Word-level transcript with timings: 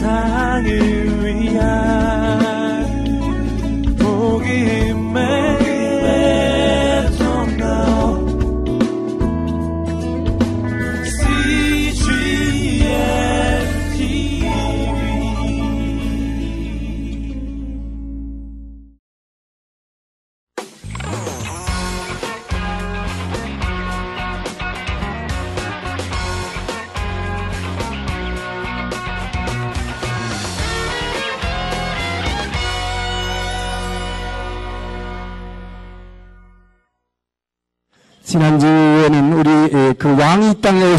지난주 0.00 0.99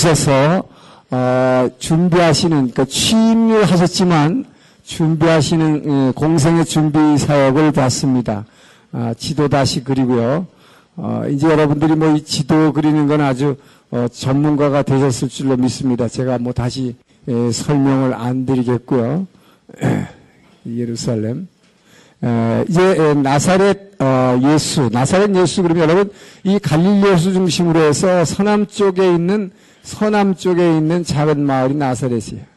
오셔서 0.02 0.64
어, 1.12 1.70
준비하시는 1.78 2.72
그 2.72 2.88
취임을 2.88 3.66
하셨지만 3.66 4.46
준비하시는 4.84 6.14
공생의 6.14 6.66
준비 6.66 7.18
사역을 7.18 7.72
봤습니다. 7.72 8.46
아, 8.92 9.14
지도 9.18 9.48
다시 9.48 9.84
그리고요. 9.84 10.48
어, 10.96 11.24
이제 11.30 11.48
여러분들이 11.48 11.96
뭐 11.96 12.16
이 12.16 12.24
지도 12.24 12.74
그리는 12.74 13.08
건 13.08 13.22
아주 13.22 13.58
어, 13.92 14.08
전문가가 14.12 14.82
되셨을 14.82 15.30
줄로 15.30 15.56
믿습니다. 15.56 16.08
제가 16.08 16.40
뭐 16.40 16.52
다시 16.52 16.96
에, 17.28 17.52
설명을 17.52 18.14
안 18.16 18.46
드리겠고요. 18.46 19.28
예루살렘. 20.66 21.48
이제 22.68 23.14
나사렛 23.16 24.00
어, 24.00 24.40
예수, 24.44 24.90
나사렛 24.92 25.36
예수 25.36 25.62
그러면 25.64 25.84
여러분 25.90 26.12
이 26.44 26.58
갈릴리 26.60 27.10
호수 27.10 27.34
중심으로 27.34 27.80
해서 27.80 28.26
서남 28.26 28.68
쪽에 28.68 29.06
있는 29.06 29.52
서남 29.84 30.36
쪽에 30.36 30.78
있는 30.78 31.04
작은 31.04 31.40
마을이 31.40 31.76
나사렛이에요. 31.76 32.52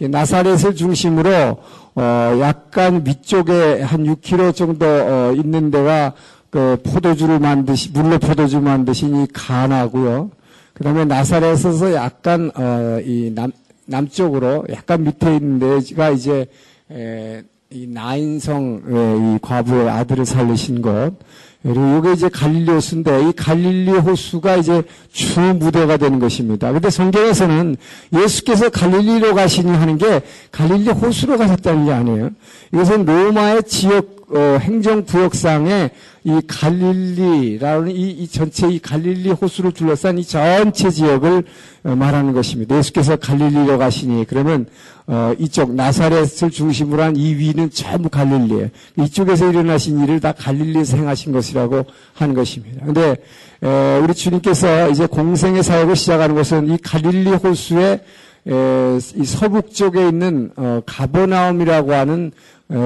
나사렛을 0.00 0.76
중심으로 0.76 1.58
어, 1.96 2.38
약간 2.40 3.04
위쪽에 3.04 3.82
한 3.82 4.04
6km 4.04 4.54
정도 4.54 4.86
어, 4.86 5.32
있는 5.32 5.70
데가 5.70 6.14
그 6.50 6.80
포도주를 6.84 7.40
만드시 7.40 7.90
물로 7.90 8.18
포도주 8.18 8.60
만드신 8.60 9.24
이 9.24 9.26
가나고요. 9.32 10.30
그다음에 10.74 11.04
나사렛에서 11.04 11.94
약간 11.94 12.52
어, 12.54 13.00
이남 13.04 13.50
남쪽으로 13.86 14.66
약간 14.70 15.02
밑에 15.02 15.34
있는 15.36 15.58
데가 15.58 16.10
이제 16.10 16.46
에, 16.90 17.42
이 17.70 17.86
나인성 17.86 18.82
이 18.86 19.38
과부의 19.42 19.90
아들을 19.90 20.24
살리신 20.24 20.80
것. 20.82 21.12
그리고 21.62 21.98
이게 21.98 22.12
이제 22.12 22.28
갈릴리 22.28 22.70
호수인데 22.70 23.28
이 23.28 23.32
갈릴리 23.32 23.90
호수가 23.90 24.56
이제 24.56 24.82
주 25.10 25.40
무대가 25.40 25.96
되는 25.96 26.20
것입니다. 26.20 26.72
근데 26.72 26.88
성경에서는 26.88 27.76
예수께서 28.12 28.68
갈릴리로 28.68 29.34
가시니 29.34 29.70
하는 29.70 29.98
게 29.98 30.22
갈릴리 30.52 30.90
호수로 30.90 31.36
가셨다는 31.36 31.86
게 31.86 31.92
아니에요. 31.92 32.30
이것은 32.72 33.04
로마의 33.04 33.64
지역 33.64 34.18
어, 34.30 34.58
행정구역상에 34.60 35.90
이 36.24 36.40
갈릴리라는 36.46 37.90
이, 37.90 38.10
이, 38.10 38.28
전체 38.28 38.68
이 38.68 38.78
갈릴리 38.78 39.30
호수를 39.30 39.72
둘러싼 39.72 40.18
이 40.18 40.24
전체 40.24 40.90
지역을 40.90 41.44
어, 41.84 41.96
말하는 41.96 42.34
것입니다. 42.34 42.76
예수께서 42.76 43.16
갈릴리로 43.16 43.78
가시니 43.78 44.26
그러면 44.26 44.66
어, 45.10 45.32
이쪽 45.38 45.74
나사렛을 45.74 46.50
중심으로 46.50 47.02
한 47.02 47.16
이 47.16 47.34
위는 47.34 47.70
전부 47.70 48.08
갈릴리예요. 48.08 48.68
이쪽에서 48.98 49.48
일어나신 49.50 50.02
일을 50.04 50.20
다 50.20 50.32
갈릴리에서 50.32 50.98
행하신 50.98 51.32
것이라고 51.32 51.84
하는 52.14 52.34
것입니다. 52.34 52.80
그런데 52.82 53.16
에, 53.62 53.98
우리 53.98 54.14
주님께서 54.14 54.90
이제 54.90 55.06
공생의 55.06 55.62
사역을 55.62 55.96
시작하는 55.96 56.34
것은 56.34 56.70
이 56.70 56.78
갈릴리 56.78 57.30
호수의 57.30 58.00
에, 58.46 58.98
이 59.16 59.24
서북 59.24 59.72
쪽에 59.74 60.06
있는 60.08 60.50
어, 60.56 60.80
가버나움이라고 60.86 61.92
하는 61.94 62.30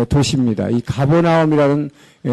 도시입니다. 0.09 0.69
이 0.71 0.81
가버나움이라는 0.81 1.91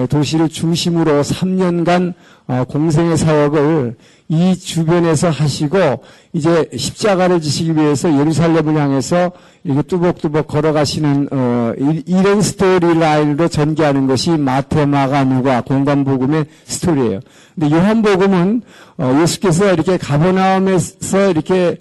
도시를 0.09 0.49
중심으로 0.49 1.21
3년간 1.21 2.13
어, 2.47 2.63
공생의 2.65 3.17
사역을 3.17 3.95
이 4.31 4.55
주변에서 4.55 5.31
하시고 5.31 6.03
이제 6.33 6.69
십자가를 6.75 7.41
지시기 7.41 7.75
위해서 7.75 8.15
예루살렘을 8.15 8.79
향해서 8.79 9.31
이렇게 9.63 9.81
뚜벅뚜벅 9.81 10.45
걸어가시는 10.45 11.29
어, 11.31 11.73
이런 12.05 12.41
스토리 12.43 12.99
라인으로 12.99 13.47
전개하는 13.47 14.05
것이 14.05 14.29
마테마가 14.29 15.23
누가 15.23 15.61
공간복음의 15.61 16.45
스토리예요. 16.63 17.21
근데 17.55 17.75
요한복음은 17.75 18.61
어, 18.99 19.19
예수께서 19.23 19.73
이렇게 19.73 19.97
가버나움에서 19.97 21.31
이렇게 21.31 21.77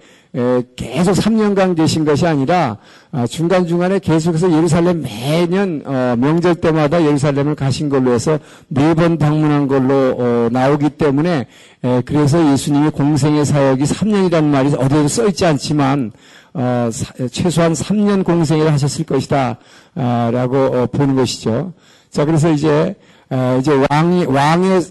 계속 0.76 1.12
3년간 1.12 1.76
계신 1.76 2.04
것이 2.04 2.26
아니라 2.26 2.56
아, 2.70 2.76
중간중간에 3.28 4.00
계속해서 4.00 4.52
예루살렘 4.52 5.02
매년 5.02 5.82
어, 5.86 6.14
명절 6.18 6.56
때마다 6.56 7.02
예루살렘을 7.02 7.54
가신 7.54 7.88
걸로 7.88 8.12
해서 8.12 8.38
네 8.68 8.94
번 8.94 9.16
방문한 9.16 9.66
걸로 9.68 10.16
어, 10.18 10.48
나오기 10.50 10.90
때문에 10.90 11.46
그래서 12.04 12.52
예수님의 12.52 12.90
공생의 12.90 13.44
사역이 13.44 13.84
3년이라는 13.84 14.44
말이 14.44 14.74
어디에도 14.74 15.08
써있지 15.08 15.46
않지만 15.46 16.12
어, 16.54 16.90
최소한 17.30 17.72
3년 17.72 18.24
공생을 18.24 18.72
하셨을 18.72 19.04
것이다 19.04 19.58
라고 19.94 20.86
보는 20.88 21.14
것이죠. 21.14 21.72
자 22.10 22.24
그래서 22.24 22.50
이제 22.50 22.94
이제 23.58 23.84
왕이 23.90 24.24
왕의 24.26 24.82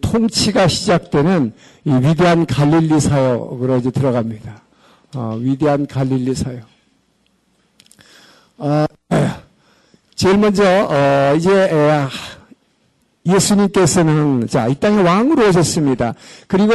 통치가 0.00 0.68
시작되는 0.68 1.52
위대한 1.84 2.46
갈릴리 2.46 3.00
사역으로 3.00 3.78
이제 3.78 3.90
들어갑니다. 3.90 4.62
어, 5.16 5.36
위대한 5.40 5.86
갈릴리 5.86 6.34
사역. 6.34 6.75
어, 8.58 8.86
제일 10.14 10.38
먼저 10.38 10.64
어, 10.64 11.34
이제 11.36 11.70
예수님께서는 13.26 14.46
자 14.48 14.68
이 14.68 14.74
땅에 14.76 15.02
왕으로 15.02 15.48
오셨습니다. 15.48 16.14
그리고 16.46 16.72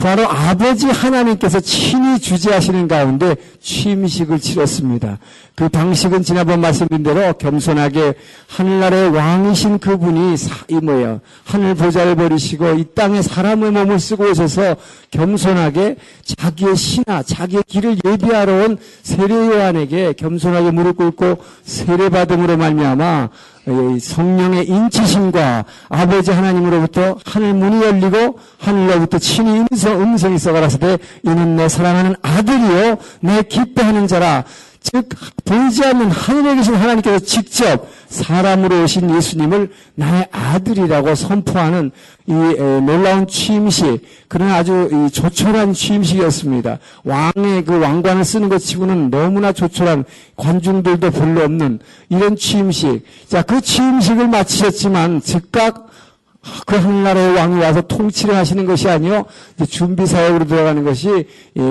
바로 0.00 0.26
아버지 0.26 0.86
하나님께서 0.86 1.60
친히 1.60 2.18
주재하시는 2.18 2.88
가운데 2.88 3.36
취임식을 3.60 4.40
치렀습니다. 4.40 5.18
그 5.54 5.68
방식은 5.68 6.22
지난번 6.22 6.62
말씀드린 6.62 7.02
대로 7.02 7.34
겸손하게 7.34 8.14
하늘나라의 8.48 9.10
왕이신 9.10 9.78
그분이 9.78 10.36
이 10.68 10.74
뭐예요? 10.76 11.20
하늘 11.44 11.74
보좌를 11.74 12.16
버리시고 12.16 12.72
이 12.76 12.86
땅에 12.94 13.20
사람의 13.20 13.72
몸을 13.72 14.00
쓰고 14.00 14.30
오셔서 14.30 14.76
겸손하게 15.10 15.96
자기의 16.24 16.76
신하, 16.76 17.22
자기의 17.22 17.62
길을 17.66 17.98
예비하러 18.02 18.64
온 18.64 18.78
세례 19.02 19.34
요한에게 19.34 20.14
겸손하게 20.14 20.70
무릎 20.70 20.96
꿇고 20.96 21.42
세례 21.62 22.08
받음으로 22.08 22.56
말미암아 22.56 23.28
성령의 24.00 24.66
인치심과 24.66 25.64
아버지 25.88 26.30
하나님으로부터 26.30 27.18
하늘 27.24 27.54
문이 27.54 27.82
열리고 27.84 28.38
하늘로부터 28.58 29.18
친히 29.18 29.60
음성, 29.70 30.00
음성이 30.00 30.38
썩어라서되 30.38 30.98
이는 31.24 31.56
내 31.56 31.68
사랑하는 31.68 32.16
아들이요 32.22 32.96
내 33.20 33.42
기뻐하는 33.42 34.06
자라 34.06 34.44
즉 34.82 35.08
보이지 35.44 35.84
않는 35.84 36.10
하늘에 36.10 36.56
계신 36.56 36.74
하나님께서 36.74 37.18
직접 37.18 37.88
사람으로 38.08 38.82
오신 38.82 39.14
예수님을 39.14 39.70
나의 39.94 40.26
아들이라고 40.32 41.14
선포하는 41.14 41.90
이 42.26 42.32
놀라운 42.32 43.26
취임식 43.26 44.02
그런 44.28 44.50
아주 44.50 45.08
조촐한 45.12 45.74
취임식이었습니다. 45.74 46.78
왕의 47.04 47.64
그 47.66 47.78
왕관을 47.78 48.24
쓰는 48.24 48.48
것 48.48 48.58
치고는 48.58 49.10
너무나 49.10 49.52
조촐한 49.52 50.04
관중들도 50.36 51.10
별로 51.10 51.42
없는 51.42 51.80
이런 52.08 52.36
취임식. 52.36 53.04
자, 53.28 53.42
그 53.42 53.60
취임식을 53.60 54.28
마치셨지만 54.28 55.20
즉각 55.20 55.89
그 56.66 56.76
하늘나라의 56.76 57.34
왕이 57.34 57.60
와서 57.60 57.82
통치를 57.82 58.34
하시는 58.34 58.64
것이 58.64 58.88
아니요 58.88 59.26
준비 59.68 60.06
사역으로 60.06 60.46
들어가는 60.46 60.84
것이 60.84 61.26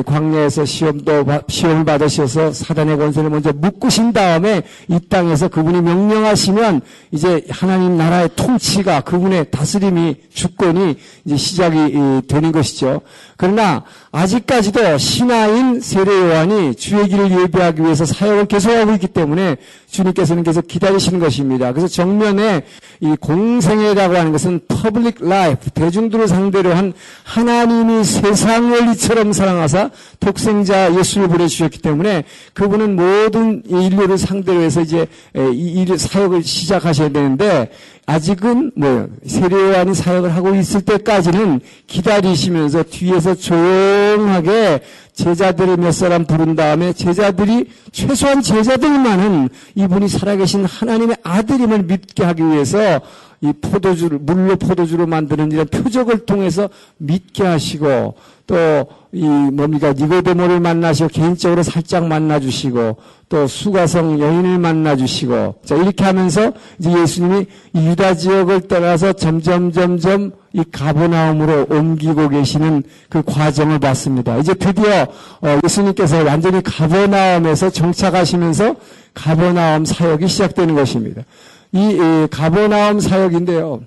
광야에서 0.05 0.65
시험도 0.65 1.25
시험을 1.47 1.85
받으셔서 1.85 2.51
사단의 2.51 2.97
권세를 2.97 3.31
먼저 3.31 3.51
묶으신 3.51 4.13
다음에 4.13 4.61
이 4.87 4.99
땅에서 5.09 5.47
그분이 5.47 5.81
명령하시면 5.81 6.81
이제 7.11 7.43
하나님 7.49 7.97
나라의 7.97 8.29
통치가 8.35 9.01
그분의 9.01 9.49
다스림이 9.49 10.17
주권이 10.31 10.97
이제 11.25 11.37
시작이 11.37 12.27
되는 12.27 12.51
것이죠. 12.51 13.01
그러나 13.39 13.85
아직까지도 14.11 14.97
신하인 14.97 15.79
세례 15.79 16.11
요한이 16.11 16.75
주의 16.75 17.07
길을 17.07 17.31
예비하기 17.31 17.81
위해서 17.81 18.03
사역을 18.03 18.47
계속하고 18.47 18.91
있기 18.95 19.07
때문에 19.07 19.55
주님께서는 19.89 20.43
계속 20.43 20.67
기다리시는 20.67 21.21
것입니다. 21.21 21.71
그래서 21.71 21.87
정면에 21.87 22.63
이 22.99 23.15
공생애라고 23.17 24.17
하는 24.17 24.33
것은 24.33 24.59
public 24.67 25.19
life, 25.21 25.69
대중들을 25.69 26.27
상대로 26.27 26.73
한 26.73 26.91
하나님이 27.23 28.03
세상을 28.03 28.91
이처럼 28.91 29.31
사랑하사 29.31 29.89
독생자 30.19 30.93
예수를 30.97 31.29
보내주셨기 31.29 31.79
때문에 31.79 32.25
그분은 32.53 32.97
모든 32.97 33.63
인류를 33.65 34.17
상대로 34.17 34.59
해서 34.59 34.81
이제 34.81 35.07
이 35.53 35.85
사역을 35.97 36.43
시작하셔야 36.43 37.07
되는데 37.07 37.71
아직은 38.09 38.71
뭐 38.75 39.07
세례요한이 39.23 39.93
사역을 39.93 40.35
하고 40.35 40.55
있을 40.55 40.81
때까지는 40.81 41.61
기다리시면서 41.85 42.83
뒤에서 42.89 43.28
조용하게 43.35 44.81
제자들을 45.13 45.77
몇 45.77 45.91
사람 45.91 46.25
부른 46.25 46.55
다음에 46.55 46.93
제자들이 46.93 47.69
최소한 47.91 48.41
제자들만은 48.41 49.49
이분이 49.75 50.07
살아계신 50.07 50.65
하나님의 50.65 51.17
아들임을 51.23 51.83
믿게 51.83 52.23
하기 52.23 52.43
위해서 52.45 53.01
이 53.41 53.53
포도주를 53.53 54.19
물로 54.19 54.55
포도주로 54.55 55.07
만드는 55.07 55.51
이런 55.51 55.65
표적을 55.67 56.25
통해서 56.25 56.69
믿게 56.97 57.43
하시고 57.43 58.15
또 58.47 58.99
이 59.11 59.25
뭡니까 59.25 59.93
니고데모를 59.93 60.59
만나시고 60.59 61.09
개인적으로 61.09 61.63
살짝 61.63 62.05
만나주시고 62.05 62.97
또 63.27 63.47
수가성 63.47 64.19
여인을 64.19 64.59
만나주시고 64.59 65.55
자 65.65 65.75
이렇게 65.75 66.03
하면서 66.03 66.51
이제 66.79 66.91
예수님이 66.91 67.45
이 67.73 67.87
유다 67.87 68.15
지역을 68.15 68.67
떠나서 68.67 69.13
점점 69.13 69.71
점점 69.71 70.31
이 70.53 70.63
가보나움으로 70.71 71.67
옮기고 71.69 72.29
계시는 72.29 72.83
그 73.09 73.21
과정을 73.23 73.79
봤습니다. 73.79 74.37
이제 74.37 74.53
드디어 74.53 75.03
어, 75.41 75.59
예수님께서 75.63 76.23
완전히 76.23 76.61
가보나움에서 76.63 77.69
정착하시면서 77.69 78.75
가보나움 79.13 79.85
사역이 79.85 80.27
시작되는 80.27 80.75
것입니다. 80.75 81.23
이 81.71 82.27
가버나움 82.31 82.99
사역인데요. 82.99 83.81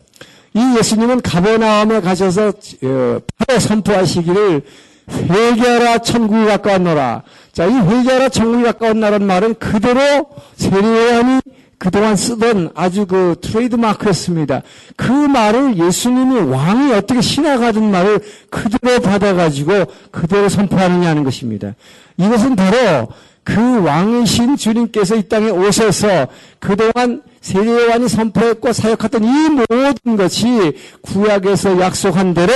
이 0.54 0.76
예수님은 0.78 1.22
가버나움에 1.22 2.00
가셔서 2.00 2.48
어, 2.48 3.18
바로 3.38 3.58
선포하시기를 3.58 4.62
회개하라 5.10 5.98
천국이 5.98 6.44
가까웠노라. 6.46 7.22
자, 7.52 7.66
이 7.66 7.72
회개하라 7.72 8.28
천국이 8.28 8.62
가까웠나라는 8.64 9.26
말은 9.26 9.54
그대로 9.54 10.26
세례요한이 10.56 11.40
그동안 11.82 12.14
쓰던 12.14 12.70
아주 12.76 13.06
그 13.06 13.34
트레이드 13.40 13.74
마크였습니다. 13.74 14.62
그 14.94 15.10
말을 15.10 15.76
예수님이 15.78 16.38
왕이 16.42 16.92
어떻게 16.92 17.20
신학하던 17.20 17.90
말을 17.90 18.20
그대로 18.50 19.00
받아가지고 19.00 19.86
그대로 20.12 20.48
선포하느냐는 20.48 21.24
것입니다. 21.24 21.74
이것은 22.18 22.54
바로 22.54 23.08
그 23.42 23.82
왕이신 23.82 24.56
주님께서 24.58 25.16
이 25.16 25.28
땅에 25.28 25.50
오셔서 25.50 26.28
그동안 26.60 27.20
세례요한이 27.40 28.08
선포했고 28.08 28.72
사역했던 28.72 29.24
이 29.24 29.48
모든 29.48 30.16
것이 30.16 30.78
구약에서 31.00 31.80
약속한 31.80 32.32
대로 32.32 32.52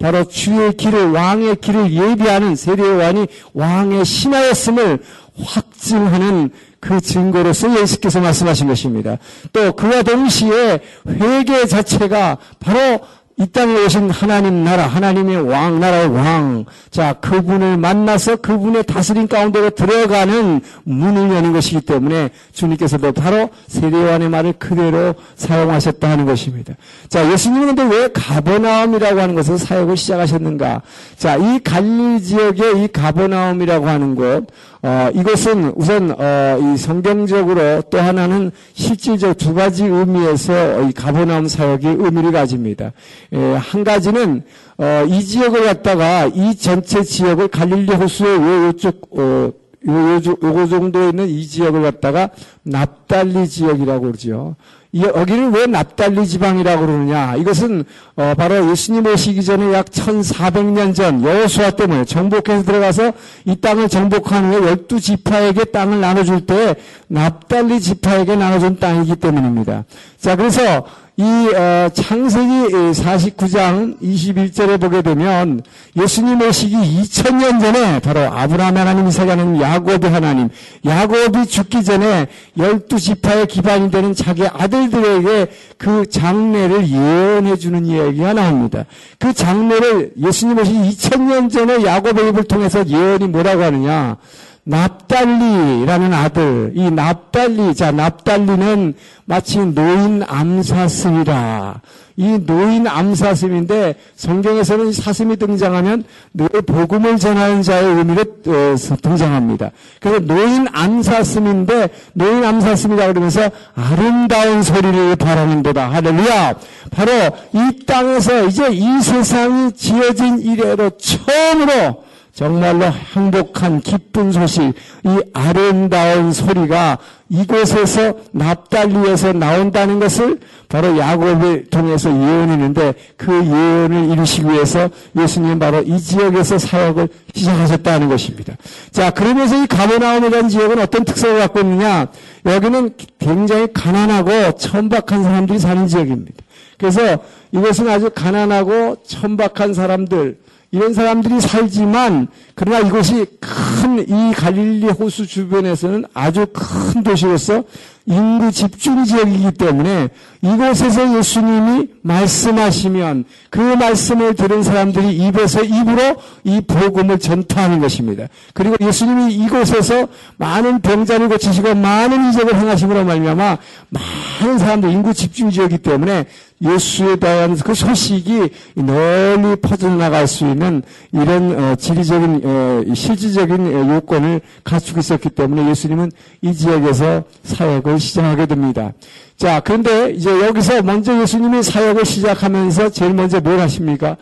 바로 0.00 0.24
주의 0.24 0.74
길을 0.74 1.10
왕의 1.10 1.56
길을 1.56 1.92
예비하는 1.92 2.56
세례요한이 2.56 3.26
왕의 3.52 4.06
신하였음을 4.06 5.02
확증하는 5.44 6.52
그 6.82 7.00
증거로서 7.00 7.80
예수께서 7.80 8.20
말씀하신 8.20 8.66
것입니다. 8.66 9.16
또 9.52 9.72
그와 9.72 10.02
동시에 10.02 10.80
회개 11.06 11.64
자체가 11.66 12.38
바로 12.58 13.00
이 13.42 13.46
땅에 13.46 13.74
오신 13.84 14.10
하나님 14.10 14.62
나라, 14.62 14.86
하나님의 14.86 15.48
왕, 15.48 15.80
나라의 15.80 16.06
왕. 16.06 16.64
자, 16.92 17.14
그분을 17.14 17.76
만나서 17.76 18.36
그분의 18.36 18.84
다스림 18.84 19.26
가운데로 19.26 19.70
들어가는 19.70 20.60
문을 20.84 21.34
여는 21.34 21.52
것이기 21.52 21.80
때문에 21.80 22.30
주님께서도 22.52 23.10
바로 23.10 23.50
세례요한의 23.66 24.28
말을 24.28 24.52
그대로 24.60 25.14
사용하셨다 25.34 26.08
하는 26.08 26.24
것입니다. 26.24 26.74
자, 27.08 27.28
예수님은 27.32 27.74
근데 27.74 27.96
왜 27.96 28.08
가버나움이라고 28.12 29.20
하는 29.20 29.34
것을 29.34 29.58
사역을 29.58 29.96
시작하셨는가? 29.96 30.82
자, 31.16 31.36
이 31.36 31.58
갈릴 31.64 32.22
지역의 32.22 32.84
이 32.84 32.88
가버나움이라고 32.92 33.88
하는 33.88 34.14
곳, 34.14 34.46
어, 34.84 35.08
이것은 35.14 35.72
우선 35.76 36.12
어, 36.18 36.58
이 36.60 36.76
성경적으로 36.76 37.82
또 37.82 38.00
하나는 38.00 38.50
실질적 38.74 39.38
두 39.38 39.54
가지 39.54 39.84
의미에서 39.84 40.82
이 40.82 40.92
가버나움 40.92 41.46
사역이 41.46 41.86
의미를 41.86 42.32
가집니다. 42.32 42.92
예, 43.32 43.54
한 43.54 43.82
가지는 43.82 44.42
어, 44.78 45.04
이 45.08 45.24
지역을 45.24 45.64
갖다가 45.64 46.26
이 46.26 46.54
전체 46.56 47.02
지역을 47.02 47.48
갈릴리 47.48 47.94
호수의 47.94 48.40
요 48.40 48.66
요쪽 48.66 49.08
어, 49.18 49.52
요, 49.88 49.92
요, 49.92 50.20
요거 50.42 50.66
정도에 50.68 51.10
있는 51.10 51.28
이 51.28 51.46
지역을 51.46 51.82
갖다가 51.82 52.30
납달리 52.62 53.48
지역이라고 53.48 54.02
그러죠. 54.02 54.56
여기를 54.94 55.50
왜 55.52 55.66
납달리 55.66 56.26
지방이라고 56.26 56.86
그러느냐? 56.86 57.36
이것은 57.36 57.84
어, 58.14 58.34
바로 58.36 58.70
예수님 58.70 59.06
오시기 59.06 59.42
전에 59.42 59.72
약 59.72 59.86
1400년 59.86 60.94
전 60.94 61.24
여호수아 61.24 61.70
때문에 61.70 62.04
정복해서 62.04 62.62
들어가서 62.62 63.12
이 63.46 63.56
땅을 63.56 63.88
정복하는 63.88 64.52
후에 64.52 64.68
열두 64.68 65.00
지파에게 65.00 65.64
땅을 65.64 65.98
나눠줄 66.00 66.44
때 66.44 66.74
납달리 67.08 67.80
지파에게 67.80 68.36
나눠준 68.36 68.78
땅이기 68.78 69.16
때문입니다. 69.16 69.84
자, 70.18 70.36
그래서 70.36 70.84
이 71.18 71.22
어, 71.24 71.90
창세기 71.92 72.72
49장 72.72 74.00
21절에 74.00 74.80
보게 74.80 75.02
되면 75.02 75.60
예수님 75.94 76.40
오시기 76.40 76.74
2000년 76.74 77.60
전에 77.60 77.98
바로 77.98 78.20
아브라함 78.20 78.74
하나님, 78.78 79.06
이삭 79.06 79.28
하나님, 79.28 79.60
야곱의 79.60 80.10
하나님, 80.10 80.48
야곱이 80.86 81.46
죽기 81.48 81.84
전에 81.84 82.28
열두 82.56 82.98
지파의 82.98 83.46
기반이 83.46 83.90
되는 83.90 84.14
자기 84.14 84.46
아들들에게 84.46 85.48
그 85.76 86.06
장례를 86.08 86.88
예언해 86.88 87.56
주는 87.56 87.84
이야기가 87.84 88.32
나옵니다. 88.32 88.86
그 89.18 89.34
장례를 89.34 90.12
예수님 90.18 90.58
오시기 90.58 90.78
2000년 90.78 91.52
전에 91.52 91.84
야곱의 91.84 92.30
입을 92.30 92.44
통해서 92.44 92.86
예언이 92.86 93.28
뭐라고 93.28 93.62
하느냐? 93.64 94.16
납달리라는 94.64 96.12
아들, 96.12 96.72
이 96.74 96.90
납달리, 96.90 97.74
자, 97.74 97.90
납달리는 97.90 98.94
마치 99.24 99.58
노인 99.58 100.22
암사슴이라. 100.26 101.80
이 102.16 102.38
노인 102.46 102.86
암사슴인데 102.86 103.94
성경에서는 104.16 104.92
사슴이 104.92 105.36
등장하면 105.36 106.04
늘 106.34 106.48
복음을 106.48 107.18
전하는 107.18 107.62
자의 107.62 107.86
의미로 107.86 108.20
어, 108.20 108.76
등장합니다. 109.00 109.70
그래서 109.98 110.20
노인 110.20 110.66
암사슴인데 110.70 111.88
노인 112.12 112.44
암사슴이라 112.44 113.08
그러면서 113.08 113.50
아름다운 113.74 114.62
소리를 114.62 115.16
바라는도다. 115.16 115.90
할렐루야. 115.90 116.54
바로 116.90 117.12
이 117.54 117.84
땅에서 117.86 118.44
이제 118.44 118.68
이 118.70 119.00
세상이 119.00 119.72
지어진 119.72 120.38
이래로 120.40 120.90
처음으로 120.98 122.04
정말로 122.34 122.86
행복한 122.86 123.80
기쁜 123.80 124.32
소식, 124.32 124.62
이 124.62 125.20
아름다운 125.34 126.32
소리가 126.32 126.98
이곳에서 127.28 128.14
납달리에서 128.32 129.34
나온다는 129.34 130.00
것을 130.00 130.38
바로 130.68 130.96
야곱을 130.96 131.66
통해서 131.70 132.10
예언했는데 132.10 132.94
그 133.16 133.32
예언을 133.32 134.10
이루시기 134.12 134.48
위해서 134.48 134.88
예수님 135.18 135.58
바로 135.58 135.82
이 135.82 135.98
지역에서 135.98 136.58
사역을 136.58 137.08
시작하셨다는 137.34 138.08
것입니다. 138.08 138.54
자, 138.90 139.10
그러면서 139.10 139.62
이 139.62 139.66
가버나움이라는 139.66 140.48
지역은 140.48 140.78
어떤 140.78 141.04
특성을 141.04 141.38
갖고 141.38 141.60
있느냐? 141.60 142.06
여기는 142.46 142.94
굉장히 143.18 143.68
가난하고 143.72 144.52
천박한 144.52 145.22
사람들이 145.22 145.58
사는 145.58 145.86
지역입니다. 145.86 146.42
그래서 146.78 147.18
이것은 147.52 147.88
아주 147.88 148.10
가난하고 148.10 148.96
천박한 149.06 149.74
사람들, 149.74 150.38
이런 150.72 150.94
사람들이 150.94 151.40
살지만 151.40 152.28
그러나 152.54 152.80
이곳이 152.80 153.26
큰 153.38 153.82
이 154.08 154.32
갈릴리 154.34 154.86
호수 154.88 155.26
주변에서는 155.26 156.04
아주 156.14 156.46
큰 156.52 157.02
도시로서 157.02 157.64
인구 158.06 158.50
집중 158.50 159.04
지역이기 159.04 159.52
때문에 159.52 160.08
이곳에서 160.42 161.16
예수님이 161.16 161.88
말씀하시면 162.02 163.24
그 163.50 163.60
말씀을 163.60 164.34
들은 164.34 164.62
사람들이 164.64 165.16
입에서 165.16 165.62
입으로 165.62 166.16
이 166.42 166.60
복음을 166.60 167.18
전파하는 167.18 167.78
것입니다. 167.78 168.26
그리고 168.52 168.76
예수님이 168.80 169.34
이곳에서 169.34 170.08
많은 170.38 170.80
병자를 170.80 171.28
고치시고 171.28 171.76
많은 171.76 172.30
이적을 172.30 172.56
행하심으로 172.56 173.04
말미암아 173.04 173.58
많은 173.90 174.58
사람들 174.58 174.90
인구 174.90 175.14
집중 175.14 175.50
지역이기 175.50 175.82
때문에 175.82 176.26
예수에 176.62 177.16
대한 177.16 177.56
그 177.56 177.74
소식이 177.74 178.50
널리 178.76 179.56
퍼져나갈 179.56 180.28
수 180.28 180.44
있는 180.44 180.82
이런 181.12 181.58
어, 181.58 181.74
지리적인 181.74 182.40
어, 182.44 182.82
실질적인 182.94 183.74
어, 183.74 183.94
요건을 183.96 184.40
갖추고 184.62 185.00
있었기 185.00 185.30
때문에 185.30 185.68
예수님은 185.70 186.12
이 186.42 186.54
지역에서 186.54 187.24
사역을 187.42 187.91
시작하게 187.98 188.46
됩니다. 188.46 188.92
자, 189.36 189.60
그런데 189.60 190.10
이제 190.12 190.30
여기서 190.30 190.82
먼저 190.82 191.20
예수님이 191.20 191.62
사역을 191.62 192.04
시작하면서 192.04 192.90
제일 192.90 193.14
먼저 193.14 193.40
뭘 193.40 193.58
하십니까? 193.60 194.16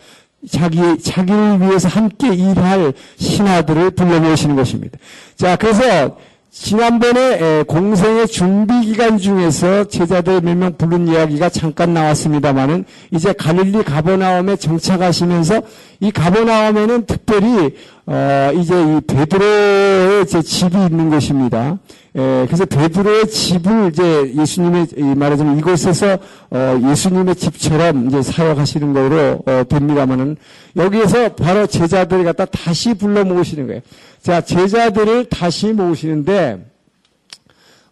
자기, 0.49 0.97
자기를 0.99 1.61
위해서 1.61 1.87
함께 1.87 2.33
일할 2.33 2.93
신하들을 3.17 3.91
불러 3.91 4.19
모시는 4.19 4.55
것입니다. 4.55 4.97
자, 5.35 5.55
그래서 5.55 6.17
지난번에 6.53 7.63
공생의 7.63 8.27
준비 8.27 8.81
기간 8.81 9.17
중에서 9.17 9.85
제자들 9.85 10.41
몇 10.41 10.57
명 10.57 10.75
부른 10.75 11.07
이야기가 11.07 11.47
잠깐 11.47 11.93
나왔습니다만은 11.93 12.83
이제 13.11 13.31
갈릴리 13.31 13.83
가버나움에 13.83 14.57
정착하시면서 14.57 15.61
이 16.01 16.11
가버나움에는 16.11 17.05
특별히 17.05 17.75
어 18.05 18.51
이제 18.55 18.73
이 18.81 18.99
베드로의 19.07 20.27
제 20.27 20.41
집이 20.41 20.75
있는 20.77 21.09
것입니다. 21.09 21.77
에, 22.13 22.45
그래서 22.45 22.65
베드로의 22.65 23.29
집을 23.29 23.91
이제 23.91 24.33
예수님의 24.35 25.15
말하자면 25.15 25.59
이곳에서 25.59 26.17
어, 26.49 26.81
예수님의 26.89 27.35
집처럼 27.35 28.07
이제 28.07 28.21
사역하시는 28.21 28.93
거로 28.93 29.41
어, 29.45 29.63
됩니다만은 29.69 30.35
여기에서 30.75 31.35
바로 31.35 31.67
제자들을 31.67 32.23
갖다 32.25 32.45
다시 32.45 32.93
불러 32.93 33.23
모으시는 33.23 33.67
거예요. 33.67 33.81
자 34.21 34.41
제자들을 34.41 35.29
다시 35.29 35.67
모으시는데 35.67 36.65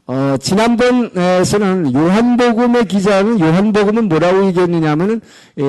어, 0.07 0.35
지난번에서는 0.41 1.93
요한복음의 1.93 2.85
기자는 2.85 3.39
요한복음은 3.39 4.09
뭐라고 4.09 4.45
얘기했느냐면은 4.47 5.21
에, 5.59 5.63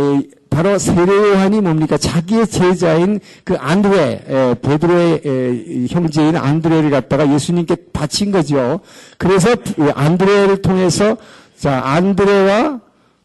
바로 0.51 0.79
세례 0.79 1.13
요한이 1.13 1.61
뭡니까? 1.61 1.97
자기의 1.97 2.49
제자인 2.49 3.21
그 3.45 3.57
안드레, 3.57 4.25
에, 4.29 4.55
베드로의 4.61 5.23
에, 5.25 5.87
형제인 5.89 6.37
안드레를 6.37 6.91
갖다가 6.91 7.33
예수님께 7.33 7.77
바친 7.93 8.33
거죠. 8.33 8.81
그래서 9.17 9.55
안드레를 9.95 10.61
통해서 10.61 11.17
자 11.57 11.81
안드레와 11.85 12.81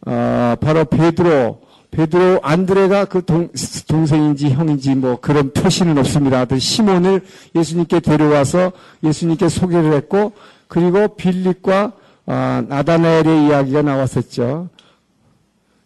어, 0.06 0.56
바로 0.62 0.86
베드로, 0.86 1.62
베드로 1.90 2.42
안드레가 2.44 3.06
그 3.06 3.26
동, 3.26 3.50
동생인지 3.88 4.52
형인지 4.52 4.94
뭐 4.94 5.20
그런 5.20 5.52
표시는 5.52 5.98
없습니다. 5.98 6.46
그 6.46 6.60
시몬을 6.60 7.22
예수님께 7.56 8.02
데려와서 8.02 8.72
예수님께 9.04 9.50
소개를 9.50 9.94
했고 9.94 10.34
그리고 10.68 11.16
빌립과 11.16 11.92
어, 12.28 12.64
나다나엘의 12.68 13.48
이야기가 13.48 13.82
나왔었죠. 13.82 14.70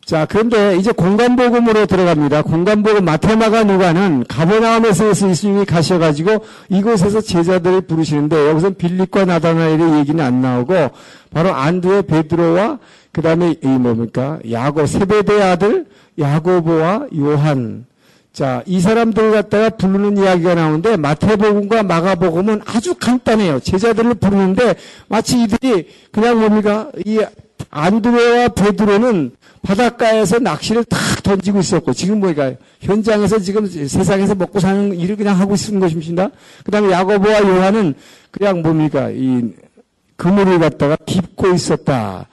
자, 0.10 0.25
그런데 0.28 0.75
이제 0.75 0.92
공간복음으로 0.92 1.86
들어갑니다. 1.86 2.42
공간복음 2.42 3.06
마테마가 3.06 3.63
누가는 3.63 4.25
가버나움에서 4.28 5.10
예수님이 5.10 5.66
가셔가지고 5.66 6.44
이곳에서 6.70 7.22
제자들을 7.22 7.82
부르시는데 7.82 8.50
여기서 8.50 8.72
빌립과 8.72 9.25
나다나엘의 9.25 10.00
얘기는 10.00 10.25
안 10.25 10.42
나오고 10.42 10.74
바로 11.30 11.54
안드의 11.54 12.08
베드로와 12.08 12.80
그 13.12 13.22
다음에 13.22 13.54
이 13.63 13.68
뭡니까 13.68 14.39
야고 14.50 14.88
세베대 14.88 15.44
아들 15.44 15.86
야고보와 16.18 17.10
요한 17.20 17.86
자, 18.34 18.63
이 18.66 18.80
사람들 18.80 19.32
갖다가 19.32 19.70
부르는 19.70 20.18
이야기가 20.18 20.56
나오는데 20.56 20.98
마태복음과 20.98 21.84
마가복음은 21.84 22.62
아주 22.66 22.96
간단해요. 22.96 23.60
제자들을 23.60 24.16
부르는데 24.16 24.74
마치 25.08 25.44
이들이 25.44 25.88
그냥 26.12 26.39
뭡니까? 26.39 26.89
이 27.06 27.20
안드레와 27.70 28.50
베드로는 28.50 29.32
바닷가에서 29.62 30.40
낚시를 30.40 30.84
탁 30.86 31.00
던지고 31.24 31.60
있었고 31.60 31.94
지금 31.94 32.20
뭐니까 32.20 32.54
현장에서 32.82 33.40
지금 33.40 33.66
세상에서 33.68 34.36
먹고 34.36 34.60
사는 34.60 34.98
일을 34.98 35.16
그냥 35.16 35.40
하고 35.40 35.56
있는 35.56 35.80
것입니다. 35.80 36.30
그다음에 36.64 36.92
야고보와 36.92 37.42
요한은 37.42 37.94
그냥 38.32 38.62
뭡니까 38.62 39.10
이 39.12 39.54
그물을 40.16 40.60
갖다가 40.60 40.96
깁고 41.06 41.50
있었다. 41.50 42.28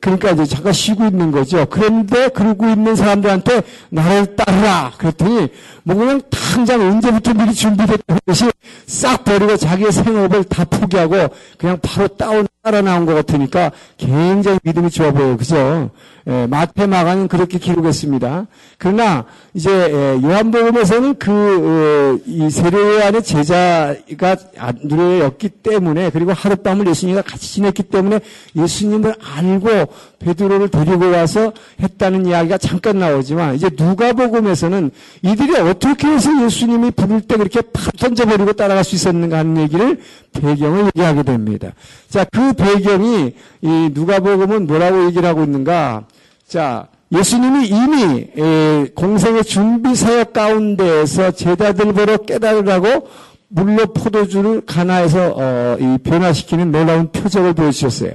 그러니까 0.00 0.32
이제 0.32 0.44
잠깐 0.44 0.72
쉬고 0.72 1.06
있는 1.06 1.30
거죠. 1.30 1.64
그런데 1.70 2.28
그러고 2.28 2.68
있는 2.68 2.96
사람들한테 2.96 3.62
나를 3.90 4.34
따르라. 4.34 4.92
그랬더니 4.98 5.48
뭐 5.84 5.96
그냥 5.96 6.20
당장 6.30 6.80
언제부터 6.80 7.32
미리 7.34 7.54
준비됐던 7.54 8.18
것이 8.26 8.50
싹 8.86 9.24
버리고 9.24 9.56
자기의 9.56 9.92
생업을 9.92 10.44
다 10.44 10.64
포기하고 10.64 11.28
그냥 11.58 11.78
바로 11.80 12.08
따라 12.08 12.82
나온 12.82 13.06
것 13.06 13.14
같으니까 13.14 13.70
굉장히 13.96 14.58
믿음이 14.64 14.90
좋아 14.90 15.12
보여요. 15.12 15.36
그죠? 15.36 15.90
예, 16.28 16.46
마태 16.46 16.86
마가는 16.86 17.26
그렇게 17.26 17.58
기록했습니다. 17.58 18.46
그러나 18.76 19.24
이제 19.54 19.70
예, 19.70 20.22
요한복음에서는 20.22 21.14
그이 21.14 22.44
어, 22.44 22.50
세례요한의 22.50 23.22
제자가 23.22 24.36
안드레였기 24.58 25.48
때문에 25.48 26.10
그리고 26.10 26.32
하룻밤을 26.32 26.86
예수님과 26.88 27.22
같이 27.22 27.54
지냈기 27.54 27.84
때문에 27.84 28.20
예수님을 28.54 29.14
알고 29.36 29.92
베드로를 30.18 30.68
데리고 30.68 31.10
와서 31.10 31.52
했다는 31.80 32.26
이야기가 32.26 32.58
잠깐 32.58 32.98
나오지만 32.98 33.54
이제 33.54 33.70
누가복음에서는 33.72 34.90
이들이 35.22 35.56
어떻게 35.56 36.08
해서 36.08 36.44
예수님이 36.44 36.90
부를 36.90 37.22
때 37.22 37.36
그렇게 37.36 37.62
팍 37.62 37.96
던져버리고 37.96 38.52
따라갈 38.52 38.84
수 38.84 38.96
있었는가 38.96 39.38
하는 39.38 39.56
얘기를 39.56 39.98
배경을 40.32 40.86
얘기하게 40.86 41.22
됩니다. 41.22 41.72
자, 42.08 42.24
그 42.24 42.52
배경이 42.52 43.34
이 43.60 43.90
누가복음은 43.92 44.66
뭐라고 44.66 45.06
얘기를 45.06 45.28
하고 45.28 45.42
있는가? 45.44 46.04
자, 46.46 46.88
예수님이 47.12 47.68
이미 47.68 48.90
공생의 48.94 49.44
준비 49.44 49.94
사역 49.94 50.32
가운데에서 50.32 51.30
제자들 51.30 51.92
보러 51.92 52.18
깨달으라고 52.18 53.08
물로 53.48 53.86
포도주를 53.86 54.62
가나에서 54.66 55.34
어, 55.34 55.76
변화시키는 56.04 56.70
놀라운 56.70 57.10
표적을 57.10 57.54
보여주셨어요. 57.54 58.12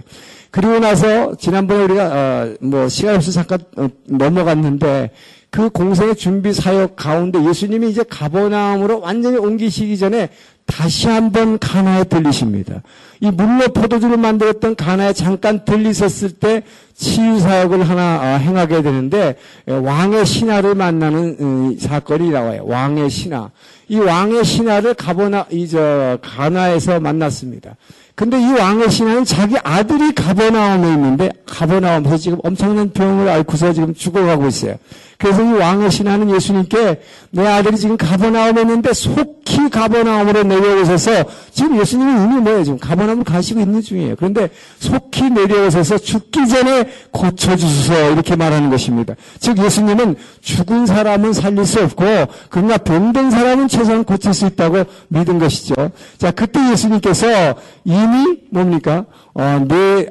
그리고 0.52 0.78
나서 0.78 1.36
지난번에 1.36 1.84
우리가 1.86 2.06
어, 2.06 2.54
뭐 2.62 2.88
시간 2.88 3.16
없어 3.16 3.32
잠깐 3.32 3.60
어, 3.76 3.88
넘어갔는데 4.06 5.10
그 5.54 5.70
공생의 5.70 6.16
준비 6.16 6.52
사역 6.52 6.96
가운데 6.96 7.38
예수님이 7.46 7.92
이제 7.92 8.04
가버나움으로 8.10 9.02
완전히 9.02 9.38
옮기시기 9.38 10.00
전에 10.00 10.30
다시 10.66 11.08
한번 11.08 11.60
가나에 11.60 12.06
들리십니다. 12.06 12.82
이 13.20 13.30
물로 13.30 13.68
포도주를 13.68 14.18
만들었던 14.18 14.76
가나에 14.76 15.14
잠깐 15.14 15.64
들리셨을 15.64 16.32
때 16.32 16.64
치유 16.96 17.40
사역을 17.40 17.88
하나 17.88 18.02
아, 18.02 18.26
행하게 18.38 18.82
되는데 18.82 19.36
왕의 19.68 20.26
신하를 20.26 20.74
만나는 20.74 21.38
음, 21.40 21.78
사건이 21.80 22.32
나와요. 22.32 22.64
왕의 22.66 23.12
신하. 23.12 23.52
이 23.90 24.00
왕의 24.00 24.44
신하를 24.46 24.96
가버나 24.96 25.46
이 25.52 25.68
저 25.68 26.18
가나에서 26.24 27.00
만났습니다. 27.00 27.76
근데 28.16 28.40
이 28.40 28.54
왕의 28.54 28.90
신하는 28.90 29.26
자기 29.26 29.56
아들이 29.64 30.14
가버나움에 30.16 30.94
있는데 30.94 31.32
가버나움에서 31.46 32.18
지금 32.18 32.40
엄청난 32.44 32.92
병을 32.92 33.30
앓고서 33.30 33.74
지금 33.74 33.94
죽어가고 33.94 34.48
있어요. 34.48 34.78
그래서 35.18 35.44
이 35.44 35.54
왕의 35.54 35.92
신하는 35.92 36.30
예수님께 36.36 37.02
내 37.32 37.48
아들이 37.48 37.78
지금 37.78 37.98
가버나움에 37.98 38.62
있는데 38.62 38.94
속히 38.94 39.70
가버나움으로 39.70 40.44
내려오셔서 40.44 41.26
지금 41.52 41.80
예수님이 41.80 42.12
이미 42.24 42.42
뭐예요? 42.42 42.64
지금 42.64 42.80
가버나움을 42.80 43.24
가시고 43.24 43.60
있는 43.60 43.82
중이에요. 43.82 44.16
그런데 44.16 44.50
속히 44.80 45.30
내려오셔서 45.30 45.98
죽기 45.98 46.48
전에 46.48 46.90
고쳐주소서 47.12 48.12
이렇게 48.12 48.36
말하는 48.36 48.70
것입니다. 48.70 49.16
즉 49.40 49.58
예수님은 49.58 50.16
죽은 50.42 50.86
사람은 50.86 51.34
살릴 51.34 51.66
수 51.66 51.82
없고 51.82 52.06
그러나 52.50 52.78
병든 52.78 53.32
사람은 53.32 53.68
최소한 53.68 54.04
고칠 54.04 54.34
수 54.34 54.46
있다고 54.46 54.84
믿은 55.08 55.40
것이죠. 55.40 55.74
자 56.18 56.32
그때 56.32 56.60
예수님께서 56.72 57.56
이미 57.86 58.40
뭡니까? 58.52 59.06
어, 59.34 59.66
내 59.68 60.08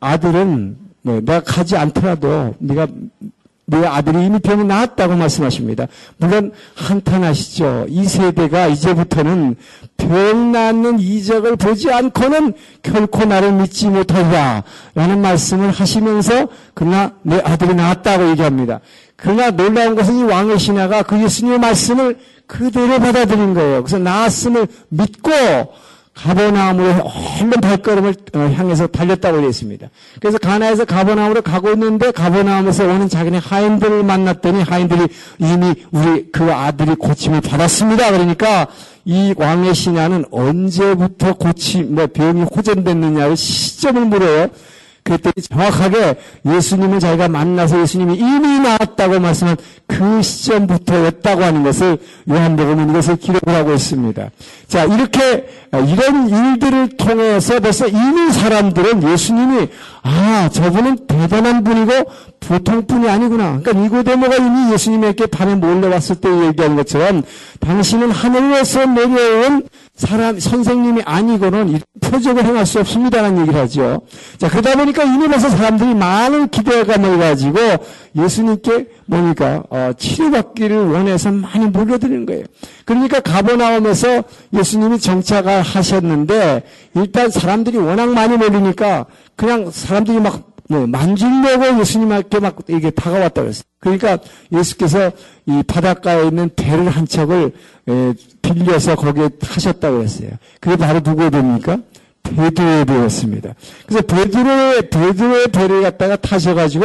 아, 0.00 0.16
들은 0.18 0.76
뭐, 1.02 1.20
내가 1.20 1.40
가지 1.40 1.76
않더라도 1.76 2.54
네가 2.58 2.88
내 3.68 3.84
아들이 3.84 4.24
이미 4.24 4.38
병이 4.38 4.64
나았다고 4.64 5.16
말씀하십니다. 5.16 5.86
물론 6.18 6.52
한탄하시죠. 6.76 7.86
이 7.88 8.04
세대가 8.04 8.68
이제부터는 8.68 9.56
병 9.96 10.52
낫는 10.52 11.00
이적을 11.00 11.56
보지 11.56 11.92
않고는 11.92 12.54
결코 12.82 13.24
나를 13.24 13.52
믿지 13.52 13.88
못하리라 13.88 14.62
라는 14.94 15.20
말씀을 15.20 15.70
하시면서 15.70 16.46
그러나 16.74 17.14
내 17.22 17.40
아들이 17.40 17.74
나았다고 17.74 18.30
얘기합니다. 18.30 18.80
그러나 19.16 19.50
놀라운 19.50 19.96
것은 19.96 20.16
이 20.16 20.22
왕의 20.22 20.58
신하가 20.60 21.02
그 21.02 21.20
예수님의 21.20 21.58
말씀을 21.58 22.18
그대로 22.46 23.00
받아들인 23.00 23.54
거예요. 23.54 23.82
그래서 23.82 23.98
나았음을 23.98 24.68
믿고 24.90 25.32
가버나움으로 26.16 27.12
얼른 27.40 27.50
발걸음을 27.60 28.14
어, 28.34 28.38
향해서 28.38 28.86
달렸다고 28.86 29.40
되어 29.40 29.48
있습니다. 29.48 29.88
그래서 30.18 30.38
가나에서 30.38 30.86
가버나움으로 30.86 31.42
가고 31.42 31.70
있는데 31.72 32.10
가버나움에서 32.10 32.84
오는 32.84 33.08
자기네 33.08 33.38
하인들을 33.38 34.02
만났더니 34.02 34.62
하인들이 34.62 35.08
이미 35.38 35.74
우리 35.92 36.30
그 36.32 36.52
아들이 36.52 36.94
고침을 36.94 37.42
받았습니다. 37.42 38.10
그러니까 38.10 38.66
이 39.04 39.34
왕의 39.36 39.74
신하는 39.74 40.24
언제부터 40.30 41.34
고침, 41.34 41.94
뭐 41.94 42.06
병이 42.06 42.42
호전됐느냐를 42.44 43.36
시점을 43.36 44.06
물어요. 44.06 44.48
그랬더니 45.06 45.34
정확하게 45.48 46.16
예수님을 46.44 46.98
자기가 47.00 47.28
만나서 47.28 47.80
예수님이 47.80 48.16
이미 48.16 48.58
나왔다고 48.58 49.20
말씀한 49.20 49.56
그 49.86 50.20
시점부터였다고 50.20 51.44
하는 51.44 51.62
것을 51.62 51.98
요한복음은 52.28 52.90
이것을 52.90 53.16
기록을 53.16 53.54
하고 53.54 53.72
있습니다. 53.72 54.30
자, 54.66 54.84
이렇게 54.84 55.46
이런 55.72 56.28
일들을 56.28 56.96
통해서 56.96 57.60
벌써 57.60 57.86
이미 57.86 58.32
사람들은 58.32 59.08
예수님이 59.08 59.68
아, 60.02 60.48
저분은 60.52 61.06
대단한 61.06 61.62
분이고 61.62 61.92
보통 62.40 62.86
분이 62.86 63.08
아니구나. 63.08 63.60
그러니까 63.60 63.72
니고데모가 63.72 64.36
이미 64.36 64.72
예수님에게 64.72 65.26
밤에 65.26 65.54
몰려왔을 65.54 66.16
때 66.16 66.28
얘기한 66.46 66.76
것처럼 66.76 67.22
당신은 67.60 68.10
하늘에서 68.10 68.86
내려온 68.86 69.62
사람, 69.96 70.38
선생님이 70.38 71.02
아니고는 71.04 71.80
표적을 72.00 72.44
행할 72.44 72.66
수 72.66 72.78
없습니다라는 72.80 73.40
얘기를 73.40 73.58
하죠. 73.60 74.02
자, 74.36 74.48
그러다 74.48 74.76
보니까 74.76 75.04
벌써 75.26 75.48
사람들이 75.48 75.94
많은 75.94 76.48
기대감을 76.48 77.18
가지고 77.18 77.58
예수님께 78.14 78.88
뭡니까, 79.06 79.62
어, 79.70 79.92
치료받기를 79.96 80.88
원해서 80.88 81.32
많이 81.32 81.66
몰려드는 81.66 82.26
거예요. 82.26 82.44
그러니까 82.84 83.20
가버나움에서 83.20 84.22
예수님이 84.52 85.00
정착을 85.00 85.62
하셨는데 85.62 86.62
일단 86.94 87.30
사람들이 87.30 87.78
워낙 87.78 88.10
많이 88.10 88.36
몰리니까 88.36 89.06
그냥 89.34 89.70
사람들이 89.70 90.20
막 90.20 90.55
뭐 90.68 90.86
만지려고 90.86 91.80
예수님께 91.80 92.40
막 92.40 92.56
이게 92.68 92.90
다가왔다 92.90 93.42
그랬어요. 93.42 93.64
그러니까 93.78 94.18
예수께서 94.52 95.12
이 95.46 95.62
바닷가에 95.66 96.26
있는 96.26 96.50
배를 96.56 96.88
한 96.88 97.06
척을 97.06 97.52
에, 97.88 98.14
빌려서 98.42 98.96
거기에 98.96 99.28
타셨다고 99.40 100.02
했어요. 100.02 100.30
그게 100.60 100.76
바로 100.76 101.00
누구의 101.00 101.30
배입니까? 101.30 101.78
베드로의 102.24 102.84
배였습니다. 102.84 103.54
그래서 103.86 104.04
베드로의, 104.06 104.90
베드로의 104.90 105.48
배를 105.48 105.82
갖다가 105.82 106.16
타셔가지고 106.16 106.84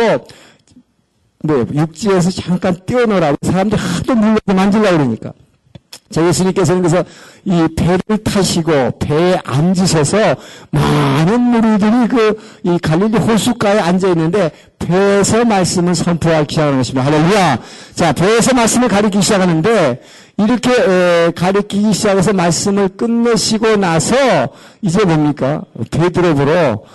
뭐 1.43 1.65
육지에서 1.73 2.29
잠깐 2.29 2.77
뛰어놀라고 2.85 3.37
사람들 3.41 3.77
하도 3.77 4.15
물려서 4.15 4.53
만질려고 4.53 4.97
그러니까. 4.97 5.33
자, 6.09 6.27
예수님께서는 6.27 6.81
그래서 6.81 7.03
이 7.45 7.67
배를 7.75 8.17
타시고 8.23 8.99
배에 8.99 9.39
앉으셔서 9.45 10.35
많은 10.71 11.41
무리들이 11.41 12.07
그 12.07 12.51
이 12.63 12.77
갈릴리 12.77 13.17
호숫가에 13.17 13.79
앉아 13.79 14.09
있는데 14.09 14.51
배에서 14.79 15.45
말씀을 15.45 15.95
선포하기 15.95 16.53
시작하는 16.53 16.77
것입니다. 16.77 17.05
할렐루야. 17.05 17.59
자, 17.95 18.13
배에서 18.13 18.53
말씀을 18.53 18.87
가리키기 18.87 19.23
시작하는데 19.23 20.01
이렇게 20.37 20.71
에, 20.71 21.31
가리키기 21.35 21.93
시작해서 21.93 22.33
말씀을 22.33 22.89
끝내시고 22.89 23.77
나서 23.77 24.15
이제 24.81 25.03
뭡니까? 25.05 25.61
베드로보로 25.89 26.85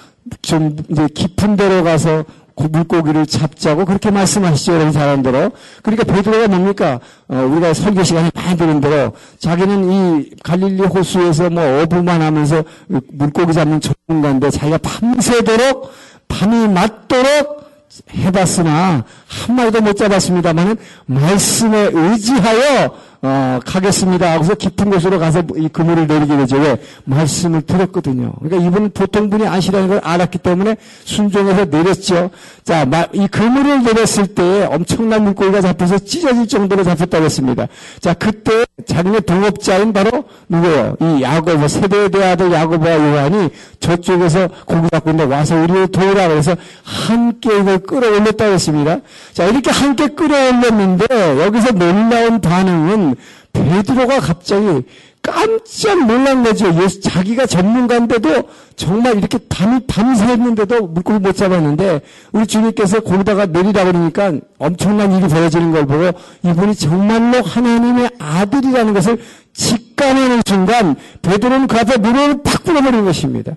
좀 0.42 0.76
이제 0.88 1.06
깊은 1.14 1.56
데로 1.56 1.82
가서 1.84 2.24
물고기를 2.64 3.26
잡자고 3.26 3.84
그렇게 3.84 4.10
말씀하시죠. 4.10 4.74
여러분 4.74 4.92
사람대로. 4.92 5.50
그러니까 5.82 6.04
베드로가 6.04 6.48
뭡니까? 6.48 7.00
어, 7.28 7.36
우리가 7.36 7.74
설교 7.74 8.02
시간에 8.02 8.30
많이 8.34 8.56
들은 8.56 8.80
대로 8.80 9.12
자기는 9.38 9.90
이 9.90 10.30
갈릴리 10.42 10.82
호수에서 10.82 11.50
뭐 11.50 11.82
어부만 11.82 12.22
하면서 12.22 12.64
물고기 13.12 13.52
잡는 13.52 13.80
전문가인데 13.80 14.50
자기가 14.50 14.78
밤새도록 14.78 15.92
밤이 16.28 16.68
맞도록 16.68 17.66
해봤으나 18.14 19.04
한 19.26 19.56
마리도 19.56 19.80
못 19.80 19.96
잡았습니다만은 19.96 20.76
말씀에 21.06 21.90
의지하여 21.92 22.92
어, 23.22 23.58
가겠습니다 23.64 24.32
하고서 24.32 24.54
깊은 24.54 24.90
곳으로 24.90 25.18
가서 25.18 25.42
이 25.56 25.68
그물을 25.68 26.06
내리게 26.06 26.36
되죠. 26.36 26.56
왜? 26.56 26.76
말씀을 27.04 27.62
들었거든요. 27.62 28.32
그러니까 28.40 28.68
이분은 28.68 28.90
보통 28.90 29.30
분이 29.30 29.46
아시라는 29.46 29.88
걸 29.88 30.00
알았기 30.02 30.38
때문에 30.38 30.76
순종해서 31.04 31.66
내렸죠. 31.66 32.30
자, 32.64 32.86
이 33.12 33.26
그물을 33.28 33.82
내렸을 33.82 34.26
때 34.28 34.68
엄청난 34.70 35.24
물고기가 35.24 35.60
잡혀서 35.60 35.98
찢어질 36.00 36.48
정도로 36.48 36.84
잡혔다고 36.84 37.24
했습니다. 37.24 37.66
자, 38.00 38.14
그때 38.14 38.64
자기네 38.86 39.20
동업자인 39.20 39.92
바로 39.92 40.24
누구예요? 40.48 40.96
이 41.00 41.22
야고보, 41.22 41.66
세대의 41.66 42.24
아들 42.24 42.52
야고보와 42.52 42.96
요한이 42.96 43.48
저쪽에서 43.80 44.48
고기 44.66 44.88
갖고 44.90 45.10
있는데 45.10 45.34
와서 45.34 45.56
우리를 45.56 45.88
도우라 45.88 46.28
그래서 46.28 46.54
함께 46.82 47.58
이걸 47.58 47.78
끌어올렸다고 47.78 48.52
했습니다. 48.52 48.98
자, 49.32 49.44
이렇게 49.46 49.70
함께 49.70 50.08
끌어올렸는데 50.08 51.44
여기서 51.44 51.72
놀라운 51.72 52.40
반응은 52.40 53.05
베드로가 53.52 54.20
갑자기 54.20 54.84
깜짝 55.26 56.06
놀란 56.06 56.44
거죠. 56.44 56.72
예수, 56.82 57.00
자기가 57.00 57.46
전문가인데도 57.46 58.44
정말 58.76 59.18
이렇게 59.18 59.38
밤이 59.48 59.80
밤새했는데도 59.86 60.86
물고기 60.86 61.18
못 61.18 61.34
잡았는데 61.36 62.00
우리 62.32 62.46
주님께서 62.46 63.00
거기다가 63.00 63.46
내리라 63.46 63.84
그러니까 63.84 64.32
엄청난 64.58 65.12
일이 65.12 65.26
벌어지는 65.26 65.72
걸 65.72 65.86
보고 65.86 66.12
이분이 66.44 66.76
정말로 66.76 67.42
하나님의 67.42 68.10
아들이라는 68.18 68.94
것을 68.94 69.18
직감하는 69.52 70.42
순간 70.46 70.94
베드로는 71.22 71.66
그 71.66 71.78
앞에 71.78 71.96
무릎을 71.96 72.42
팍 72.44 72.62
불어버린 72.62 73.04
것입니다. 73.04 73.52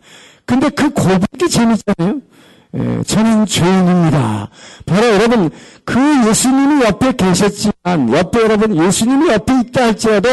근데 0.45 0.69
그 0.69 0.89
고백이 0.89 1.49
재밌잖아요. 1.49 2.21
예, 2.75 3.03
저는 3.03 3.45
죄인입니다. 3.45 4.49
바로 4.99 5.13
여러분 5.13 5.49
그 5.85 5.97
예수님이 6.27 6.83
옆에 6.83 7.13
계셨지만 7.13 8.13
옆에 8.13 8.41
여러분 8.41 8.75
예수님이 8.75 9.29
옆에 9.29 9.53
있다 9.61 9.83
할지라도 9.83 10.29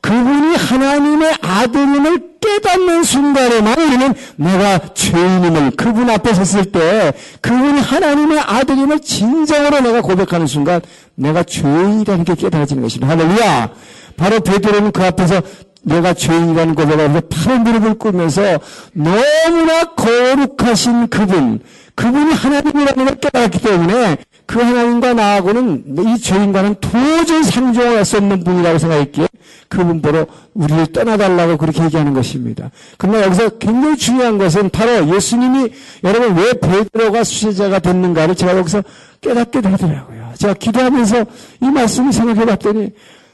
그분이 0.00 0.56
하나님의 0.56 1.34
아들임을 1.40 2.28
깨닫는 2.40 3.04
순간에만 3.04 3.78
우리는 3.78 4.14
내가 4.36 4.80
죄인임을 4.94 5.70
그분 5.72 6.10
앞에 6.10 6.34
섰을 6.34 6.72
때 6.72 7.12
그분이 7.40 7.80
하나님의 7.80 8.40
아들임을 8.40 9.00
진정으로 9.00 9.80
내가 9.80 10.00
고백하는 10.00 10.48
순간 10.48 10.80
내가 11.14 11.44
죄인이라는 11.44 12.24
게 12.24 12.34
깨달아지는 12.34 12.82
것입니다. 12.82 13.12
할렐루야. 13.12 13.70
바로 14.16 14.40
베드로는 14.40 14.90
그 14.90 15.04
앞에서 15.04 15.42
내가 15.82 16.12
죄인이라는 16.12 16.74
고백하면서 16.74 17.20
파란 17.28 17.62
무릎을 17.64 17.94
꿇면서 17.94 18.58
너무나 18.92 19.84
거룩하신 19.94 21.06
그분, 21.08 21.60
그분이 21.98 22.32
하나님이라는 22.32 23.04
걸 23.06 23.14
깨달았기 23.16 23.58
때문에 23.58 24.18
그 24.46 24.60
하나님과 24.60 25.14
나하고는 25.14 25.96
이 25.98 26.20
죄인과는 26.20 26.76
도저히 26.80 27.42
상종할 27.42 28.04
수 28.04 28.18
없는 28.18 28.44
분이라고 28.44 28.78
생각했기에 28.78 29.26
그분 29.68 30.00
보러 30.00 30.24
우리를 30.54 30.92
떠나달라고 30.92 31.56
그렇게 31.56 31.82
얘기하는 31.82 32.14
것입니다. 32.14 32.70
그러나 32.98 33.24
여기서 33.24 33.48
굉장히 33.58 33.96
중요한 33.96 34.38
것은 34.38 34.70
바로 34.70 35.12
예수님이 35.12 35.70
여러분 36.04 36.36
왜 36.36 36.52
베드로가 36.52 37.24
수제자가 37.24 37.80
됐는가를 37.80 38.36
제가 38.36 38.56
여기서 38.58 38.84
깨닫게 39.20 39.60
되더라고요. 39.60 40.34
제가 40.36 40.54
기도하면서 40.54 41.24
이 41.62 41.66
말씀을 41.66 42.12
생각해 42.12 42.46
봤더니 42.46 42.92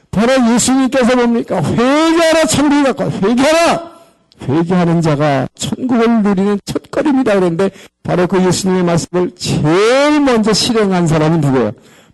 바로 0.09 0.33
예수님께서 0.55 1.15
뭡니까? 1.15 1.61
회개하라 1.61 2.45
천국이 2.45 2.83
갖고 2.83 3.11
회개하라! 3.27 3.94
회개하는 4.41 5.01
자가 5.01 5.47
천국을 5.55 6.23
누리는 6.23 6.59
첫걸음이다 6.65 7.35
그런데 7.35 7.69
바로 8.03 8.27
그 8.27 8.43
예수님의 8.43 8.83
말씀을 8.83 9.31
제일 9.35 10.19
먼저 10.21 10.53
실행한 10.53 11.07
사람은 11.07 11.41
누구예요? 11.41 11.71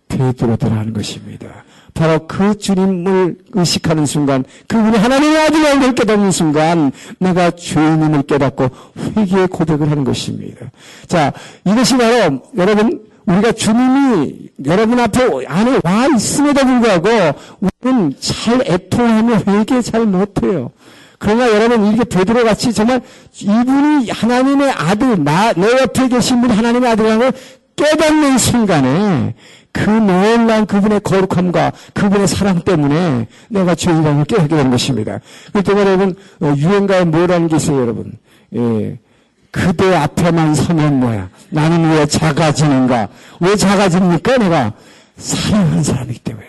베드로더라는 0.08 0.94
것입니다. 0.94 1.48
바로 1.94 2.26
그 2.26 2.58
주님을 2.58 3.38
의식하는 3.52 4.06
순간, 4.06 4.46
그분이 4.68 4.98
하나님의 4.98 5.50
걸 5.80 5.94
깨닫는 5.94 6.32
순간, 6.32 6.92
내가 7.20 7.52
죄인임을 7.52 8.24
깨닫고 8.24 8.70
회개의 9.18 9.48
고백을 9.48 9.92
하는 9.92 10.04
것입니다. 10.04 10.72
자, 11.08 11.34
이것이 11.66 11.98
바로 11.98 12.42
여러분 12.58 13.02
우리가 13.26 13.52
주님이 13.52 14.50
여러분 14.66 15.00
앞에 15.00 15.46
안에 15.48 15.80
와 15.84 16.08
있음에도 16.16 16.66
불구하고 16.66 17.10
우리는 17.60 18.14
잘 18.20 18.62
애통하며 18.66 19.42
회개 19.48 19.82
잘 19.82 20.06
못해요. 20.06 20.72
그러나 21.22 21.48
여러분 21.52 21.86
이렇게 21.86 22.04
베드로 22.04 22.44
같이 22.44 22.74
정말 22.74 23.00
이분이 23.40 24.10
하나님의 24.10 24.72
아들, 24.72 25.24
나, 25.24 25.54
내 25.54 25.72
옆에 25.72 26.08
계신 26.08 26.42
분이 26.42 26.52
하나님의 26.52 26.90
아들이라는 26.90 27.20
걸 27.20 27.34
깨닫는 27.76 28.40
순간에 28.40 29.36
그 29.72 29.88
놀라운 29.92 30.66
그분의 30.66 31.02
거룩함과 31.02 31.74
그분의 31.94 32.28
사랑 32.28 32.62
때문에 32.62 33.28
내가 33.50 33.76
걸 34.16 34.26
깨닫게 34.26 34.56
되는 34.56 34.72
것입니다. 34.72 35.20
때문에 35.54 35.92
여러분 35.92 36.16
어, 36.42 36.56
유행가에 36.58 37.04
뭐라는 37.04 37.48
게 37.50 37.58
있어요 37.58 37.82
여러분. 37.82 38.14
예. 38.56 38.98
그대 39.52 39.96
앞에만 39.96 40.56
서면 40.56 41.02
뭐야? 41.02 41.30
나는 41.52 41.92
왜 41.92 42.08
작아지는가? 42.08 43.10
왜 43.42 43.56
작아집니까? 43.56 44.38
내가 44.38 44.74
사랑하는 45.18 45.84
사람이기 45.84 46.20
때문에. 46.22 46.48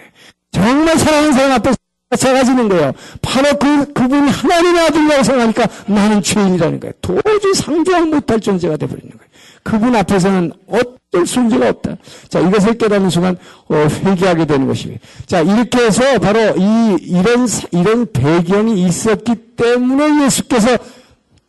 정말 0.51 0.99
사랑하는 0.99 1.33
사람 1.35 1.53
앞에 1.53 1.73
작아지는 2.17 2.69
거예요. 2.69 2.93
바로 3.21 3.59
그, 3.59 3.93
그분이 3.93 4.31
하나님의 4.31 4.83
아들이라고 4.83 5.23
생각하니까 5.23 5.67
나는 5.87 6.23
죄인이라는 6.23 6.81
거예요. 6.81 6.93
도저히 7.01 7.55
상종을 7.55 8.07
못할 8.07 8.41
존재가 8.41 8.77
되어버리는 8.77 9.11
거예요. 9.11 9.33
그분 9.63 9.95
앞에서는 9.95 10.53
어떤 10.67 11.25
존재가 11.25 11.69
없다. 11.69 11.97
자, 12.29 12.41
이것을 12.41 12.79
깨닫는 12.79 13.11
순간, 13.11 13.37
어, 13.69 13.77
회개하게 14.05 14.47
되는 14.47 14.67
것입니다. 14.67 15.05
자, 15.27 15.41
이렇게 15.41 15.87
해서 15.87 16.19
바로 16.19 16.55
이, 16.57 16.97
이런, 17.01 17.47
이런 17.71 18.11
배경이 18.13 18.83
있었기 18.87 19.35
때문에 19.57 20.25
예수께서 20.25 20.77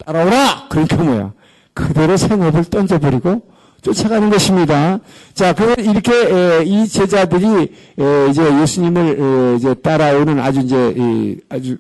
따라오라! 0.05 0.67
그러니까 0.69 0.97
뭐야? 0.97 1.33
그대로 1.73 2.17
생업을 2.17 2.65
던져버리고 2.65 3.52
쫓아가는 3.83 4.29
것입니다. 4.29 4.99
자, 5.33 5.53
그 5.53 5.75
이렇게 5.77 6.63
이 6.65 6.87
제자들이 6.87 7.71
이제 8.29 8.61
예수님을 8.61 9.57
이제 9.57 9.73
따라오는 9.75 10.39
아주 10.39 10.61
이제 10.61 11.37
아주 11.49 11.77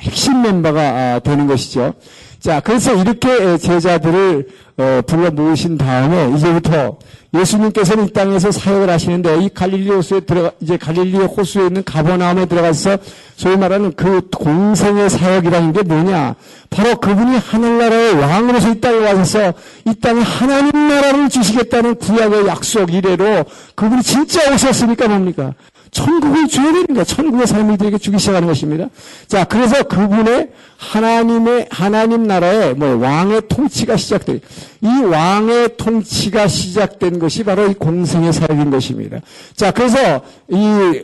핵심 0.00 0.42
멤버가 0.42 0.80
아, 0.80 1.18
되는 1.18 1.46
것이죠. 1.46 1.94
자, 2.42 2.58
그래서 2.58 2.92
이렇게 2.96 3.56
제자들을 3.56 4.48
어, 4.76 5.00
불러 5.06 5.30
모으신 5.30 5.78
다음에 5.78 6.34
이제부터 6.34 6.98
예수님께서는 7.32 8.08
이 8.08 8.12
땅에서 8.12 8.50
사역을 8.50 8.90
하시는데 8.90 9.44
이 9.44 9.48
갈릴리 9.48 9.88
호수에 9.88 10.20
들어가 10.20 10.50
이제 10.58 10.76
갈릴리 10.76 11.18
호수에 11.18 11.66
있는 11.66 11.84
가버나움에 11.84 12.46
들어가서 12.46 12.98
소위 13.36 13.56
말하는 13.56 13.92
그 13.92 14.22
공생의 14.28 15.08
사역이라는 15.08 15.72
게 15.72 15.82
뭐냐? 15.82 16.34
바로 16.68 16.96
그분이 16.96 17.38
하늘나라의 17.38 18.14
왕으로서 18.14 18.70
이 18.72 18.80
땅에 18.80 18.98
와서 18.98 19.54
이 19.86 19.94
땅에 19.94 20.20
하나님 20.20 20.88
나라를 20.88 21.28
주시겠다는 21.28 21.94
구약의 21.94 22.48
약속 22.48 22.92
이래로 22.92 23.44
그분이 23.76 24.02
진짜 24.02 24.52
오셨으니까 24.52 25.06
뭡니까? 25.06 25.54
천국을 25.92 26.48
줘야 26.48 26.72
거야. 26.94 27.04
천국의 27.04 27.46
삶을 27.46 27.74
이들에게 27.74 27.98
주기 27.98 28.18
시작하는 28.18 28.48
것입니다. 28.48 28.88
자, 29.28 29.44
그래서 29.44 29.82
그분의 29.84 30.50
하나님의, 30.78 31.68
하나님 31.70 32.26
나라의 32.26 32.74
뭐 32.74 32.96
왕의 32.96 33.42
통치가 33.48 33.96
시작돼. 33.96 34.40
이 34.80 34.86
왕의 34.86 35.76
통치가 35.76 36.48
시작된 36.48 37.18
것이 37.18 37.44
바로 37.44 37.68
이 37.68 37.74
공생의 37.74 38.32
사역인 38.32 38.70
것입니다. 38.70 39.20
자, 39.54 39.70
그래서 39.70 40.22
이 40.48 41.02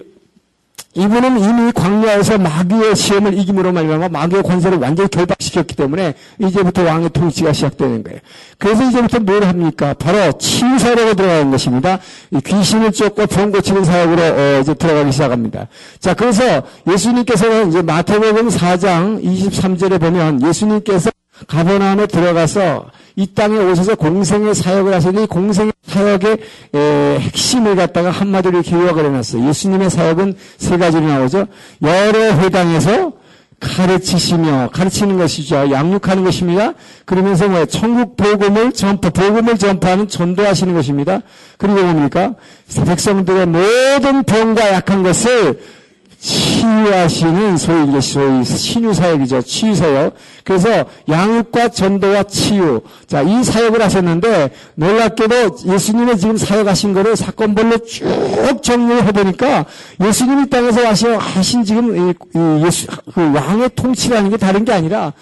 이분은 0.94 1.38
이미 1.38 1.72
광야에서 1.72 2.38
마귀의 2.38 2.96
시험을 2.96 3.38
이김으로 3.38 3.72
말미암아 3.72 4.08
마귀의 4.08 4.42
권세를 4.42 4.78
완전히 4.78 5.08
결박시켰기 5.10 5.76
때문에 5.76 6.14
이제부터 6.40 6.82
왕의 6.82 7.10
통치가 7.10 7.52
시작되는 7.52 8.02
거예요. 8.02 8.18
그래서 8.58 8.84
이제부터 8.84 9.20
뭘 9.20 9.44
합니까? 9.44 9.94
바로 9.94 10.32
치유사역에 10.32 11.14
들어가는 11.14 11.50
것입니다. 11.50 11.98
귀신을 12.44 12.92
쫓고 12.92 13.26
병 13.26 13.52
고치는 13.52 13.84
사역으로 13.84 14.22
어 14.22 14.60
이제 14.60 14.74
들어가기 14.74 15.12
시작합니다. 15.12 15.68
자, 16.00 16.14
그래서 16.14 16.62
예수님께서는 16.90 17.68
이제 17.68 17.82
마태복음 17.82 18.48
4장 18.48 19.22
23절에 19.22 20.00
보면 20.00 20.42
예수님께서 20.46 21.10
가버나움에 21.46 22.06
들어가서 22.06 22.86
이 23.16 23.26
땅에 23.34 23.58
오셔서 23.58 23.96
공생의 23.96 24.54
사역을 24.54 24.94
하시니 24.94 25.26
공생의 25.26 25.72
사역의 25.86 26.38
에, 26.74 27.18
핵심을 27.20 27.76
갖다가 27.76 28.10
한마디로 28.10 28.58
이렇게 28.60 28.76
요약을 28.76 29.06
해놨어요. 29.06 29.48
예수님의 29.48 29.90
사역은 29.90 30.36
세 30.56 30.76
가지로 30.76 31.06
나오죠. 31.06 31.46
여러 31.82 32.32
회당에서 32.38 33.12
가르치시며 33.60 34.70
가르치는 34.72 35.18
것이죠. 35.18 35.70
양육하는 35.70 36.22
것입니다. 36.22 36.74
그러면서 37.04 37.48
뭐 37.48 37.66
천국 37.66 38.16
복음을 38.16 38.72
전파, 38.72 39.10
복음을 39.10 39.58
전파하는 39.58 40.06
전도하시는 40.06 40.74
것입니다. 40.74 41.20
그리고 41.56 41.82
뭡니까? 41.82 42.34
백성들의 42.86 43.46
모든 43.46 44.22
병과 44.22 44.74
약한 44.74 45.02
것을 45.02 45.58
치유하시는 46.20 47.56
소위 47.56 47.88
이제 47.88 48.00
소위 48.00 48.44
신유 48.44 48.92
사역이죠. 48.92 49.42
치유 49.42 49.74
사역. 49.74 50.14
그래서 50.42 50.84
양육과 51.08 51.68
전도와 51.68 52.24
치유. 52.24 52.80
자, 53.06 53.22
이 53.22 53.44
사역을 53.44 53.80
하셨는데 53.80 54.50
놀랍게도 54.74 55.58
예수님의 55.66 56.18
지금 56.18 56.36
사역하신 56.36 56.92
거를 56.92 57.16
사건별로 57.16 57.78
쭉 57.84 58.62
정리를 58.62 59.06
해보니까 59.06 59.64
예수님이 60.04 60.50
땅에서 60.50 60.88
하신 61.18 61.64
지금 61.64 62.10
이, 62.10 62.14
이 62.34 62.66
예수 62.66 62.86
그 63.14 63.32
왕의 63.32 63.70
통치라는 63.76 64.30
게 64.30 64.36
다른 64.36 64.64
게 64.64 64.72
아니라 64.72 65.12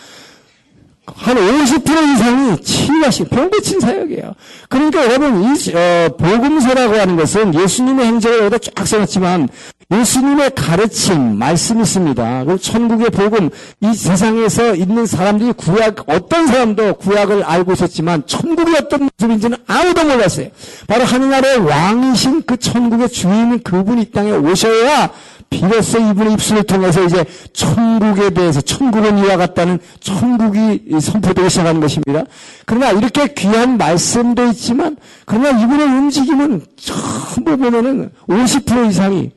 한 1.14 1.36
50% 1.36 2.14
이상이 2.14 2.60
치유하신 2.62 3.26
병 3.26 3.48
고친 3.48 3.80
사역이에요. 3.80 4.32
그러니까 4.68 5.04
여러분 5.04 5.42
이 5.42 5.72
어, 5.74 6.08
복음서라고 6.18 6.94
하는 6.96 7.16
것은 7.16 7.54
예수님의 7.54 8.06
행적을 8.06 8.38
여기다 8.44 8.58
쫙 8.74 8.86
써놨지만 8.86 9.48
예수님의 9.92 10.50
가르침 10.56 11.38
말씀이 11.38 11.82
있습니다. 11.82 12.44
그리고 12.44 12.58
천국의 12.58 13.10
복음 13.10 13.50
이 13.80 13.94
세상에서 13.94 14.74
있는 14.74 15.06
사람들이 15.06 15.52
구약 15.52 16.08
어떤 16.08 16.48
사람도 16.48 16.94
구약을 16.94 17.44
알고 17.44 17.72
있었지만 17.74 18.26
천국이 18.26 18.74
어떤 18.76 19.08
모습인지는 19.18 19.58
아무도 19.68 20.04
몰랐어요. 20.04 20.48
바로 20.88 21.04
하늘나라의 21.04 21.58
왕이신 21.58 22.42
그 22.46 22.56
천국의 22.56 23.08
주인인 23.10 23.62
그분이 23.62 24.02
이 24.02 24.10
땅에 24.10 24.32
오셔야 24.32 25.10
비로소 25.50 25.98
이분의 25.98 26.34
입술을 26.34 26.64
통해서 26.64 27.02
이제 27.04 27.24
천국에 27.52 28.30
대해서 28.30 28.60
천국은 28.60 29.18
이와 29.18 29.36
같다는 29.36 29.78
천국이 30.00 30.84
선포되기 31.00 31.48
시작하는 31.48 31.80
것입니다. 31.80 32.24
그러나 32.66 32.90
이렇게 32.90 33.32
귀한 33.34 33.78
말씀도 33.78 34.44
있지만 34.46 34.96
그러나 35.24 35.50
이분의 35.50 35.86
움직임은 35.86 36.62
전부 36.76 37.56
보면은 37.56 38.10
50% 38.28 38.90
이상이 38.90 39.30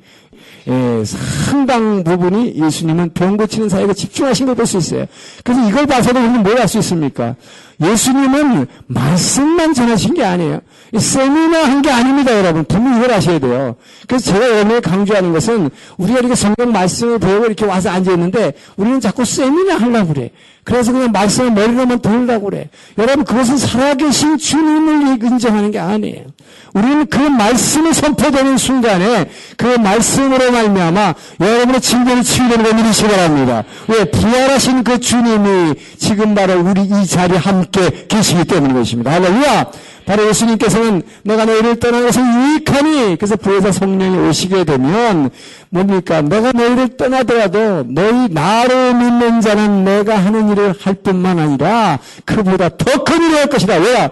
예, 0.67 1.03
상당 1.05 2.03
부분이 2.03 2.53
예수님은 2.55 3.11
병 3.13 3.37
고치는 3.37 3.69
사역에 3.69 3.93
집중하신 3.93 4.45
걸 4.45 4.55
볼 4.55 4.67
수 4.67 4.77
있어요. 4.77 5.05
그래서 5.43 5.67
이걸 5.67 5.87
봐서도 5.87 6.19
우리는 6.19 6.43
뭘할수 6.43 6.77
있습니까? 6.79 7.35
예수님은 7.81 8.67
말씀만 8.87 9.73
전하신 9.73 10.13
게 10.13 10.23
아니에요. 10.23 10.59
세미나 10.97 11.65
한 11.65 11.81
게 11.81 11.91
아닙니다, 11.91 12.37
여러분. 12.37 12.65
분명히 12.65 12.97
이걸 12.97 13.13
아셔야 13.13 13.39
돼요. 13.39 13.75
그래서 14.07 14.33
제가 14.33 14.49
여러분에 14.49 14.79
강조하는 14.81 15.31
것은 15.31 15.69
우리가 15.97 16.19
이렇게 16.19 16.35
성경 16.35 16.71
말씀을 16.71 17.19
배우고 17.19 17.45
이렇게 17.45 17.65
와서 17.65 17.89
앉아있는데 17.89 18.53
우리는 18.75 18.99
자꾸 18.99 19.23
세미나 19.23 19.77
하려고 19.77 20.13
그래. 20.13 20.31
그래서 20.65 20.91
그냥 20.91 21.11
말씀을 21.11 21.51
머리로만 21.51 21.99
돌려고 21.99 22.49
그래. 22.49 22.69
여러분, 22.97 23.23
그것은 23.23 23.57
살아계신 23.57 24.37
주님을 24.37 25.23
인정하는 25.23 25.71
게 25.71 25.79
아니에요. 25.79 26.25
우리는 26.73 27.07
그 27.07 27.17
말씀이 27.17 27.91
선포되는 27.93 28.57
순간에 28.57 29.29
그 29.57 29.65
말씀으로 29.65 30.51
말미암아 30.51 31.15
여러분의 31.39 31.81
질병이 31.81 32.23
치유되는 32.23 32.63
걸 32.63 32.73
믿으시기 32.75 33.07
바랍니다. 33.07 33.63
왜? 33.87 34.05
부활하신 34.11 34.83
그 34.83 34.99
주님이 34.99 35.73
지금 35.97 36.35
바로 36.35 36.59
우리 36.61 36.83
이 36.83 37.07
자리에 37.07 37.37
함께 37.37 37.68
계시기 38.07 38.45
때문인 38.45 38.75
것입니다. 38.75 39.11
할렐루야! 39.11 39.71
바로 40.05 40.27
예수님께서는 40.27 41.03
내가 41.23 41.45
너희를 41.45 41.75
것은 42.01 42.23
유익하니 42.23 43.15
그래서 43.17 43.35
부에서 43.35 43.71
성령이 43.71 44.27
오시게 44.27 44.63
되면 44.63 45.29
뭡니까? 45.69 46.21
내가 46.23 46.51
너희를 46.51 46.97
떠나더라도 46.97 47.83
너희 47.87 48.27
나를 48.29 48.95
믿는 48.95 49.41
자는 49.41 49.83
내가 49.83 50.17
하는 50.17 50.49
일을 50.51 50.73
할 50.81 50.95
뿐만 50.95 51.37
아니라 51.37 51.99
그보다 52.25 52.69
더 52.69 53.03
큰 53.03 53.21
일을 53.21 53.37
할 53.37 53.47
것이다. 53.47 53.75
왜야? 53.75 54.09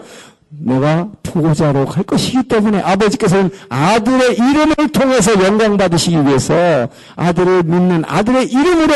내가 0.50 1.08
보호자로 1.24 1.86
갈 1.86 2.04
것이기 2.04 2.44
때문에 2.44 2.80
아버지께서는 2.82 3.50
아들의 3.70 4.36
이름을 4.38 4.76
통해서 4.94 5.44
영광 5.44 5.78
받으시기 5.78 6.26
위해서 6.26 6.88
아들을 7.16 7.64
믿는 7.64 8.04
아들의 8.08 8.46
이름으로 8.48 8.94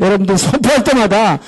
여러분들 0.00 0.38
선포할 0.38 0.82
때마다 0.82 1.38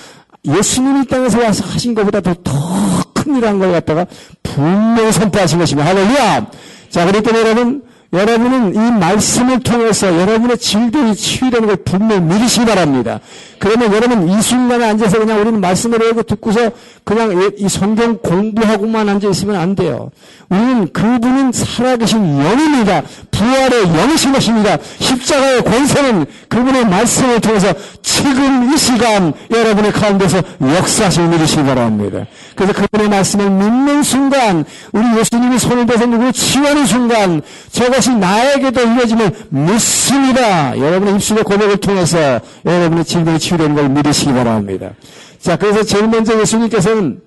예수님이 0.47 1.07
땅에서 1.07 1.41
와서 1.41 1.65
하신 1.67 1.95
것보다 1.95 2.21
더 2.21 3.01
큰 3.23 3.37
일한 3.37 3.59
걸 3.59 3.73
갖다가 3.73 4.07
분명히 4.43 5.13
선포하신 5.13 5.59
것입니다. 5.59 5.89
할렐루야! 5.89 6.51
자, 6.89 7.07
그렇기 7.07 7.23
때문에 7.25 7.45
여러분, 7.45 7.83
여러분은 8.13 8.75
이 8.75 8.79
말씀을 8.99 9.61
통해서 9.61 10.09
여러분의 10.21 10.59
질병이 10.59 11.15
치유되는 11.15 11.67
걸 11.69 11.77
분명히 11.77 12.21
믿으시기 12.21 12.67
바랍니다. 12.67 13.21
그러면 13.61 13.93
여러분 13.93 14.29
이 14.29 14.43
순간에 14.43 14.85
앉아서 14.87 15.19
그냥 15.19 15.41
우리는 15.41 15.61
말씀을 15.61 15.99
외우고 16.01 16.23
듣고서 16.23 16.71
그냥 17.05 17.53
이 17.57 17.69
성경 17.69 18.17
공부하고만 18.19 19.09
앉아 19.09 19.29
있으면 19.29 19.57
안 19.57 19.75
돼요. 19.77 20.11
우리는 20.49 20.93
그분은 20.93 21.53
살아계신 21.53 22.41
영입니다. 22.45 23.03
부활의 23.31 23.89
영이신 23.89 24.33
것입니다. 24.33 24.79
십자가의 24.99 25.63
권세는 25.63 26.27
그분의 26.49 26.87
말씀을 26.87 27.41
통해서 27.41 27.73
지금 28.03 28.73
이 28.73 28.77
시간 28.77 29.33
여러분의 29.51 29.93
가운데서 29.93 30.43
역사하실 30.61 31.29
믿으시기 31.29 31.63
바랍니다. 31.63 32.27
그래서 32.57 32.73
그분의 32.73 33.09
말씀을 33.09 33.51
믿는 33.51 34.03
순간 34.03 34.65
우리 34.93 35.19
예수님이 35.19 35.59
손을 35.59 35.87
대서 35.87 36.07
누구를 36.07 36.33
치유하는 36.33 36.87
순간 36.87 37.43
저 37.71 37.91
것이 38.01 38.15
나에게도 38.15 38.81
이루어짐을 38.81 39.31
믿습니다. 39.51 40.77
여러분의 40.79 41.17
입술의 41.17 41.45
고백을 41.45 41.77
통해서 41.77 42.41
여러분의 42.65 43.05
질병이 43.05 43.39
치유되는 43.39 43.77
걸 43.77 43.89
믿으시기 43.91 44.33
바랍니다. 44.33 44.91
자, 45.39 45.57
그래서 45.57 45.83
제일 45.83 46.09
먼저 46.09 46.39
예수님께서는 46.41 47.21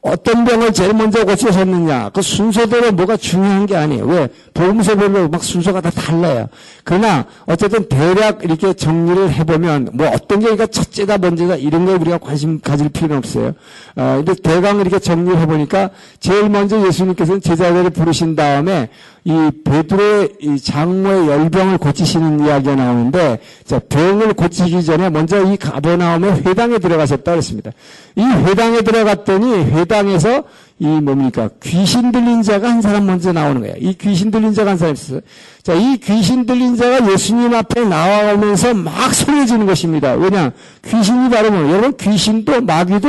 어떤 0.00 0.44
병을 0.44 0.72
제일 0.72 0.94
먼저 0.94 1.24
고치셨느냐. 1.24 2.10
그 2.10 2.22
순서대로 2.22 2.92
뭐가 2.92 3.16
중요한 3.16 3.66
게 3.66 3.76
아니에요. 3.76 4.04
왜? 4.06 4.28
보험서별로 4.54 5.28
막 5.28 5.42
순서가 5.42 5.80
다 5.80 5.90
달라요. 5.90 6.46
그러나 6.84 7.26
어쨌든 7.46 7.88
대략 7.88 8.44
이렇게 8.44 8.72
정리를 8.72 9.32
해보면 9.32 9.90
뭐 9.92 10.08
어떤 10.08 10.38
게 10.38 10.44
그러니까 10.44 10.66
첫째다 10.66 11.18
번째다 11.18 11.56
이런 11.56 11.84
거에 11.84 11.94
우리가 11.96 12.18
관심 12.18 12.60
가질 12.60 12.90
필요는 12.90 13.18
없어요. 13.18 13.54
어, 13.96 14.22
근데 14.24 14.34
대강 14.34 14.80
이렇게 14.80 14.98
정리를 14.98 15.38
해보니까 15.40 15.90
제일 16.20 16.48
먼저 16.48 16.86
예수님께서는 16.86 17.40
제자들을 17.40 17.90
부르신 17.90 18.36
다음에 18.36 18.88
이 19.24 19.50
베드로의 19.64 20.36
이 20.40 20.58
장모의 20.58 21.28
열병을 21.28 21.78
고치시는 21.78 22.46
이야기가 22.46 22.76
나오는데 22.76 23.40
자, 23.64 23.78
병을 23.78 24.32
고치기 24.32 24.82
전에 24.82 25.10
먼저 25.10 25.42
이 25.42 25.56
가버나움의 25.56 26.44
회당에 26.46 26.78
들어가셨다 26.78 27.32
그랬습니다. 27.32 27.72
이 28.16 28.22
회당에 28.22 28.80
들어갔더니 28.80 29.64
회 29.72 29.84
회당에서 29.88 30.44
이 30.78 30.86
뭡니까 30.86 31.48
귀신 31.62 32.12
들린 32.12 32.42
자가 32.42 32.68
한 32.68 32.80
사람 32.80 33.06
먼저 33.06 33.32
나오는 33.32 33.60
거예요. 33.62 33.74
이 33.80 33.94
귀신 33.94 34.30
들린 34.30 34.52
자가 34.54 34.72
한 34.72 34.78
사람 34.78 34.94
있어요. 34.94 35.20
자, 35.62 35.74
이 35.74 35.96
귀신 35.96 36.46
들린 36.46 36.76
자가 36.76 37.10
예수님 37.10 37.52
앞에 37.52 37.84
나와오면서 37.84 38.74
막 38.74 39.12
소리 39.12 39.46
지는 39.46 39.66
것입니다. 39.66 40.12
왜냐? 40.12 40.52
귀신이 40.86 41.30
바로 41.30 41.50
뭐 41.50 41.68
여러분 41.70 41.96
귀신도 41.96 42.60
마귀도 42.60 43.08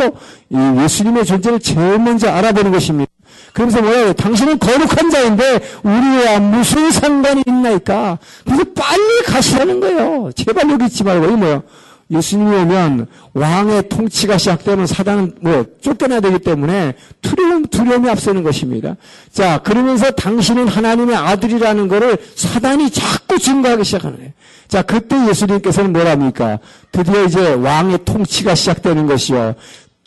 이 0.49 0.57
예수님의 0.83 1.25
존재를 1.25 1.59
제일 1.59 1.99
먼저 1.99 2.29
알아보는 2.29 2.71
것입니다. 2.71 3.11
그러면서 3.53 3.81
뭐예요? 3.81 4.13
당신은 4.13 4.57
거룩한 4.59 5.09
자인데 5.09 5.59
우리와 5.83 6.39
무슨 6.39 6.91
상관이 6.91 7.43
있나이까? 7.45 8.17
그래서 8.45 8.63
빨리 8.75 9.23
가시라는 9.25 9.79
거예요. 9.79 10.31
제발 10.35 10.69
여기 10.69 10.85
있지 10.85 11.03
말고 11.03 11.25
이 11.25 11.35
뭐요? 11.35 11.63
예수님이 12.11 12.55
오면 12.55 13.07
왕의 13.33 13.89
통치가 13.89 14.37
시작되면 14.37 14.87
사단은 14.87 15.35
뭐 15.41 15.65
쫓겨나야 15.81 16.21
되기 16.21 16.39
때문에 16.39 16.93
두려움, 17.21 17.65
두려움이 17.65 18.09
앞서는 18.09 18.41
것입니다. 18.41 18.95
자, 19.31 19.59
그러면서 19.59 20.09
당신은 20.11 20.67
하나님의 20.67 21.15
아들이라는 21.15 21.87
것을 21.87 22.17
사단이 22.35 22.89
자꾸 22.89 23.37
증거하기 23.37 23.83
시작하는 23.83 24.17
거예요. 24.17 24.31
자, 24.67 24.81
그때 24.81 25.15
예수님께서는 25.29 25.93
뭐랍니까? 25.93 26.59
드디어 26.91 27.25
이제 27.25 27.53
왕의 27.53 27.99
통치가 28.05 28.55
시작되는 28.55 29.05
것이요. 29.05 29.53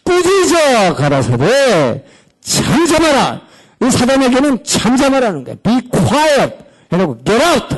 꾸짖어 0.02 0.94
가라사대 0.96 2.04
잠잠하라. 2.40 3.40
이 3.84 3.90
사단에게는 3.90 4.64
잠잠하라는 4.64 5.44
거야. 5.44 5.54
Be 5.62 5.80
quiet. 5.88 6.54
해놓고 6.92 7.18
get 7.24 7.44
out. 7.44 7.76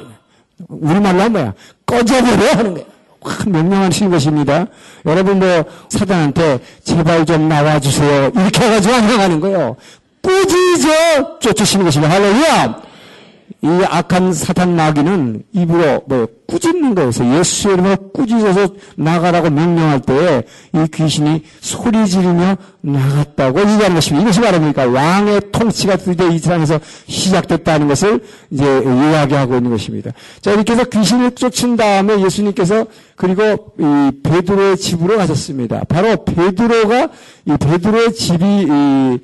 우리말로 0.69 1.21
하면 1.21 1.33
뭐야? 1.33 1.55
꺼져버려 1.87 2.53
하는 2.53 2.75
거야. 2.75 2.85
큰 3.25 3.51
명령하시는 3.51 4.11
것입니다. 4.13 4.67
여러분 5.07 5.41
뭐 5.41 5.65
사단한테 5.89 6.61
제발 6.85 7.27
좀 7.27 7.49
나와주세요. 7.49 8.31
이렇게 8.37 8.65
해가지고 8.65 8.95
안 8.95 9.07
나가는 9.09 9.41
거예요. 9.41 9.77
꾸짖어 10.23 11.41
쫓으시는 11.41 11.85
것입니다. 11.85 12.15
할렐루야! 12.15 12.94
이 13.63 13.67
악한 13.89 14.35
사탄 14.35 14.77
마귀는 14.77 15.43
입으로 15.53 16.03
뭐 16.07 16.27
꾸짖는 16.47 16.95
거에서 16.95 17.39
예수 17.39 17.73
이름으로 17.73 17.97
꾸짖어서 18.13 18.75
나가라고 18.97 19.49
명령할 19.49 20.01
때에 20.01 20.43
이 20.75 20.87
귀신이 20.93 21.43
소리 21.61 22.07
지르며 22.07 22.57
나갔다고 22.83 23.61
얘기하는 23.61 23.95
것입니다. 23.95 24.23
이것이 24.25 24.41
바랍니까? 24.43 24.87
왕의 24.87 25.41
통치가 25.51 25.97
드디어 25.97 26.29
이 26.29 26.39
세상에서 26.39 26.79
시작됐다는 27.07 27.89
것을 27.89 28.21
이제 28.51 28.65
이야기하고 28.65 29.57
있는 29.57 29.71
것입니다. 29.71 30.11
자, 30.43 30.53
이렇게 30.53 30.75
해서 30.75 30.85
귀신을 30.85 31.31
쫓은 31.31 31.77
다음에 31.77 32.23
예수님께서 32.23 32.85
그리고 33.17 33.73
이 33.79 34.11
베드로의 34.23 34.77
집으로 34.77 35.17
가셨습니다. 35.17 35.85
바로 35.89 36.23
베드로가 36.25 37.09
이 37.47 37.57
베드로의 37.59 38.13
집이 38.13 38.45
이 38.45 39.19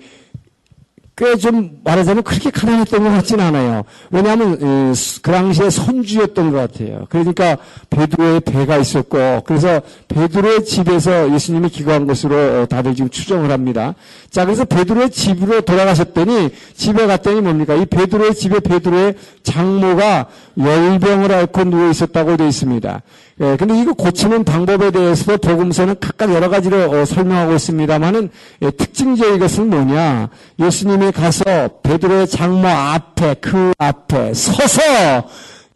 꽤 1.20 1.37
좀 1.37 1.80
말하자면 1.85 2.22
그렇게 2.22 2.50
가난했던 2.50 3.04
것 3.04 3.11
같지는 3.11 3.44
않아요. 3.44 3.83
왜냐하면 4.11 4.59
그 4.59 5.30
당시에 5.33 5.68
선주였던 5.68 6.50
것 6.50 6.56
같아요. 6.59 7.06
그러니까 7.11 7.59
베드로의 7.90 8.40
배가 8.40 8.78
있었고 8.78 9.42
그래서 9.44 9.83
베드로의 10.09 10.64
집에서 10.64 11.30
예수님이 11.33 11.68
기거한 11.68 12.06
것으로 12.06 12.62
어, 12.62 12.66
다들 12.66 12.94
지금 12.94 13.11
추정을 13.11 13.50
합니다. 13.50 13.94
자 14.30 14.44
그래서 14.44 14.64
베드로의 14.64 15.11
집으로 15.11 15.61
돌아가셨더니 15.62 16.50
집에 16.74 17.06
갔더니 17.06 17.40
뭡니까? 17.42 17.74
이 17.74 17.85
베드로의 17.85 18.35
집에 18.35 18.61
베드로의 18.61 19.14
장모가 19.42 20.26
열병을 20.59 21.33
앓고 21.33 21.64
누워 21.64 21.90
있었다고 21.90 22.37
되어 22.37 22.46
있습니다. 22.46 23.02
예, 23.42 23.57
근데 23.57 23.81
이거 23.81 23.94
고치는 23.94 24.44
방법에 24.44 24.90
대해서도 24.90 25.38
복음서는 25.38 25.96
각각 25.98 26.33
여러 26.35 26.50
가지로 26.50 26.90
어, 26.90 27.05
설명하고 27.07 27.55
있습니다만은 27.55 28.31
예, 28.61 28.70
특징적인 28.70 29.38
것은 29.38 29.70
뭐냐? 29.70 30.29
예수님이 30.59 31.11
가서 31.11 31.44
베드로의 31.83 32.29
장모 32.29 32.68
앞에 32.68 33.37
그 33.40 33.72
앞에 33.79 34.35
서서 34.35 34.83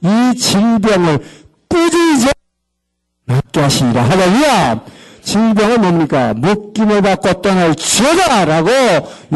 이 0.03 0.37
질병을 0.39 1.21
꾸짖어 1.69 2.33
낫게 3.25 3.61
하시니라. 3.61 4.03
할렐루야! 4.11 4.81
질병은 5.23 5.81
뭡니까? 5.81 6.35
목김을 6.35 7.01
받고 7.01 7.41
떠날 7.41 7.75
지어다라고 7.75 8.69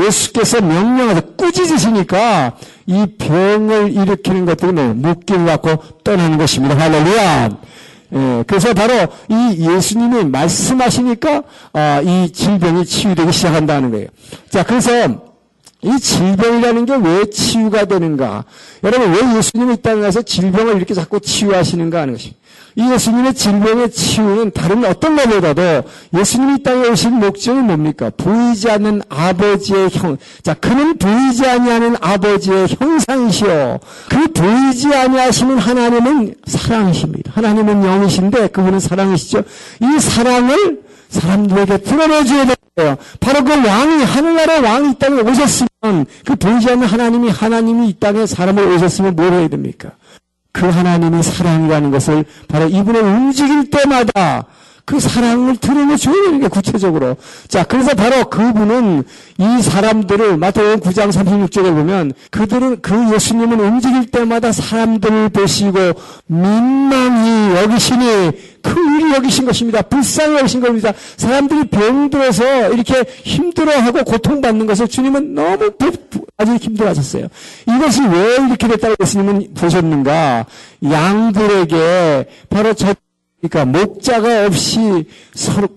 예수께서 0.05 0.61
명령해서 0.61 1.23
꾸짖으시니까 1.39 2.53
이 2.85 3.07
병을 3.19 3.93
일으키는 3.93 4.45
것들이 4.45 4.73
뭐 4.73 4.93
목김을 4.93 5.47
받고 5.47 6.03
떠나는 6.05 6.37
것입니다. 6.37 6.79
할렐루야! 6.79 7.49
예, 8.15 8.45
그래서 8.47 8.73
바로 8.73 8.95
이 9.29 9.69
예수님이 9.69 10.25
말씀하시니까 10.25 11.43
아, 11.73 12.01
이 12.01 12.31
질병이 12.33 12.85
치유되기 12.87 13.33
시작한다는 13.33 13.91
거예요. 13.91 14.07
자, 14.51 14.63
그래서 14.63 14.91
이 15.83 15.99
질병이라는 16.01 16.87
게 16.87 16.95
왜 16.97 17.31
치유가 17.31 17.85
되는가? 17.85 18.45
여러분, 18.83 19.13
왜 19.13 19.37
예수님이 19.39 19.75
이 19.75 19.77
땅에 19.77 20.03
와서 20.03 20.23
질병을 20.23 20.77
이렇게 20.77 20.95
자꾸 20.95 21.21
치유하시는가 21.21 22.01
하는 22.01 22.15
것입니다. 22.15 22.39
이 22.79 22.93
예수님의 22.93 23.35
질병의 23.35 23.91
치유는 23.91 24.53
다른 24.53 24.85
어떤 24.85 25.17
것보다도 25.17 25.83
예수님이 26.17 26.55
이 26.55 26.63
땅에 26.63 26.89
오신 26.89 27.13
목적이 27.15 27.59
뭡니까? 27.59 28.09
보이지 28.17 28.71
않는 28.71 29.03
아버지의 29.09 29.91
형, 29.91 30.17
자, 30.45 30.55
그는 30.55 30.97
보이지 30.97 31.45
아니하는 31.45 31.97
아버지의 32.01 32.69
형상이시오. 32.79 33.81
그 34.09 34.29
보이지 34.29 34.95
아니하시는 34.95 35.59
하나님은 35.59 36.35
사랑이십니다. 36.47 37.33
하나님은 37.35 37.83
영이신데 37.83 38.47
그분은 38.49 38.79
사랑이시죠. 38.79 39.43
이 39.81 39.99
사랑을 39.99 40.81
사람들에게 41.09 41.79
드러내줘야 41.79 42.45
돼요. 42.77 42.97
바로 43.19 43.43
그 43.43 43.51
왕이, 43.51 44.05
하늘나라의 44.05 44.63
왕이 44.63 44.91
이 44.93 44.95
땅에 45.01 45.21
오셨으면, 45.21 46.07
그 46.25 46.37
보이지 46.37 46.71
않는 46.71 46.87
하나님이, 46.87 47.31
하나님이 47.31 47.89
이 47.89 47.95
땅에 47.99 48.25
사람을 48.25 48.63
오셨으면 48.69 49.17
뭘 49.17 49.33
해야 49.33 49.49
됩니까? 49.49 49.91
그 50.59 50.67
하나님의 50.67 51.23
사랑이라는 51.23 51.91
것을 51.93 52.25
바로 52.49 52.67
이분을 52.67 53.01
움직일 53.01 53.71
때마다 53.71 54.45
그 54.89 54.99
사랑을 55.01 55.59
드러내줘야 55.59 56.15
되는 56.15 56.41
게 56.41 56.49
구체적으로. 56.49 57.19
자, 57.47 57.63
그래서 57.63 57.93
바로 57.93 58.25
그분은 58.31 59.05
이 59.37 59.63
사람들을 59.63 60.39
마태복음 60.39 60.81
9장 60.81 61.13
36절에 61.13 61.75
보면 61.75 62.15
그들은 62.31 62.81
그 62.81 63.13
예수님은 63.13 63.61
움직일 63.61 64.07
때마다 64.11 64.51
사람들을 64.51 65.29
보시고 65.29 65.93
민망히 66.27 67.55
여기시니 67.55 68.31
그 68.63 68.81
일이 68.97 69.13
여기신 69.13 69.45
것입니다. 69.45 69.83
불쌍히 69.83 70.39
여기신 70.39 70.63
겁니다. 70.63 70.95
사람들이 71.19 71.69
병들어서 71.69 72.73
이렇게 72.73 73.05
힘들어하고 73.25 74.05
고통받는 74.05 74.67
것을 74.67 74.89
주님은 74.89 75.35
너무 75.35 75.71
아주 76.39 76.55
힘들어하셨어요. 76.55 77.29
이것이 77.67 78.01
왜 78.07 78.37
이렇게 78.47 78.67
됐다고 78.67 78.95
예수님은 79.03 79.49
보셨는가? 79.53 80.47
양들에게 80.83 82.25
바로 82.49 82.73
저 82.73 82.95
그러니까 83.41 83.65
목자가 83.67 84.47
없이 84.47 85.07
서로 85.33 85.69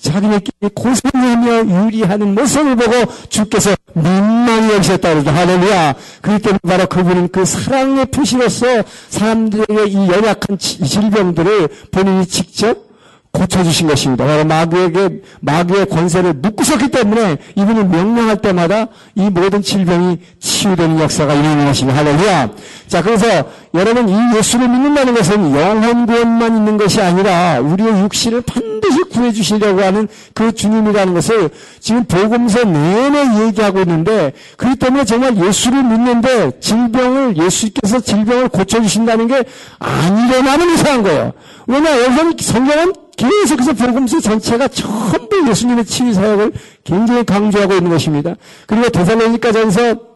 자기네끼리 0.00 0.70
고생하며 0.74 1.86
유리하는 1.86 2.34
모습을 2.34 2.76
보고 2.76 3.12
주께서 3.28 3.74
민망히 3.92 4.72
여기셨다 4.74 5.10
그러죠. 5.10 5.30
할렐루야. 5.30 5.94
그렇기 6.22 6.42
때문에 6.42 6.58
바로 6.66 6.86
그분은 6.86 7.28
그 7.28 7.44
사랑의 7.44 8.06
표시로서 8.06 8.82
사람들에게 9.10 9.86
이 9.88 9.96
연약한 10.08 10.58
질병들을 10.58 11.68
본인이 11.90 12.26
직접 12.26 12.89
고쳐주신 13.32 13.86
것입니다. 13.86 14.26
바로 14.26 14.44
마귀에게, 14.44 15.22
마귀의 15.40 15.86
권세를 15.86 16.34
묶으셨기 16.34 16.88
때문에 16.88 17.38
이분이 17.54 17.84
명령할 17.84 18.38
때마다 18.38 18.88
이 19.14 19.30
모든 19.30 19.62
질병이 19.62 20.18
치유되는 20.40 20.98
역사가 20.98 21.34
일어나는 21.34 21.66
것입니다. 21.66 21.98
할렐루야. 22.00 22.50
자, 22.88 23.02
그래서 23.02 23.44
여러분 23.72 24.08
이 24.08 24.36
예수를 24.36 24.68
믿는다는 24.68 25.14
것은 25.14 25.54
영혼 25.54 26.06
구원만 26.06 26.56
있는 26.56 26.76
것이 26.76 27.00
아니라 27.00 27.60
우리의 27.60 28.00
육신을 28.02 28.42
반드시 28.42 28.98
구해주시려고 29.12 29.80
하는 29.80 30.08
그 30.34 30.52
주님이라는 30.52 31.14
것을 31.14 31.50
지금 31.78 32.04
복음서 32.04 32.64
내내 32.64 33.46
얘기하고 33.46 33.80
있는데 33.82 34.32
그렇기 34.56 34.76
때문에 34.76 35.04
정말 35.04 35.36
예수를 35.36 35.84
믿는데 35.84 36.58
질병을, 36.58 37.36
예수께서 37.36 38.00
질병을 38.00 38.48
고쳐주신다는 38.48 39.28
게 39.28 39.44
아니려나는 39.78 40.74
이상한 40.74 41.02
거예요. 41.04 41.32
왜냐, 41.68 41.90
여기 42.02 42.42
성경은 42.42 42.92
계속해서 43.20 43.74
복음서 43.74 44.20
전체가 44.20 44.68
전부 44.68 45.46
예수님의 45.48 45.84
치유 45.84 46.14
사역을 46.14 46.52
굉장히 46.84 47.24
강조하고 47.24 47.74
있는 47.74 47.90
것입니다. 47.90 48.34
그리고 48.66 48.88
데살로니가전서 48.88 50.10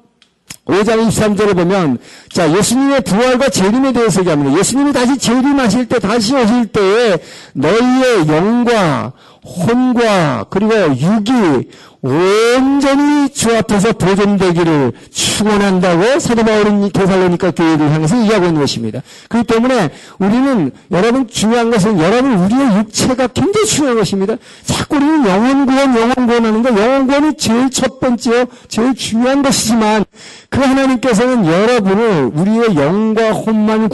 5장 0.65 1.07
23절에 1.09 1.55
보면 1.55 1.99
자 2.31 2.51
예수님의 2.51 3.03
부활과 3.03 3.51
재림에 3.51 3.93
대해서 3.93 4.21
얘기합니다. 4.21 4.59
예수님이 4.59 4.93
다시 4.95 5.19
재림하실 5.19 5.89
때 5.89 5.99
다시 5.99 6.35
오실 6.35 6.67
때에 6.69 7.19
너희의 7.53 8.27
영과 8.29 9.13
혼과 9.45 10.47
그리고 10.49 10.73
육이 10.97 11.69
온전히 12.01 13.24
주 13.45 13.55
앞에서 13.55 13.93
보존되기를 13.93 14.93
축원한다고 15.13 16.19
사도 16.19 16.43
바울은 16.43 16.89
게살로니까 16.89 17.51
교회를 17.51 17.91
향해서 17.93 18.17
이야기하고 18.17 18.47
있는 18.47 18.61
것입니다. 18.63 19.03
그렇기 19.29 19.47
때문에 19.47 19.91
우리는 20.19 20.71
여러분 20.91 21.29
중요한 21.29 21.71
것은 21.71 22.01
여러분 22.01 22.39
우리의 22.39 22.79
육체가 22.79 23.27
굉장히 23.27 23.67
중요한 23.67 23.99
것입니다. 23.99 24.37
자꾸 24.65 24.97
우리는 24.97 25.27
영혼 25.27 25.67
구원, 25.67 25.95
영혼 25.95 26.27
구원하는 26.27 26.63
거 26.63 26.71
영혼 26.71 27.07
구원이 27.07 27.37
제일 27.37 27.69
첫 27.69 28.01
번째요, 28.01 28.47
제일 28.69 28.95
중요한 28.95 29.43
것이지만 29.43 30.07
그 30.55 30.61
하나님께서는 30.61 31.47
여러분을 31.47 32.31
우리의 32.33 32.77
영과 32.77 33.33
혼만 33.33 33.89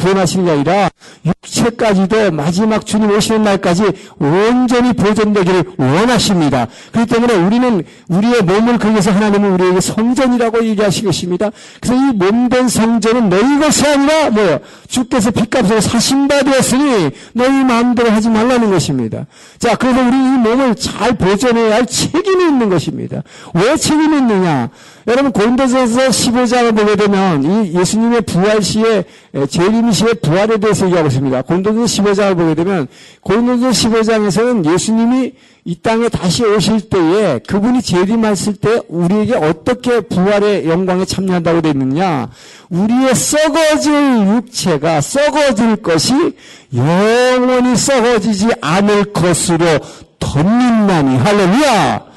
아니라 0.50 0.90
육체까지도 1.24 2.32
마지막 2.32 2.84
주님 2.84 3.10
오시는 3.10 3.42
날까지 3.42 3.84
온전히 4.18 4.92
보존되기를 4.92 5.64
원하십니다. 5.78 6.66
그렇기 6.92 7.14
때문에 7.14 7.34
우리는 7.34 7.82
우리의 8.08 8.42
몸을 8.42 8.78
그래서 8.78 9.10
하나님은 9.10 9.52
우리에게 9.52 9.80
성전이라고 9.80 10.66
얘기하신 10.66 11.06
것입니다. 11.06 11.48
그래서 11.80 11.94
이 11.94 12.12
몸된 12.14 12.68
성전은 12.68 13.30
너희 13.30 13.58
것이 13.58 13.86
아니라 13.86 14.28
뭐요? 14.28 14.58
주께서 14.86 15.30
빚값으로 15.30 15.80
사신 15.80 16.28
바 16.28 16.42
되었으니 16.42 17.10
너희 17.32 17.64
마음대로 17.64 18.10
하지 18.10 18.28
말라는 18.28 18.70
것입니다. 18.70 19.24
자, 19.58 19.76
그래서 19.76 20.00
우리 20.02 20.16
이 20.16 20.20
몸을 20.20 20.74
잘 20.74 21.16
보존해야 21.16 21.76
할 21.76 21.86
책임이 21.86 22.44
있는 22.44 22.68
것입니다. 22.68 23.22
왜 23.54 23.76
책임이 23.78 24.18
있느냐? 24.18 24.68
여러분 25.06 25.32
고린도전서 25.32 26.08
15장을 26.08 26.76
보게 26.76 26.96
되면 26.96 27.42
이 27.42 27.78
예수님의 27.78 28.22
부활 28.22 28.62
시에 28.62 29.04
재림 29.48 29.92
시의 29.92 30.14
부활에 30.14 30.58
대해서 30.58 30.86
얘기하고 30.86 31.08
있습니다. 31.08 31.42
고린도전서 31.42 32.02
15장을 32.02 32.36
보게 32.36 32.54
되면 32.54 32.86
고린도전서 33.22 33.88
15장에서는 33.88 34.72
예수님이 34.72 35.32
이 35.64 35.76
땅에 35.82 36.08
다시 36.08 36.44
오실 36.44 36.88
때에 36.88 37.38
그분이 37.46 37.82
재림했을 37.82 38.54
때 38.56 38.80
우리에게 38.88 39.34
어떻게 39.36 40.00
부활의 40.00 40.68
영광에 40.68 41.04
참여한다고 41.04 41.60
되어 41.60 41.72
있느냐? 41.72 42.28
우리의 42.70 43.14
썩어질 43.14 43.92
육체가 44.36 45.00
썩어질 45.00 45.76
것이 45.76 46.36
영원히 46.74 47.76
썩어지지 47.76 48.48
않을 48.60 49.12
것으로 49.12 49.66
덧민나니 50.18 51.16
할렐루야! 51.18 52.09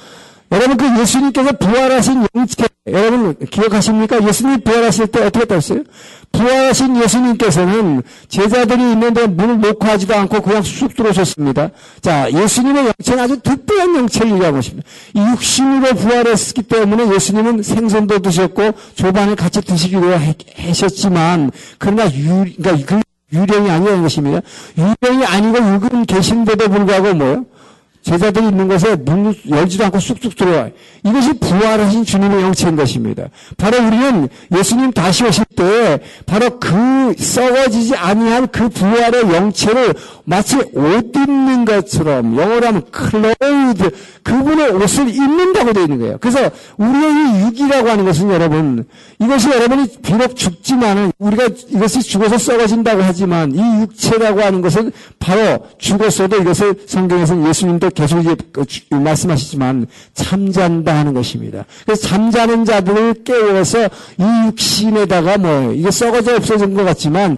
여러분 0.54 0.78
그 0.78 1.02
예수님께서 1.02 1.52
부활하신 1.54 2.28
영체 2.36 2.68
여러분 2.88 3.36
기억하십니까? 3.50 4.26
예수님 4.28 4.62
부활하실 4.62 5.08
때 5.08 5.26
어떻게 5.26 5.46
됐어요? 5.46 5.84
부활하신 6.32 7.02
예수님께서는 7.02 8.04
제자들이 8.28 8.92
있는데 8.92 9.26
문을 9.26 9.62
놓고 9.62 9.88
하지도 9.88 10.16
않고 10.16 10.42
그냥 10.42 10.62
쑥 10.62 10.96
들어오셨습니다. 10.96 11.70
자, 12.02 12.32
예수님의 12.32 12.86
영체는 12.86 13.24
아주 13.24 13.39
특별한 13.39 13.96
영체를 13.96 14.34
얘기하고 14.34 14.60
있습니다. 14.60 14.88
이 15.16 15.20
육신으로 15.20 15.96
부활했기 15.96 16.62
때문에 16.63 17.13
예수님은 17.16 17.63
생선도 17.63 18.20
드셨고 18.20 18.74
조반을 18.94 19.36
같이 19.36 19.62
드시기로 19.62 20.13
하셨지만 20.58 21.52
그러나 21.80 22.06
유, 22.13 22.46
그러니까 22.58 22.78
그 22.86 23.02
유령이 23.32 23.70
아니라는 23.72 24.04
것입니다. 24.04 24.42
유령이 24.78 25.26
아니고 25.26 25.58
육은 25.58 26.06
계신데도 26.06 26.70
불구하고 26.70 27.13
뭐요? 27.16 27.46
제자들이 28.04 28.48
있는 28.48 28.68
곳에 28.68 28.96
문 28.98 29.34
열지도 29.50 29.86
않고 29.86 30.00
쑥쑥 30.00 30.36
들어와요. 30.36 30.72
이것이 31.06 31.34
부활하신 31.39 32.04
주님의 32.04 32.44
영체인 32.44 32.76
것입니다. 32.76 33.28
바로 33.58 33.78
우리는 33.78 34.28
예수님 34.56 34.92
다시 34.92 35.24
오실 35.24 35.46
때 35.56 36.00
바로 36.26 36.60
그 36.60 37.13
썩어지지 37.18 37.96
아니한 37.96 38.48
그 38.48 38.68
부활의 38.70 39.34
영체를 39.34 39.94
마치 40.26 40.58
옷 40.58 41.16
입는 41.16 41.66
것처럼 41.66 42.38
영어로 42.38 42.68
하면 42.68 42.84
clothed 42.91 43.91
그분의 44.24 44.72
옷을 44.72 45.10
입는다고 45.10 45.74
되어 45.74 45.84
있는 45.84 46.00
거예요. 46.00 46.18
그래서 46.20 46.50
우리의 46.78 47.12
이 47.13 47.42
육이라고 47.46 47.89
하는 47.89 48.06
것은 48.06 48.30
여러분 48.32 48.86
이것이 49.20 49.50
여러분이 49.50 49.88
비록 50.02 50.36
죽지만은 50.36 51.12
우리가 51.20 51.48
이것이 51.70 52.02
죽어서 52.02 52.38
썩어진다고 52.38 53.02
하지만 53.02 53.54
이 53.54 53.82
육체라고 53.82 54.42
하는 54.42 54.62
것은 54.62 54.92
바로 55.20 55.66
죽었어도 55.78 56.38
이것을 56.38 56.84
성경에서는 56.86 57.48
예수님도 57.48 57.92
계속 57.93 58.19
이제 58.19 58.36
그 58.51 58.65
말씀하시지만 58.95 59.88
잠잔다 60.13 60.95
하는 60.95 61.13
것입니다. 61.13 61.65
그래서 61.86 62.08
잠자는 62.08 62.65
자들을 62.65 63.23
깨워서 63.23 63.86
이 63.86 64.47
육신에다가 64.47 65.38
뭐 65.38 65.73
이게 65.73 65.91
썩어져 65.91 66.36
없어진 66.36 66.73
것 66.73 66.84
같지만 66.84 67.38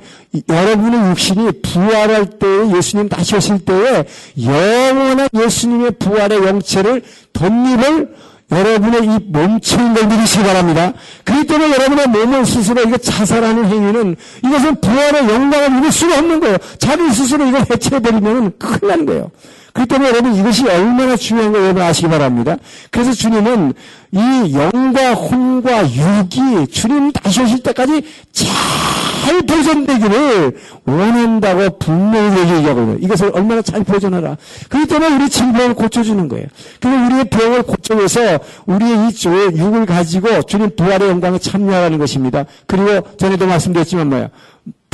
여러분의 0.49 1.11
육신이 1.11 1.61
부활할 1.61 2.25
때 2.39 2.47
예수님 2.75 3.09
다시 3.09 3.35
오실 3.35 3.59
때에 3.59 4.05
영원한 4.41 5.27
예수님의 5.33 5.91
부활의 5.99 6.45
영체를 6.45 7.01
덧입을 7.33 8.15
여러분의 8.51 9.03
이 9.03 9.19
몸체인 9.31 9.93
걸 9.93 10.05
믿으시기 10.07 10.43
바랍니다. 10.43 10.93
그렇기 11.23 11.47
때문에 11.47 11.73
여러분의 11.73 12.07
몸을 12.07 12.45
스스로 12.45 12.83
이거 12.83 12.97
자살하는 12.97 13.65
행위는 13.65 14.15
이것은 14.45 14.81
부활의 14.81 15.29
영광을 15.29 15.79
이룰 15.79 15.91
수가 15.91 16.19
없는 16.19 16.39
거예요. 16.39 16.57
자기 16.77 17.09
스스로 17.11 17.45
이걸 17.47 17.65
해체해버리면 17.69 18.53
큰일 18.59 18.87
나는 18.87 19.05
거예요. 19.05 19.31
그렇기 19.75 19.89
때문에 19.89 20.09
여러분 20.09 20.33
이것이 20.35 20.65
얼마나 20.69 21.17
중요한 21.17 21.51
걸 21.51 21.63
여러분 21.63 21.83
아시기 21.83 22.07
바랍니다. 22.07 22.55
그래서 22.91 23.11
주님은 23.11 23.73
이 24.13 24.53
영과 24.53 25.13
혼과 25.13 25.83
육이 25.83 26.67
주님 26.71 27.11
다시 27.11 27.41
오실 27.41 27.61
때까지 27.61 28.01
잘 28.31 29.41
보존되기를 29.41 30.57
원한다고 30.85 31.77
분명히 31.77 32.39
얘기하고 32.55 32.81
있는 32.81 33.03
이것을 33.03 33.31
얼마나 33.33 33.61
잘 33.61 33.83
보존하라. 33.83 34.37
그렇기 34.69 34.87
때문에 34.87 35.13
우리 35.13 35.29
질병을 35.29 35.73
고쳐주는 35.73 36.25
거예요. 36.29 36.45
그리고 36.79 37.05
우리의 37.07 37.25
병을 37.25 37.63
고쳐서 37.63 38.39
우리의 38.67 39.09
이 39.09 39.57
육을 39.57 39.85
가지고 39.85 40.43
주님 40.43 40.73
부활의 40.77 41.09
영광에 41.09 41.37
참여하는 41.37 41.97
것입니다. 41.97 42.45
그리고 42.65 43.05
전에도 43.17 43.45
말씀드렸지만 43.45 44.07
뭐야. 44.07 44.29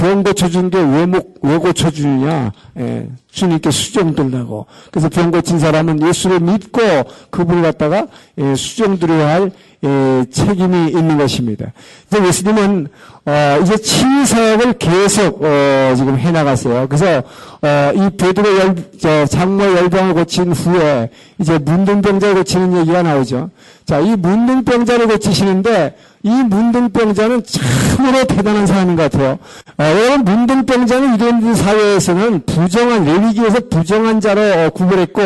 병 0.01 0.23
고쳐주는 0.23 0.71
게 0.71 0.79
왜, 0.79 1.07
왜 1.43 1.57
고쳐주느냐? 1.59 2.51
예, 2.79 3.07
주님께 3.29 3.69
수정 3.69 4.15
들라고. 4.15 4.65
그래서 4.89 5.09
병 5.09 5.29
고친 5.29 5.59
사람은 5.59 6.01
예수를 6.01 6.39
믿고 6.39 6.81
그분을 7.29 7.61
갖다가 7.61 8.07
예, 8.39 8.55
수정 8.55 8.97
드려야 8.97 9.35
할 9.35 9.51
예, 9.83 10.25
책임이 10.31 10.89
있는 10.89 11.19
것입니다. 11.19 11.71
이제 12.07 12.25
예수님은 12.25 12.87
어, 13.27 13.59
이제 13.61 13.77
치유 13.77 14.25
사역을 14.25 14.73
계속 14.79 15.43
어, 15.43 15.93
지금 15.95 16.17
해 16.17 16.31
나갔어요. 16.31 16.87
그래서 16.87 17.21
어, 17.61 17.91
이 17.93 18.17
베드로 18.17 18.57
열, 18.57 18.75
저, 18.99 19.27
장모 19.27 19.63
열병을 19.63 20.15
고친 20.15 20.51
후에 20.51 21.11
이제 21.39 21.59
문둥병자를 21.59 22.35
고치는 22.37 22.75
얘기가 22.79 23.03
나오죠. 23.03 23.51
자, 23.85 23.99
이 23.99 24.15
문둥병자를 24.15 25.07
고치시는데 25.07 25.95
이 26.23 26.29
문둥병자는 26.29 27.43
참으로 27.45 28.23
대단한 28.25 28.67
사람인 28.67 28.95
것 28.95 29.11
같아요. 29.11 29.39
어, 29.77 29.83
여러분 29.83 30.23
문둥병자는 30.23 31.13
유대인들 31.15 31.55
사회에서는 31.55 32.45
부정한 32.45 33.05
레위기에서 33.05 33.59
부정한 33.69 34.21
자로 34.21 34.41
어, 34.41 34.69
구별했고 34.69 35.21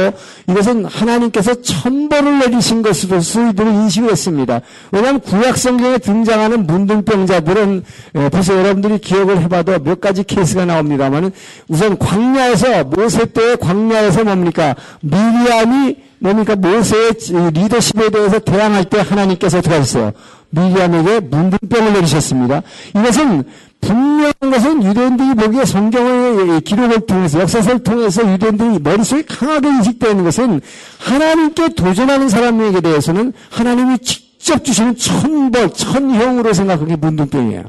이것은 0.50 0.86
하나님께서 0.86 1.62
천벌을 1.62 2.40
내리신 2.40 2.82
것으로 2.82 3.20
수이들을 3.20 3.68
인식을 3.74 4.12
했습니다. 4.12 4.62
왜냐하면 4.92 5.20
구약 5.20 5.58
성경에 5.58 5.98
등장하는 5.98 6.66
문둥병자들은 6.66 7.84
예, 8.16 8.30
벌써 8.30 8.58
여러분들이 8.58 9.00
기억을 9.00 9.42
해봐도 9.42 9.78
몇 9.80 10.00
가지 10.00 10.24
케이스가 10.24 10.64
나옵니다만 10.64 11.32
우선 11.68 11.98
광야에서 11.98 12.86
모세 12.86 13.26
때의 13.26 13.58
광야에서 13.58 14.24
뭡니까 14.24 14.76
미리암이 15.02 15.98
뭡니까 16.20 16.56
모세의 16.56 17.12
리더십에 17.54 18.10
대해서 18.10 18.40
대항할 18.40 18.86
때 18.86 19.00
하나님께서 19.00 19.58
하셨어요? 19.58 20.14
미리암에게 20.56 21.20
문둥병을 21.22 21.94
내리셨습니다. 21.94 22.62
이것은 22.96 23.44
분명한 23.82 24.34
것은 24.40 24.84
유대인들이 24.84 25.36
보기에 25.36 25.66
성경의 25.66 26.62
기록을 26.62 27.06
통해서 27.06 27.42
역사서를 27.42 27.84
통해서 27.84 28.32
유대인들이 28.34 28.80
머릿속에 28.80 29.24
강하게 29.24 29.68
인식되는 29.70 30.24
것은 30.24 30.62
하나님께 31.00 31.70
도전하는 31.76 32.30
사람에게 32.30 32.82
대해서는 32.82 33.34
하나님이 33.52 34.00
직 34.00 34.25
접 34.46 34.64
주시는 34.64 34.96
천벌, 34.96 35.72
천형으로 35.72 36.54
생각하는 36.54 36.88
게 36.88 36.96
문둥병이에요. 36.96 37.64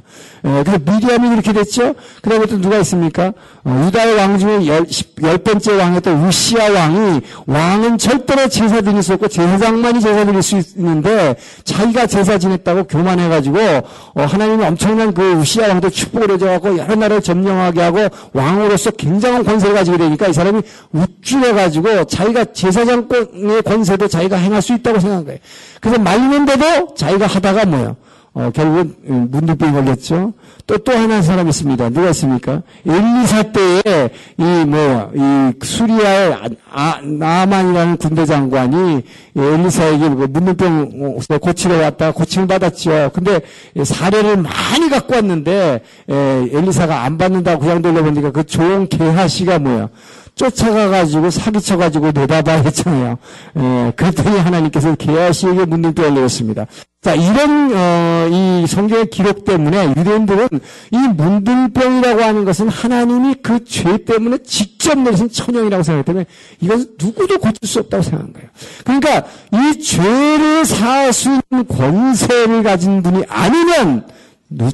예, 0.45 0.63
그래서 0.63 0.79
미디암이 0.85 1.31
그렇게 1.31 1.55
됐죠. 1.55 1.95
그 2.21 2.29
다음에 2.29 2.45
또 2.45 2.61
누가 2.61 2.77
있습니까? 2.81 3.33
어, 3.65 3.85
유다의 3.87 4.15
왕 4.17 4.39
중에 4.39 4.67
열, 4.67 4.87
열 5.23 5.39
번째 5.39 5.75
왕이었던 5.75 6.29
우시아 6.29 6.71
왕이 6.71 7.23
왕은 7.47 7.97
절대로 7.97 8.47
제사 8.49 8.83
드릴 8.83 9.03
수 9.03 9.15
없고 9.15 9.27
제사장만이 9.29 10.03
제사 10.03 10.27
드릴 10.27 10.43
수 10.43 10.61
있는데 10.77 11.37
자기가 11.65 12.07
제사 12.07 12.37
지냈다고 12.37 12.85
교만해가지고 12.85 13.59
어, 13.59 14.23
하나님이 14.23 14.67
엄청난 14.67 15.15
그 15.15 15.33
우시아 15.33 15.69
왕도 15.69 15.89
축복을 15.89 16.33
해줘갖고 16.33 16.77
여러 16.77 16.95
나라를 16.95 17.23
점령하게 17.23 17.81
하고 17.81 18.07
왕으로서 18.35 18.91
굉장한 18.91 19.45
권세를 19.45 19.75
가지게 19.75 19.97
되니까 19.97 20.27
이 20.27 20.35
사람이 20.35 20.61
우쭐해가지고 20.93 22.05
자기가 22.05 22.45
제사장권의 22.53 23.63
권세도 23.63 24.09
자기가 24.09 24.37
행할 24.37 24.61
수 24.61 24.75
있다고 24.75 25.01
생각한 25.01 25.25
거예요. 25.25 25.39
그래서 25.81 25.99
말리는데도 26.01 26.66
자기가 26.97 27.27
하다가 27.27 27.65
뭐예요? 27.67 27.97
어, 28.37 28.51
결국은 28.55 29.31
문득병 29.31 29.73
걸렸죠. 29.73 30.35
또, 30.67 30.77
또 30.77 30.93
하나 30.93 31.23
사람 31.23 31.49
있습니다. 31.49 31.89
누가 31.89 32.11
있습니까? 32.11 32.61
엘리사 32.87 33.45
때에, 33.45 34.11
이, 34.37 34.43
뭐, 34.67 35.11
이, 35.15 35.53
수리아의 35.65 36.37
아, 36.71 37.01
나만이라는 37.03 37.97
군대 37.97 38.27
장관이 38.27 39.03
엘리사에게 39.35 40.09
뭐 40.11 40.27
문둥병 40.27 41.21
고치러 41.41 41.79
왔다 41.79 42.13
고침을 42.13 42.47
받았죠. 42.47 43.13
근데 43.15 43.41
사례를 43.83 44.37
많이 44.37 44.91
갖고 44.91 45.15
왔는데, 45.15 45.81
에, 46.11 46.49
엘리사가 46.53 47.05
안 47.05 47.17
받는다고 47.17 47.61
그냥 47.61 47.81
돌려보니까 47.81 48.33
그 48.33 48.45
좋은 48.45 48.87
개하시가 48.89 49.61
뭐야? 49.61 49.89
쫓아가가지고 50.37 51.31
사기쳐가지고 51.31 52.13
내다봐 52.13 52.53
했잖아요. 52.53 53.17
에, 53.57 53.93
그랬더니 53.97 54.39
하나님께서 54.39 54.95
게하시에게 54.95 55.65
문둥병을 55.65 56.15
내렸습니다. 56.15 56.67
자, 57.01 57.15
이런, 57.15 57.71
어, 57.75 58.29
이 58.31 58.67
성경의 58.67 59.07
기록 59.11 59.45
때문에 59.45 59.91
유대인들은 59.97 60.49
이 60.91 60.97
문둥병이라고 60.97 62.23
하는 62.23 62.45
것은 62.45 62.69
하나님이 62.69 63.37
그 63.43 63.61
죄 63.65 64.05
때문에 64.05 64.39
직접 64.45 64.99
내리신 64.99 65.31
천형이라고 65.31 65.83
생각하기 65.83 66.07
때문에 66.07 66.27
이것은 66.61 66.87
누구도 67.01 67.39
고칠 67.39 67.67
수 67.67 67.81
없다고 67.81 68.03
생각한 68.03 68.33
거예요. 68.33 68.49
그러니까 68.85 69.25
이 69.53 69.83
죄를 69.83 70.65
사할 70.67 71.13
수 71.13 71.29
있는 71.51 71.67
권세를 71.67 72.63
가진 72.63 73.03
분이 73.03 73.25
아니면 73.29 74.05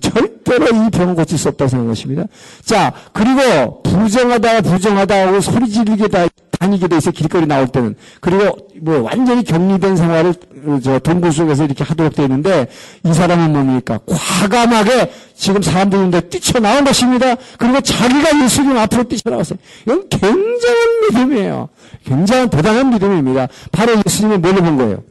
절대로 0.01 0.67
이 0.67 0.91
병을 0.91 1.15
고칠 1.15 1.39
수 1.39 1.49
없다고 1.49 1.69
생각한 1.69 1.89
것입니다. 1.89 2.25
자, 2.65 2.93
그리고 3.13 3.83
부정하다, 3.83 4.61
부정하다 4.63 5.29
하고 5.29 5.41
소리 5.41 5.69
지르게 5.69 6.09
다, 6.09 6.27
다니게 6.59 6.89
돼 6.89 6.99
있어 6.99 7.11
길거리 7.11 7.47
나올 7.47 7.69
때는. 7.69 7.95
그리고 8.21 8.69
뭐 8.81 9.01
완전히 9.01 9.43
격리된 9.43 9.97
생활을 9.97 10.35
저 10.83 10.99
동굴 10.99 11.33
속에서 11.33 11.65
이렇게 11.65 11.83
하도록 11.85 12.15
되어 12.15 12.27
있는데 12.27 12.69
이 13.05 13.13
사람은 13.13 13.53
뭡니까? 13.53 13.99
과감하게 14.07 15.11
지금 15.35 15.63
사람들이 15.63 16.03
있는데 16.03 16.29
뛰쳐나온 16.29 16.85
것입니다. 16.85 17.35
그리고 17.59 17.81
자기가 17.81 18.45
예수님 18.45 18.77
앞으로 18.77 19.05
뛰쳐나왔어요. 19.05 19.59
이건 19.87 20.09
굉장한 20.09 21.01
믿음이에요. 21.09 21.69
굉장한 22.05 22.51
대단한 22.51 22.91
믿음입니다. 22.91 23.49
바로 23.73 23.95
예수님을 24.07 24.39
뭘로 24.39 24.63
본 24.63 24.77
거예요? 24.77 25.03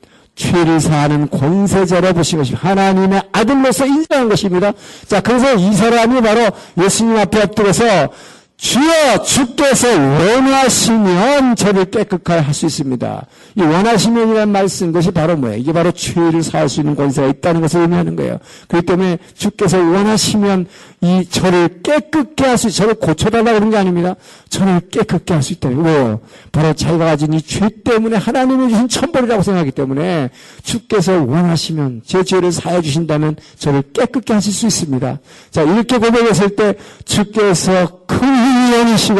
죄를 0.41 0.79
사하는 0.79 1.29
권세자로 1.29 2.13
보신 2.13 2.39
것입니다. 2.39 2.67
하나님의 2.67 3.21
아들로서 3.31 3.85
인정한 3.85 4.27
것입니다. 4.27 4.71
자, 5.07 5.21
그래서 5.21 5.53
이 5.53 5.73
사람이 5.73 6.21
바로 6.21 6.49
예수님 6.81 7.15
앞에 7.17 7.43
엎드려서 7.43 8.09
주여 8.57 9.23
주께서 9.23 9.87
원하시면 9.87 11.55
저를 11.55 11.85
깨끗하게 11.85 12.41
할 12.41 12.53
수 12.53 12.65
있습니다. 12.65 13.25
이 13.55 13.61
원하시면이라는 13.61 14.51
말쓴 14.51 14.91
것이 14.91 15.11
바로 15.11 15.35
뭐예요? 15.37 15.57
이게 15.57 15.71
바로 15.73 15.91
죄를 15.91 16.41
사할 16.41 16.69
수 16.69 16.79
있는 16.79 16.95
권세가 16.95 17.27
있다는 17.27 17.61
것을 17.61 17.81
의미하는 17.81 18.15
거예요. 18.15 18.37
그렇기 18.67 18.85
때문에 18.85 19.17
주께서 19.35 19.77
원하시면 19.77 20.67
이 21.03 21.25
저를 21.29 21.81
깨끗게 21.83 22.45
할 22.45 22.57
수, 22.57 22.69
저를 22.71 22.93
고쳐달라 22.95 23.53
그런 23.53 23.69
게 23.69 23.77
아닙니다. 23.77 24.15
저를 24.49 24.81
깨끗게 24.91 25.33
할 25.33 25.41
수 25.41 25.53
있다. 25.53 25.69
왜요? 25.69 26.19
바로 26.51 26.73
자기가 26.73 27.05
가진 27.05 27.33
이 27.33 27.41
죄 27.41 27.67
때문에 27.83 28.17
하나님이 28.17 28.69
주신 28.69 28.87
천벌이라고 28.87 29.41
생각하기 29.43 29.71
때문에 29.71 30.29
주께서 30.63 31.21
원하시면 31.23 32.01
제 32.05 32.23
죄를 32.23 32.51
사해 32.51 32.81
주신다면 32.81 33.35
저를 33.57 33.83
깨끗게 33.93 34.33
하실 34.33 34.53
수 34.53 34.67
있습니다. 34.67 35.19
자, 35.49 35.61
이렇게 35.63 35.97
고백했을 35.97 36.55
때 36.55 36.75
주께서 37.03 38.05
큰 38.05 38.29
여기시고 38.73 39.19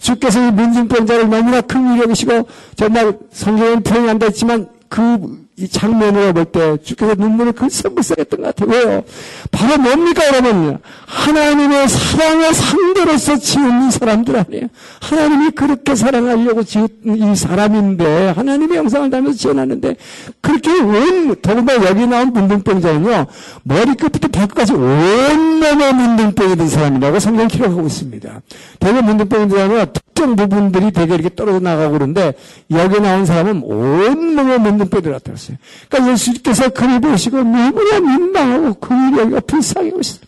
주께서 0.00 0.48
이 0.48 0.50
문진병자를 0.50 1.28
너무나 1.28 1.60
큰 1.60 1.98
여기시고 2.00 2.48
정말 2.76 3.16
성경 3.32 3.67
은 3.72 3.82
표현이 3.82 4.08
안 4.08 4.18
됐지만 4.18 4.68
그 4.88 5.47
이 5.58 5.68
장면으로 5.68 6.32
볼 6.32 6.44
때 6.52 6.78
주께서 6.82 7.14
눈물을 7.14 7.52
글썽글썽 7.52 8.18
했던 8.20 8.40
것 8.40 8.54
같아요. 8.54 8.70
왜요? 8.70 9.02
바로 9.50 9.76
뭡니까 9.76 10.26
여러분? 10.28 10.78
하나님의 11.06 11.88
사랑의 11.88 12.54
상대로서 12.54 13.36
지은 13.36 13.90
사람들 13.90 14.36
아니에요. 14.36 14.68
하나님이 15.00 15.50
그렇게 15.50 15.94
사랑하려고 15.94 16.62
지은 16.62 16.88
이 17.04 17.36
사람인데 17.36 18.28
하나님의 18.30 18.78
영상을 18.78 19.10
닮아서 19.10 19.36
지어놨는데 19.36 19.96
그렇게 20.40 20.70
온 20.70 21.34
더구나 21.42 21.74
여기 21.86 22.06
나온 22.06 22.32
문둥병자는요 22.32 23.26
머리끝부터 23.64 24.28
발끝까지 24.28 24.72
온몸에 24.72 25.92
문둥병이 25.92 26.56
든 26.56 26.68
사람이라고 26.68 27.18
성경 27.18 27.48
기록하고 27.48 27.86
있습니다. 27.86 28.40
대개 28.78 29.00
문둥병자는 29.00 29.86
특정 29.92 30.36
부분들이 30.36 30.92
되게 30.92 31.14
이렇게 31.14 31.34
떨어져 31.34 31.60
나가고 31.60 31.92
그러는데 31.92 32.34
여기 32.70 33.00
나온 33.00 33.26
사람은 33.26 33.62
온몸에 33.64 34.58
문둥병이 34.58 35.02
고 35.02 35.10
있어요. 35.48 35.58
그러니까 35.88 36.12
예수님께서 36.12 36.68
그를 36.70 37.00
보시고 37.00 37.38
너무나 37.42 38.00
민망하고 38.00 38.74
그를 38.74 39.18
여기가 39.18 39.40
불쌍히 39.40 39.90
오셨어요. 39.90 40.20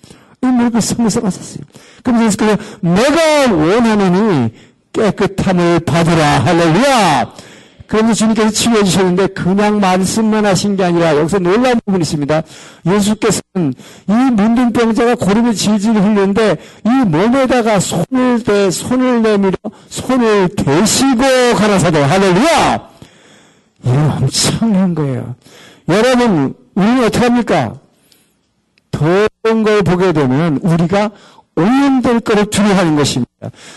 눈물을 0.42 0.80
성에서 0.80 1.20
가셨어요. 1.20 1.64
그럼 2.02 2.24
예수께서 2.24 2.56
내가 2.80 3.52
원하느니 3.52 4.50
깨끗함을 4.92 5.80
받으라. 5.80 6.44
할렐루야. 6.44 7.32
그러면서 7.86 8.18
주님께서 8.18 8.50
치유해 8.50 8.84
주셨는데 8.84 9.26
그냥 9.28 9.80
말씀만 9.80 10.46
하신 10.46 10.76
게 10.76 10.84
아니라 10.84 11.16
여기서 11.16 11.40
놀라운 11.40 11.80
부분이 11.84 12.02
있습니다. 12.02 12.42
예수께서는 12.86 13.74
이 14.08 14.12
문둥병자가 14.12 15.16
고름을 15.16 15.54
질질 15.54 15.94
흘리는데 15.94 16.56
이 16.86 16.88
몸에다가 16.88 17.80
손을 17.80 18.44
대, 18.44 18.70
손을 18.70 19.22
내밀어 19.22 19.56
손을 19.88 20.50
대시고 20.50 21.54
가라사대 21.56 22.00
할렐루야! 22.00 22.89
이건 23.84 24.10
엄청난 24.10 24.94
거예요. 24.94 25.34
여러분, 25.88 26.54
우리는 26.74 27.04
어떻게 27.04 27.24
합니까? 27.24 27.74
더운 28.90 29.62
걸 29.62 29.82
보게 29.82 30.12
되면 30.12 30.58
우리가 30.62 31.10
오염될 31.56 32.20
거를 32.20 32.46
두려워하는 32.46 32.96
것입니다. 32.96 33.30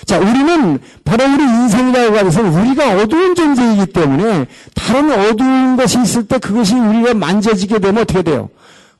자, 0.06 0.20
우리는 0.20 0.80
바로 1.04 1.26
우리 1.26 1.44
인생이라고 1.44 2.18
하면서 2.18 2.42
우리가 2.42 2.98
어두운 2.98 3.36
존재이기 3.36 3.88
때문에 3.88 4.46
다른 4.76 5.12
어두운 5.12 5.76
것이 5.76 6.02
있을 6.02 6.28
때 6.28 6.38
그것이 6.38 6.76
우리가 6.76 7.14
만져지게 7.14 7.80
되면 7.80 8.04
어떻게 8.04 8.22
돼요? 8.22 8.50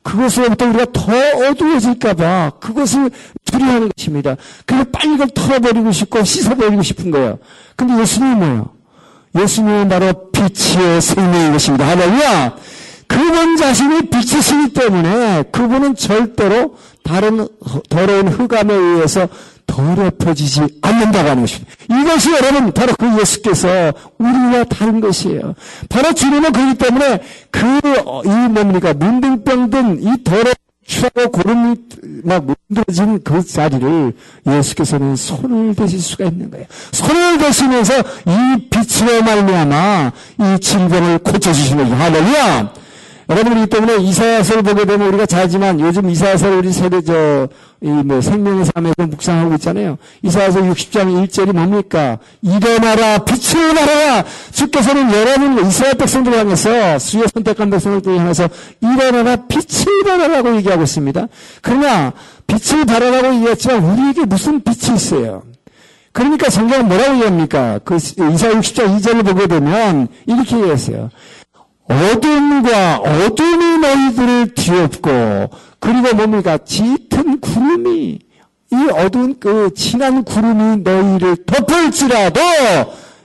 그것으로부터 0.02 0.66
우리가 0.66 0.86
더 0.92 1.12
어두워질까봐 1.48 2.52
그것을 2.60 3.10
두려워하는 3.46 3.90
것입니다. 3.96 4.36
그래서 4.66 4.84
빨리 4.92 5.12
그걸 5.12 5.28
털어버리고 5.30 5.92
싶고 5.92 6.24
씻어버리고 6.24 6.82
싶은 6.82 7.10
거예요. 7.10 7.38
근데 7.74 7.98
예수님은 8.00 8.38
뭐예요? 8.38 8.70
예수님은 9.38 9.88
바로 9.88 10.30
빛의 10.30 11.00
생명인 11.00 11.52
것입니다. 11.52 11.86
할렐루야! 11.86 12.56
그분 13.06 13.56
자신이 13.56 14.08
빛이시기 14.08 14.72
때문에 14.72 15.44
그분은 15.52 15.94
절대로 15.96 16.76
다른 17.02 17.46
더러운 17.88 18.28
흑암에 18.28 18.74
의해서 18.74 19.28
더럽혀지지 19.66 20.60
않는다고 20.82 21.28
하는 21.28 21.42
것입니다. 21.42 21.72
이것이 21.90 22.32
여러분 22.32 22.72
바로 22.72 22.94
그 22.98 23.20
예수께서 23.20 23.92
우리와 24.18 24.64
다른 24.64 25.00
것이에요. 25.00 25.54
바로 25.88 26.12
주님은 26.12 26.52
그렇기 26.52 26.78
때문에 26.78 27.20
그 27.50 27.64
이 28.24 28.28
뭡니까 28.28 28.94
문둥병 28.94 29.70
든이 29.70 30.24
더러 30.24 30.52
추하고 30.84 31.30
고름이 31.30 31.76
막 32.24 32.44
문드러진 32.44 33.22
그 33.24 33.44
자리를 33.44 34.12
예수께서는 34.46 35.16
손을 35.16 35.74
대실 35.74 36.00
수가 36.00 36.26
있는 36.26 36.50
거예요. 36.50 36.66
손을 36.92 37.38
대시면서 37.38 37.94
이 37.98 38.68
빛으로 38.68 39.22
말미암아 39.22 40.12
이 40.40 40.60
질병을 40.60 41.18
고쳐주시는 41.18 41.84
거예요. 41.84 41.96
할렐루야! 41.96 42.72
여러분, 43.30 43.56
이기 43.56 43.66
때문에 43.68 43.96
이사야서를 43.96 44.62
보게 44.62 44.84
되면 44.84 45.08
우리가 45.08 45.24
잘지만 45.24 45.80
요즘 45.80 46.10
이사야서를 46.10 46.58
우리 46.58 46.72
세대 46.72 47.00
저, 47.00 47.48
이 47.73 47.73
뭐 47.90 48.20
생명의 48.20 48.64
삶에서 48.64 48.94
묵상하고 48.98 49.54
있잖아요. 49.54 49.98
이사야서 50.22 50.60
60장 50.60 51.26
1절이 51.26 51.52
뭡니까? 51.52 52.18
일어나라, 52.42 53.18
빛을 53.18 53.74
발하라! 53.74 54.24
주께서는 54.52 55.12
여러분, 55.12 55.66
이스라엘 55.66 55.94
백성들을 55.94 56.38
향해서, 56.38 56.98
수요 56.98 57.26
선택한 57.32 57.70
백성들을 57.70 58.18
향해서 58.18 58.48
일어나라, 58.80 59.36
빛을 59.36 60.04
발하라고 60.04 60.56
얘기하고 60.56 60.82
있습니다. 60.82 61.26
그러나, 61.60 62.12
빛을 62.46 62.86
발하라고 62.86 63.34
얘기했지만 63.34 63.84
우리에게 63.84 64.24
무슨 64.24 64.62
빛이 64.62 64.96
있어요? 64.96 65.42
그러니까 66.12 66.48
성경은 66.48 66.88
뭐라고 66.88 67.14
얘기합니까? 67.14 67.80
그 67.84 67.96
이사 67.96 68.20
60장 68.20 68.98
2절을 68.98 69.26
보게 69.26 69.46
되면 69.48 70.08
이렇게 70.26 70.56
얘기했어요. 70.56 71.10
어둠과 71.88 72.98
어둠이 72.98 73.78
너희들을 73.78 74.54
뒤엎고 74.54 75.50
그리고 75.84 76.16
뭡니까 76.16 76.56
짙은 76.56 77.40
구름이 77.40 78.18
이 78.72 78.90
어두운 78.92 79.38
그 79.38 79.70
진한 79.76 80.24
구름이 80.24 80.78
너희를 80.78 81.36
덮을지라도 81.44 82.40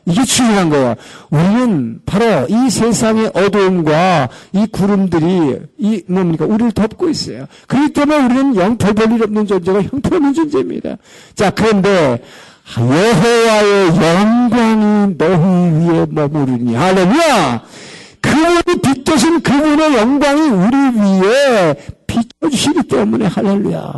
이게 0.05 0.26
중요한 0.26 0.70
거야. 0.70 0.95
우리는 1.30 1.99
바로 2.05 2.47
이 2.49 2.70
세상의 2.70 3.32
어두움과 3.34 4.28
이 4.51 4.68
구름들이 4.68 5.57
이 5.78 6.03
뭡니까 6.07 6.45
우리를 6.45 6.74
덮고 6.74 7.10
있어요. 7.10 7.45
그렇기 7.68 7.93
때문에 7.93 8.26
우리는 8.26 8.55
영별 8.57 8.93
볼일 8.93 9.24
없는 9.24 9.47
존재가 9.47 9.84
형편없는 9.84 10.34
존재입니다. 10.34 10.97
자 11.36 11.51
그런데 11.51 12.22
여호와의 12.78 13.88
영광이 13.88 15.16
너희 15.18 15.88
위에 15.88 16.05
머무르니 16.10 16.76
할렐루야. 16.76 17.64
그분이 18.22 18.82
빛 18.84 19.05
대신 19.05 19.39
그분의 19.41 19.95
영광이 19.95 20.41
우리 20.49 20.78
위에 21.22 21.76
주시기 22.48 22.84
때문에 22.84 23.28
할렐루야. 23.28 23.94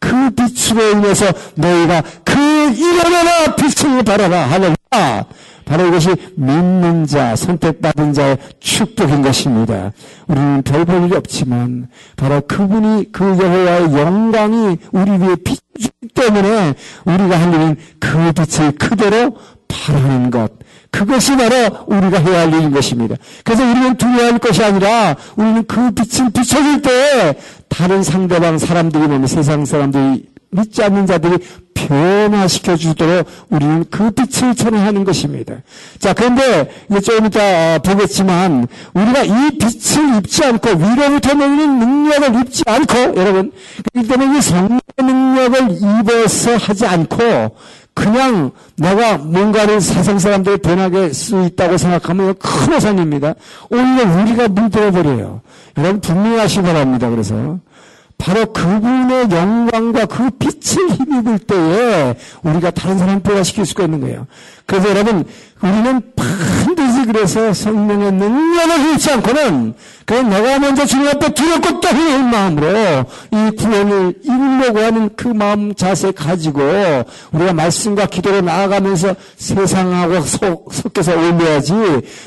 그 0.00 0.30
빛으로 0.30 0.90
인해서 0.90 1.26
너희가 1.54 2.02
그 2.24 2.32
일어나라 2.74 3.54
빛을 3.54 4.02
발하라 4.02 4.50
할렐루야. 4.50 5.24
바로 5.64 5.86
이것이 5.86 6.10
믿는 6.36 7.06
자, 7.06 7.34
선택받은 7.36 8.12
자의 8.12 8.36
축복인 8.60 9.22
것입니다. 9.22 9.92
우리는 10.26 10.62
별 10.62 10.84
볼 10.84 11.04
일이 11.04 11.16
없지만 11.16 11.88
바로 12.16 12.42
그분이 12.42 13.12
그 13.12 13.24
여호와의 13.24 13.94
영광이 13.94 14.76
우리 14.92 15.10
위에 15.12 15.36
비추기 15.36 16.08
때문에 16.14 16.74
우리가 17.06 17.40
할 17.40 17.54
일은 17.54 17.76
그 17.98 18.32
빛을 18.32 18.72
그대로 18.72 19.36
바라는 19.68 20.30
것. 20.30 20.52
그것이 20.94 21.36
바로 21.36 21.84
우리가 21.86 22.20
해야 22.20 22.42
할 22.42 22.54
일인 22.54 22.70
것입니다. 22.70 23.16
그래서 23.42 23.64
우리는 23.64 23.96
두려워할 23.96 24.38
것이 24.38 24.62
아니라 24.62 25.16
우리는 25.34 25.64
그 25.66 25.90
빛을 25.90 26.30
비춰줄 26.30 26.82
때 26.82 27.36
다른 27.68 28.04
상대방 28.04 28.58
사람들이 28.58 29.02
보면 29.08 29.26
세상 29.26 29.64
사람들이 29.64 30.26
믿지 30.52 30.84
않는 30.84 31.06
자들이 31.06 31.38
변화시켜 31.74 32.76
주도록 32.76 33.26
우리는 33.50 33.84
그 33.90 34.12
빛을 34.12 34.54
전해하는 34.54 35.02
것입니다. 35.02 35.56
자, 35.98 36.12
그런데 36.12 36.70
이제 36.88 37.00
조금 37.00 37.26
이따 37.26 37.78
보겠지만 37.78 38.68
우리가 38.94 39.24
이 39.24 39.58
빛을 39.58 40.18
입지 40.18 40.44
않고 40.44 40.70
위로부터 40.70 41.34
내리는 41.34 41.78
능력을 41.80 42.40
입지 42.40 42.62
않고 42.66 43.16
여러분 43.16 43.50
그렇기 43.92 44.08
때문에 44.08 44.38
이 44.38 44.40
성령 44.40 44.78
능력을 44.96 45.70
입어서 45.72 46.56
하지 46.56 46.86
않고 46.86 47.56
그냥 47.94 48.50
내가 48.76 49.18
뭔가를 49.18 49.80
세상 49.80 50.18
사람들이 50.18 50.58
변하게 50.58 51.12
수 51.12 51.44
있다고 51.44 51.78
생각하면 51.78 52.34
큰 52.38 52.74
오산입니다. 52.74 53.34
오히려 53.70 54.22
우리가 54.22 54.48
물들어 54.48 54.90
버려요. 54.90 55.40
여러분 55.78 56.00
분명히 56.00 56.38
하시 56.38 56.56
기 56.56 56.62
바랍니다. 56.62 57.08
그래서 57.08 57.58
바로 58.18 58.46
그분의 58.52 59.30
영광과 59.30 60.06
그 60.06 60.30
빛을 60.30 60.90
힘입을 60.90 61.38
때에 61.40 62.14
우리가 62.42 62.70
다른 62.70 62.98
사람 62.98 63.20
변화시킬 63.20 63.66
수가 63.66 63.84
있는 63.84 64.00
거예요. 64.00 64.26
그래서 64.66 64.88
여러분, 64.90 65.24
우리는 65.64 66.02
반드시 66.14 67.06
그래서 67.06 67.54
성령의 67.54 68.12
능력을 68.12 68.90
잃지 68.90 69.10
않고는 69.12 69.74
그냥 70.04 70.28
내가 70.28 70.58
먼저 70.58 70.84
주님 70.84 71.08
앞에 71.08 71.32
두렵고 71.32 71.80
떨리는 71.80 72.26
마음으로 72.30 73.04
이 73.32 73.50
구원을 73.56 74.14
이루려고 74.22 74.78
하는 74.80 75.10
그 75.16 75.28
마음 75.28 75.74
자세 75.74 76.12
가지고 76.12 76.60
우리가 77.32 77.54
말씀과 77.54 78.06
기도로 78.06 78.42
나아가면서 78.42 79.14
세상하고 79.36 80.20
속, 80.20 80.68
섞여서 80.70 81.12
어울려야지 81.12 81.72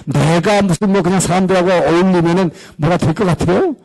내가 0.05 0.63
무슨 0.63 0.91
뭐 0.91 1.03
그냥 1.03 1.19
사람들하고 1.19 1.69
어울리면은 1.71 2.49
뭐가 2.77 2.97
될 2.97 3.13
것 3.13 3.25
같아요? 3.25 3.75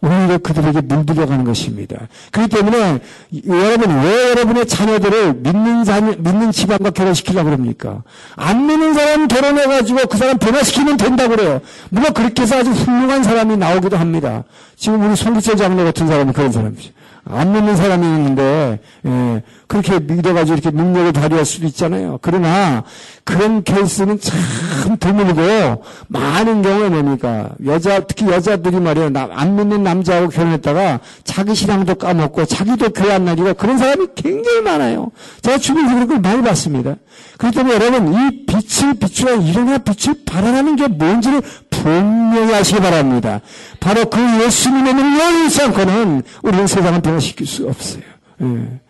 오히려 0.00 0.38
그들에게 0.38 0.80
물들어가는 0.82 1.44
것입니다. 1.44 2.08
그렇기 2.30 2.56
때문에 2.56 3.00
여러분 3.46 4.02
왜 4.02 4.30
여러분의 4.30 4.66
자녀들을 4.66 5.34
믿는 5.34 5.84
자녀, 5.84 6.12
믿는 6.18 6.52
집안과 6.52 6.90
결혼시키려고 6.90 7.46
그럽니까? 7.46 8.02
안 8.36 8.66
믿는 8.66 8.94
사람 8.94 9.28
결혼해가지고 9.28 10.06
그 10.06 10.18
사람 10.18 10.38
변화시키면 10.38 10.96
된다고 10.96 11.36
그래요. 11.36 11.60
물론 11.90 12.12
그렇게 12.12 12.42
해서 12.42 12.58
아주 12.58 12.70
훌륭한 12.70 13.22
사람이 13.22 13.56
나오기도 13.56 13.96
합니다. 13.96 14.44
지금 14.76 15.04
우리 15.04 15.16
송기철 15.16 15.56
장로 15.56 15.84
같은 15.84 16.06
사람은 16.06 16.32
그런 16.32 16.52
사람이죠. 16.52 16.90
안 17.24 17.52
믿는 17.52 17.76
사람이 17.76 18.06
있는데 18.06 18.80
예, 19.06 19.42
그렇게 19.66 19.98
믿어가지고 19.98 20.58
이렇게 20.58 20.70
능력을 20.70 21.12
발휘할 21.12 21.44
수도 21.44 21.66
있잖아요. 21.66 22.18
그러나 22.22 22.84
그런 23.24 23.62
케이스는 23.62 24.18
참 24.20 24.96
드물고 24.98 25.84
많은 26.08 26.62
경우에 26.62 26.88
뭡니까 26.88 27.50
여자 27.66 28.00
특히 28.00 28.26
여자들이 28.26 28.80
말이에요. 28.80 29.10
안 29.30 29.56
믿는 29.56 29.82
남자하고 29.82 30.28
결혼했다가 30.28 31.00
자기 31.24 31.54
신앙도 31.54 31.96
까먹고 31.96 32.46
자기도 32.46 32.90
교회 32.90 33.12
안 33.12 33.24
나기고 33.26 33.54
그런 33.54 33.78
사람이 33.78 34.06
굉장히 34.14 34.62
많아요. 34.62 35.10
제가 35.42 35.58
주변에서 35.58 35.94
그런 35.94 36.08
걸 36.08 36.20
많이 36.20 36.42
봤습니다. 36.42 36.94
그렇기 37.36 37.56
때문에 37.56 37.74
여러분 37.74 38.14
이 38.14 38.46
빛을 38.46 38.94
비추어 38.94 39.36
일어나 39.36 39.78
빛을 39.78 40.14
발현하는 40.24 40.76
게 40.76 40.88
뭔지를 40.88 41.42
분명히 41.70 42.54
아시기 42.54 42.80
바랍니다. 42.80 43.40
바로 43.80 44.04
그 44.06 44.18
예수님의 44.44 44.94
능력을 44.94 45.44
잃지 45.44 45.62
않고는 45.62 46.22
우리는 46.42 46.66
세상을 46.66 47.00
변화시킬 47.08 47.46
수 47.46 47.66
없어요. 47.66 48.02
예. 48.42 48.80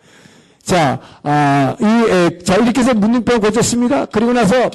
자, 0.61 0.99
아, 1.23 1.75
이, 1.79 1.85
에, 1.85 2.39
자, 2.39 2.55
이렇게 2.55 2.81
해서 2.81 2.93
문둥병 2.93 3.39
고쳤습니다. 3.39 4.05
그리고 4.05 4.33
나서 4.33 4.69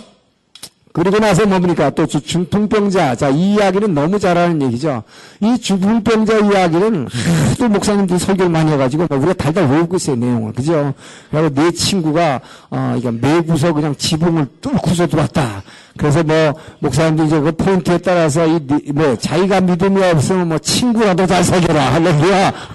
그리고 0.92 1.18
나서 1.18 1.44
뭡니까? 1.44 1.90
또 1.90 2.06
중풍병자. 2.06 3.16
자, 3.16 3.28
이 3.28 3.54
이야기는 3.54 3.94
너무 3.94 4.20
잘하는 4.20 4.62
얘기죠. 4.62 5.02
이 5.40 5.58
중풍병자 5.58 6.38
이야기는 6.38 7.08
하도 7.50 7.68
목사님들이 7.68 8.20
설교를 8.20 8.48
많이 8.48 8.70
해가지고 8.70 9.06
뭐 9.08 9.18
우리가 9.18 9.32
달달 9.34 9.68
외우고 9.68 9.96
있어요, 9.96 10.14
내용을. 10.14 10.52
그죠? 10.52 10.94
그리고 11.32 11.48
내 11.52 11.72
친구가, 11.72 12.40
어, 12.70 12.94
이게 12.96 13.10
매구서 13.10 13.72
그냥 13.72 13.96
지붕을 13.96 14.46
뚫고서 14.60 15.08
들어왔다. 15.08 15.64
그래서 15.96 16.22
뭐, 16.24 16.54
목사님들 16.80 17.26
이제 17.26 17.40
그 17.40 17.52
포인트에 17.52 17.98
따라서 17.98 18.46
이, 18.46 18.58
뭐, 18.92 19.16
자기가 19.16 19.60
믿음이 19.60 20.02
없으면 20.02 20.48
뭐, 20.48 20.58
친구라도 20.58 21.26
잘 21.26 21.44
사귀라. 21.44 21.92
할렐루야. 21.94 22.52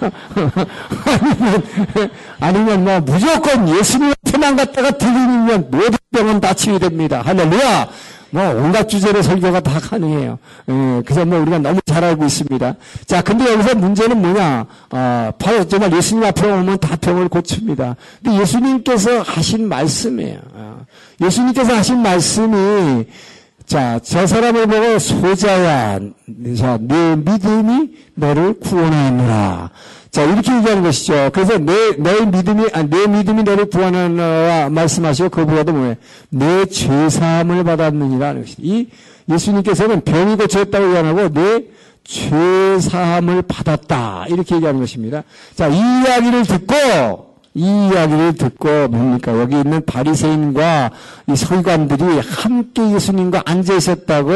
아니면, 1.04 2.10
아니면 2.40 2.84
뭐, 2.84 3.00
무조건 3.00 3.68
예수님 3.68 4.12
앞에만 4.26 4.56
갔다가 4.56 4.90
들리면 4.92 5.68
모든 5.70 5.98
병은 6.12 6.40
다 6.40 6.54
치유됩니다. 6.54 7.22
할렐루야. 7.22 7.88
뭐 8.30 8.48
온갖 8.54 8.88
주제로 8.88 9.22
설교가 9.22 9.60
다 9.60 9.80
가능해요. 9.80 10.38
예, 10.68 11.02
그래서 11.04 11.24
뭐 11.24 11.40
우리가 11.40 11.58
너무 11.58 11.80
잘 11.84 12.04
알고 12.04 12.24
있습니다. 12.24 12.74
자, 13.06 13.22
근데 13.22 13.52
여기서 13.52 13.74
문제는 13.74 14.20
뭐냐? 14.20 14.66
어, 14.90 15.30
바로 15.38 15.66
정말 15.66 15.92
예수님 15.92 16.24
앞에 16.24 16.50
오면 16.50 16.78
다 16.78 16.96
병을 16.96 17.28
고칩니다. 17.28 17.96
근데 18.22 18.40
예수님께서 18.40 19.22
하신 19.22 19.68
말씀이에요. 19.68 20.38
어, 20.52 20.84
예수님께서 21.20 21.74
하신 21.74 22.02
말씀이 22.02 23.06
자, 23.66 24.00
저 24.02 24.26
사람을 24.26 24.66
보고 24.66 24.98
소자야, 24.98 26.00
자, 26.58 26.78
내 26.80 27.14
믿음이 27.14 27.90
너를 28.16 28.58
구원하느라. 28.58 29.70
자, 30.10 30.24
이렇게 30.24 30.56
얘기하는 30.56 30.82
것이죠. 30.82 31.30
그래서 31.32 31.58
내, 31.58 31.96
내 31.96 32.24
믿음이, 32.24 32.66
아, 32.72 32.82
내 32.82 33.06
믿음이 33.06 33.44
너를 33.44 33.70
구원하느라 33.70 34.68
말씀하시고 34.70 35.28
그보다도 35.28 35.72
뭐예요? 35.72 35.94
내 36.30 36.66
죄사함을 36.66 37.62
받았느니라 37.64 38.28
하는 38.28 38.42
것이죠. 38.42 38.62
이 38.62 38.88
예수님께서는 39.30 40.00
병이 40.00 40.36
고쳤다고 40.36 40.96
얘기하고 40.96 41.28
내 41.32 41.64
죄사함을 42.02 43.42
받았다. 43.42 44.26
이렇게 44.28 44.56
얘기하는 44.56 44.80
것입니다. 44.80 45.22
자, 45.54 45.68
이 45.68 45.76
이야기를 45.78 46.44
듣고 46.44 47.29
이 47.52 47.62
이야기를 47.64 48.34
듣고 48.34 48.86
뭡니까? 48.88 49.36
여기 49.40 49.56
있는 49.58 49.84
바리새인과 49.84 50.90
이 51.26 51.34
서기관들이 51.34 52.20
함께 52.20 52.92
예수님과 52.92 53.42
앉아 53.44 53.74
있었다고 53.74 54.32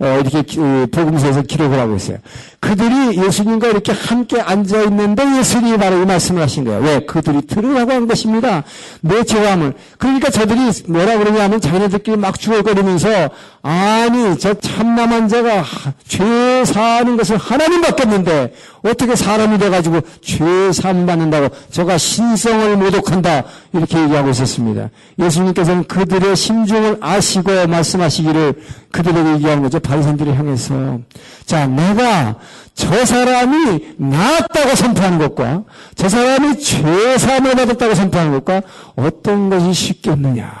어, 0.00 0.20
이렇게 0.20 0.42
복음서에서 0.90 1.42
기록을 1.42 1.78
하고 1.78 1.94
있어요. 1.94 2.18
그들이 2.58 3.24
예수님과 3.24 3.68
이렇게 3.68 3.92
함께 3.92 4.40
앉아 4.40 4.82
있는데 4.84 5.22
예수님이 5.38 5.78
바로 5.78 6.02
이 6.02 6.06
말씀을 6.06 6.42
하신 6.42 6.64
거예요. 6.64 6.80
왜? 6.82 7.00
그들이 7.06 7.42
들으라고 7.42 7.92
한 7.92 8.08
것입니다. 8.08 8.64
내 9.00 9.22
죄함을. 9.22 9.74
그러니까 9.98 10.30
저들이 10.30 10.58
뭐라 10.88 11.18
그러냐면 11.18 11.60
자기네들끼리 11.60 12.16
막 12.16 12.40
죽어거리면서 12.40 13.30
아니 13.62 14.38
저 14.38 14.54
참남한 14.54 15.28
자가 15.28 15.64
죄 16.08 16.64
사는 16.64 17.16
것을 17.16 17.36
하나님 17.36 17.80
받겠는데 17.82 18.52
어떻게 18.82 19.16
사람이 19.16 19.58
돼가지고 19.58 20.00
죄 20.20 20.72
사함 20.72 21.06
받는다고 21.06 21.48
저가 21.70 21.98
신성 21.98 22.55
을 22.60 22.76
모독한다 22.76 23.44
이렇게 23.72 24.00
얘기하고 24.02 24.30
있었습니다. 24.30 24.90
예수님께서는 25.18 25.84
그들의 25.84 26.36
심중을 26.36 26.98
아시고 27.00 27.66
말씀하시기를 27.66 28.62
그들에게 28.92 29.32
얘기하는 29.34 29.62
거죠. 29.62 29.80
바리새인들을 29.80 30.38
향해서 30.38 30.98
자 31.44 31.66
내가 31.66 32.36
저 32.74 33.04
사람이 33.04 33.94
나았다고 33.96 34.74
선포하는 34.74 35.18
것과 35.18 35.64
저 35.94 36.08
사람이 36.08 36.58
죄사함을 36.58 37.54
받았다고 37.54 37.94
선포하는 37.94 38.32
것과 38.32 38.62
어떤 38.96 39.48
것이 39.50 39.72
쉽겠느냐. 39.72 40.52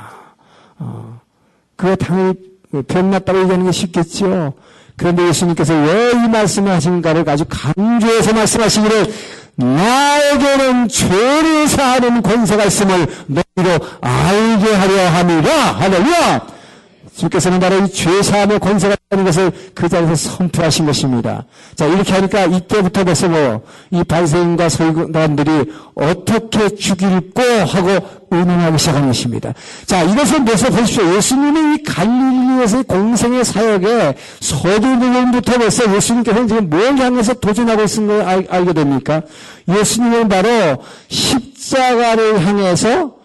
어, 0.78 1.20
그거 1.76 1.96
당연히 1.96 2.34
변났다고 2.88 3.40
얘기하는 3.40 3.66
게 3.66 3.72
쉽겠죠. 3.72 4.54
그런데 4.96 5.28
예수님께서 5.28 5.74
왜 5.74 6.06
이 6.26 6.28
말씀을 6.28 6.72
하신가를 6.72 7.28
아주 7.28 7.44
강조해서 7.48 8.32
말씀하시기를 8.32 9.12
나에게는 9.56 10.88
죄를 10.88 11.66
사하는 11.66 12.22
권세가 12.22 12.64
있음을 12.64 13.06
너희로 13.26 13.78
알게 14.00 14.74
하려 14.74 15.08
함이라. 15.10 15.72
할렐루야! 15.78 16.55
주께서는 17.16 17.58
바로 17.58 17.78
이 17.78 17.90
죄사함의 17.90 18.58
권세가 18.60 18.94
있다는 19.06 19.24
것을 19.24 19.52
그 19.74 19.88
자리에서 19.88 20.14
선포하신 20.14 20.86
것입니다. 20.86 21.44
자, 21.74 21.86
이렇게 21.86 22.12
하니까 22.12 22.44
이때부터 22.44 23.04
벌써 23.04 23.28
뭐, 23.28 23.62
이 23.90 24.04
바리새인과 24.04 24.68
서기관들이 24.68 25.72
어떻게 25.94 26.68
죽일고 26.68 27.42
하고 27.42 28.06
의논하기 28.30 28.78
시작하는 28.78 29.08
것입니다. 29.08 29.54
자, 29.86 30.02
이것을 30.02 30.44
벌써 30.44 30.68
보십시오. 30.68 31.14
예수님의 31.14 31.74
이 31.74 31.82
갈릴리에서의 31.84 32.84
공생의 32.84 33.44
사역에 33.44 34.14
서두부분부터 34.40 35.58
벌써 35.58 35.94
예수님께서는 35.94 36.48
지금 36.48 36.68
뭘 36.68 36.96
향해서 36.98 37.34
도전하고 37.34 37.82
있는 37.84 38.06
걸 38.08 38.22
알, 38.22 38.46
알게 38.50 38.72
됩니까? 38.74 39.22
예수님은 39.68 40.28
바로 40.28 40.48
십자가를 41.08 42.44
향해서 42.44 43.15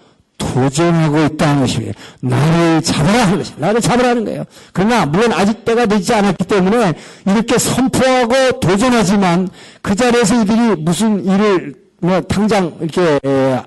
도전하고 0.42 1.24
있다는 1.26 1.62
것입니다. 1.62 1.94
나를 2.22 2.82
잡으라 2.82 3.26
하는 3.26 3.38
것입니다. 3.38 3.68
나를 3.68 3.82
잡으라는 3.82 4.26
거예요. 4.26 4.44
그러나 4.74 5.06
물론 5.06 5.32
아직 5.34 5.64
때가 5.64 5.86
되지 5.86 6.14
않았기 6.14 6.46
때문에 6.46 6.94
이렇게 7.28 7.58
선포하고 7.58 8.60
도전하지만 8.60 9.50
그 9.82 9.96
자리에서 9.96 10.42
이들이 10.42 10.76
무슨 10.78 11.24
일을 11.24 11.76
뭐 12.02 12.20
당장 12.22 12.76
이렇게 12.82 13.20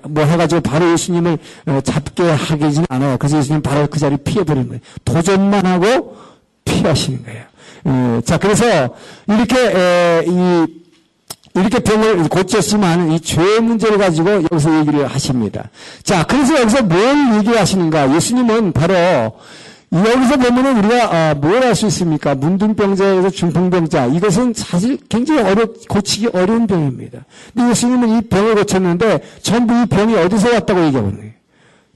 뭐 0.03 0.23
해가지고 0.25 0.61
바로 0.61 0.91
예수님을 0.91 1.37
어, 1.67 1.79
잡게 1.81 2.23
하기는 2.23 2.85
않아요. 2.89 3.17
그래서 3.17 3.37
예수님 3.37 3.61
바로 3.61 3.87
그 3.87 3.97
자리 3.97 4.17
피해버리는 4.17 4.67
거예요. 4.67 4.81
도전만 5.05 5.65
하고 5.65 6.17
피하시는 6.65 7.23
거예요. 7.23 8.21
자 8.25 8.37
그래서 8.37 8.89
이렇게 9.27 10.25
이 10.27 10.84
이렇게 11.55 11.79
병을 11.79 12.27
고쳤지만 12.27 13.11
이 13.11 13.19
죄의 13.19 13.61
문제를 13.61 13.97
가지고 13.97 14.43
여기서 14.43 14.79
얘기를 14.79 15.07
하십니다. 15.07 15.69
자, 16.03 16.23
그래서 16.23 16.59
여기서 16.59 16.83
뭘 16.83 17.37
얘기하시는가? 17.37 18.13
예수님은 18.15 18.73
바로 18.73 18.93
여기서 19.93 20.37
보면은 20.37 20.83
우리가 20.83 21.15
아, 21.15 21.33
뭘알 21.35 21.73
수 21.75 21.85
있습니까? 21.87 22.35
문둥병자에서 22.35 23.29
중풍병자 23.29 24.07
이것은 24.07 24.53
사실 24.53 24.97
굉장히 25.07 25.41
어려 25.41 25.65
고치기 25.87 26.29
어려운 26.33 26.67
병입니다. 26.67 27.19
근데 27.53 27.69
예수님은 27.69 28.17
이 28.17 28.21
병을 28.23 28.55
고쳤는데 28.55 29.21
전부 29.41 29.73
이 29.81 29.85
병이 29.85 30.15
어디서 30.15 30.51
왔다고 30.51 30.85
얘기하고 30.87 31.07
있는 31.07 31.19
거예요. 31.21 31.35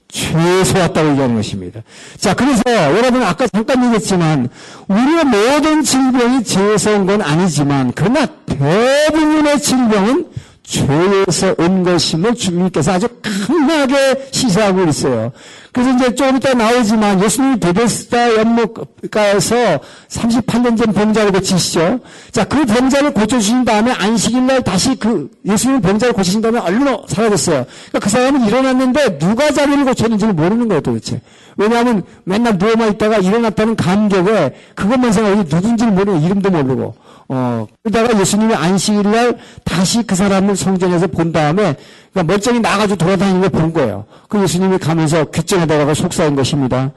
죄에서 0.08 0.78
왔다고 0.80 1.10
얘기하는 1.10 1.36
것입니다. 1.36 1.82
자, 2.18 2.34
그래서 2.34 2.62
여러분 2.66 3.22
아까 3.22 3.46
잠깐 3.46 3.84
얘기했지만 3.84 4.48
우리의 4.88 5.24
모든 5.24 5.82
질병이 5.82 6.42
죄에서 6.42 6.92
온 6.96 7.06
건 7.06 7.22
아니지만 7.22 7.92
그러나 7.94 8.26
대부분의 8.60 9.60
질병은 9.60 10.26
죄에서 10.62 11.56
온 11.58 11.82
것임을 11.82 12.34
주님께서 12.36 12.92
아주 12.92 13.08
강하게 13.22 14.28
시사하고 14.30 14.84
있어요. 14.84 15.32
그래서 15.72 15.90
이제 15.92 16.14
조금 16.14 16.36
이따 16.36 16.54
나오지만 16.54 17.22
예수님이 17.22 17.58
베데스다 17.58 18.36
연못가에서 18.36 19.80
38년 20.08 20.76
전 20.76 20.92
병자를 20.92 21.32
고치시죠. 21.32 22.00
자, 22.30 22.44
그 22.44 22.64
병자를 22.66 23.14
고쳐주신 23.14 23.64
다음에 23.64 23.90
안식일날 23.92 24.62
다시 24.62 24.94
그 24.96 25.30
예수님 25.44 25.80
병자를 25.80 26.12
고치신 26.12 26.40
다음에 26.40 26.60
얼른 26.60 26.98
사라졌어요. 27.08 27.64
그러니까 27.66 27.98
그 28.00 28.08
사람은 28.08 28.46
일어났는데 28.46 29.18
누가 29.18 29.50
자리를 29.50 29.84
고쳤는지를 29.84 30.34
모르는 30.34 30.68
거예요, 30.68 30.82
도대체. 30.82 31.20
왜냐하면 31.56 32.02
맨날 32.24 32.58
누워만 32.58 32.92
있다가 32.92 33.18
일어났다는 33.18 33.74
감격에 33.74 34.54
그것만 34.74 35.12
생각하고 35.12 35.42
누군지를 35.42 35.92
모르고 35.92 36.18
이름도 36.18 36.50
모르고 36.50 36.94
어, 37.32 37.66
그러다가 37.82 38.18
예수님이 38.18 38.54
안식일날 38.54 39.38
다시 39.64 40.02
그 40.02 40.14
사람을 40.14 40.56
성전에서 40.56 41.06
본 41.06 41.30
다음에 41.32 41.76
그러니까 42.12 42.32
멀쩡히 42.32 42.58
나가지고 42.60 42.96
돌아다니는 42.96 43.40
걸 43.42 43.50
본 43.50 43.72
거예요. 43.72 44.04
그 44.28 44.42
예수님이 44.42 44.78
가면서 44.78 45.24
귓정에다가 45.26 45.94
속삭인 45.94 46.34
것입니다. 46.36 46.92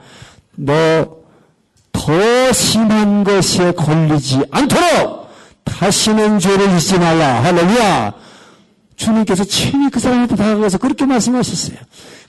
너 0.55 1.23
더 1.93 2.51
심한 2.51 3.23
것에 3.23 3.71
걸리지 3.71 4.41
않도록 4.51 5.29
다시는 5.63 6.39
죄를 6.39 6.77
짓지 6.77 6.99
말라. 6.99 7.41
할렐루야. 7.43 8.13
주님께서 8.97 9.43
친히 9.45 9.89
그 9.89 9.99
사람한테 9.99 10.35
다가가서 10.35 10.79
그렇게 10.79 11.05
말씀하셨어요. 11.05 11.77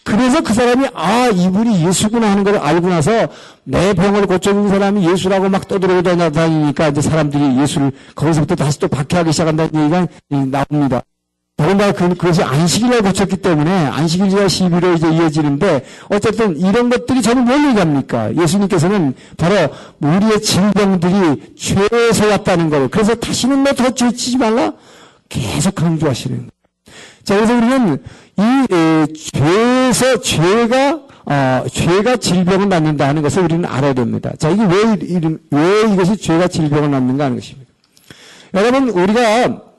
그래서 0.04 0.42
그 0.42 0.52
사람이 0.52 0.86
아 0.94 1.28
이분이 1.28 1.86
예수구나 1.86 2.30
하는 2.30 2.44
걸 2.44 2.58
알고 2.58 2.88
나서 2.88 3.28
내 3.64 3.94
병을 3.94 4.26
고쳐준 4.26 4.68
사람이 4.68 5.08
예수라고 5.10 5.48
막 5.48 5.66
떠들고 5.66 6.02
다니니까 6.02 6.88
이제 6.88 7.00
사람들이 7.00 7.58
예수를 7.58 7.90
거기서부터 8.14 8.54
다시 8.54 8.78
또 8.78 8.88
박해하기 8.88 9.32
시작한다는 9.32 9.74
얘기가 9.74 10.06
나옵니다. 10.28 11.02
더군다나 11.56 11.92
그, 11.92 12.08
그것이 12.08 12.42
안식일날 12.42 13.02
고쳤기 13.02 13.36
때문에 13.36 13.70
안식일과 13.70 14.48
시비로 14.48 14.94
이제 14.94 15.08
이어지는데 15.08 15.84
어쨌든 16.10 16.56
이런 16.58 16.90
것들이 16.90 17.22
저는 17.22 17.44
뭘 17.44 17.68
얘기합니까? 17.68 18.34
예수님께서는 18.36 19.14
바로 19.36 19.54
우리의 20.00 20.42
질병들이 20.42 21.54
죄에서 21.56 22.28
왔다는 22.28 22.70
걸 22.70 22.88
그래서 22.88 23.14
다시는 23.14 23.60
뭐더 23.60 23.90
죄치지 23.94 24.38
말라 24.38 24.72
계속 25.28 25.74
강조하시는. 25.76 26.53
자 27.24 27.36
그래서 27.36 27.54
우리는 27.54 28.02
이 28.38 28.74
에, 28.74 29.06
죄에서 29.12 30.20
죄가 30.20 31.00
어, 31.26 31.64
죄가 31.70 32.16
질병을 32.16 32.68
낳는다 32.68 33.08
하는 33.08 33.22
것을 33.22 33.44
우리는 33.44 33.64
알아야 33.64 33.94
됩니다. 33.94 34.32
자 34.38 34.50
이게 34.50 34.62
왜, 34.64 35.38
왜 35.50 35.92
이것이 35.92 36.16
죄가 36.16 36.48
질병을 36.48 36.90
낳는가 36.90 37.24
하는 37.24 37.36
것입니다. 37.36 37.70
여러분 38.52 38.90
우리가 38.90 39.73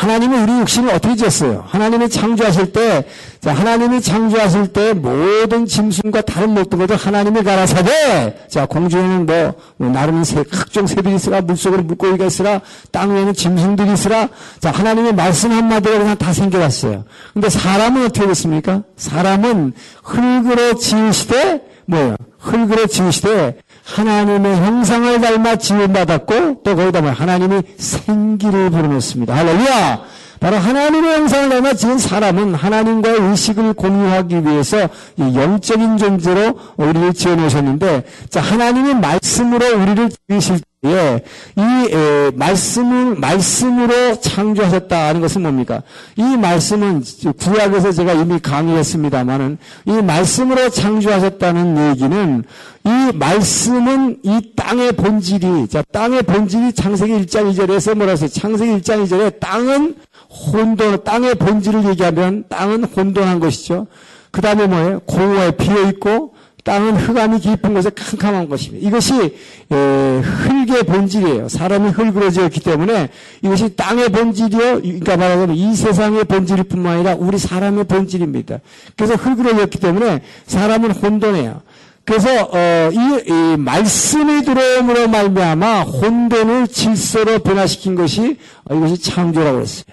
하나님은 0.00 0.44
우리 0.44 0.60
육신을 0.60 0.94
어떻게 0.94 1.14
지었어요? 1.14 1.62
하나님이 1.66 2.08
창조하실 2.08 2.72
때, 2.72 3.04
자, 3.42 3.52
하나님이 3.52 4.00
창조하실 4.00 4.68
때 4.68 4.94
모든 4.94 5.66
짐승과 5.66 6.22
다른 6.22 6.54
모든 6.54 6.78
것을 6.78 6.96
하나님이 6.96 7.42
가라사대, 7.42 8.46
자, 8.48 8.64
공중에는 8.64 9.26
뭐, 9.26 9.54
뭐 9.76 9.90
나르는 9.90 10.24
새, 10.24 10.42
각종 10.50 10.86
새들이 10.86 11.16
있으라, 11.16 11.42
물속으로 11.42 11.82
물고기가 11.82 12.24
있으라, 12.24 12.62
땅 12.90 13.14
위에는 13.14 13.34
짐승들이 13.34 13.92
있으라, 13.92 14.30
자, 14.58 14.70
하나님의 14.70 15.12
말씀 15.12 15.52
한마디로 15.52 15.98
그냥 15.98 16.16
다 16.16 16.32
생겨왔어요. 16.32 17.04
근데 17.34 17.50
사람은 17.50 18.06
어떻게 18.06 18.26
됐습니까? 18.26 18.84
사람은 18.96 19.74
흙으로 20.02 20.76
지으시되, 20.78 21.60
뭐예요? 21.84 22.16
흙으로 22.38 22.86
지으시되, 22.86 23.58
하나님의 23.94 24.56
형상을 24.56 25.20
닮아 25.20 25.56
지음받았고 25.56 26.62
또 26.62 26.76
거기다 26.76 27.00
뭐 27.00 27.10
하나님이 27.10 27.62
생기를 27.76 28.70
불어넣습니다. 28.70 29.34
할렐루야! 29.34 30.00
바로 30.40 30.56
하나님의 30.56 31.14
형상을 31.16 31.50
닮아 31.50 31.74
지은 31.74 31.98
사람은 31.98 32.54
하나님과의 32.54 33.20
의식을 33.20 33.74
공유하기 33.74 34.46
위해서 34.46 34.88
영적인 35.18 35.98
존재로 35.98 36.58
우리를 36.78 37.12
지어놓으셨는데, 37.12 38.04
자, 38.30 38.40
하나님의 38.40 38.94
말씀으로 38.96 39.82
우리를 39.82 40.08
지으실 40.28 40.60
예, 40.86 41.22
이 41.56 41.60
에, 41.92 42.30
말씀을 42.30 43.16
말씀으로 43.16 44.18
창조하셨다는 44.18 45.20
것은 45.20 45.42
뭡니까? 45.42 45.82
이 46.16 46.22
말씀은 46.22 47.02
구약에서 47.38 47.92
제가 47.92 48.14
이미 48.14 48.38
강의했습니다만은 48.38 49.58
이 49.84 49.90
말씀으로 49.90 50.70
창조하셨다는 50.70 51.90
얘기는 51.90 52.44
이 52.86 53.12
말씀은 53.14 54.20
이 54.22 54.52
땅의 54.56 54.92
본질이 54.92 55.68
자 55.68 55.82
땅의 55.92 56.22
본질이 56.22 56.72
창세기 56.72 57.12
1장 57.26 57.52
2절에서 57.52 57.94
뭐라 57.94 58.12
했어요? 58.12 58.30
창세기 58.30 58.80
1장 58.80 59.04
2절에 59.04 59.38
땅은 59.38 59.96
혼돈 60.30 61.04
땅의 61.04 61.34
본질을 61.34 61.84
얘기하면 61.90 62.44
땅은 62.48 62.84
혼돈한 62.84 63.38
것이죠. 63.40 63.86
그 64.30 64.40
다음에 64.40 64.66
뭐예요? 64.66 65.00
공허에 65.00 65.50
비어 65.50 65.82
있고 65.90 66.32
땅은 66.64 66.96
흑암이 66.96 67.40
깊은 67.40 67.74
곳에 67.74 67.90
캄캄한 67.90 68.48
것입니다. 68.48 68.86
이것이 68.86 69.36
흙의 69.70 70.82
본질이에요. 70.84 71.48
사람이 71.48 71.90
흙으로 71.90 72.30
지었기 72.30 72.60
때문에 72.60 73.08
이것이 73.42 73.74
땅의 73.76 74.10
본질이요. 74.10 74.80
그러니까 74.82 75.16
말하자면 75.16 75.56
이 75.56 75.74
세상의 75.74 76.24
본질일 76.24 76.64
뿐만 76.64 76.94
아니라 76.94 77.14
우리 77.14 77.38
사람의 77.38 77.84
본질입니다. 77.84 78.58
그래서 78.96 79.14
흙으로 79.14 79.54
지었기 79.54 79.78
때문에 79.78 80.22
사람은 80.46 80.92
혼돈해요. 80.92 81.62
그래서 82.04 82.28
어, 82.52 82.90
이, 82.92 83.22
이, 83.28 83.56
말씀이 83.56 84.42
들어옴으로 84.42 85.08
말미암아 85.08 85.82
혼돈을 85.82 86.66
질서로 86.66 87.38
변화시킨 87.40 87.94
것이 87.94 88.36
어, 88.64 88.74
이것이 88.74 89.00
창조라고 89.00 89.58
그랬어요. 89.58 89.84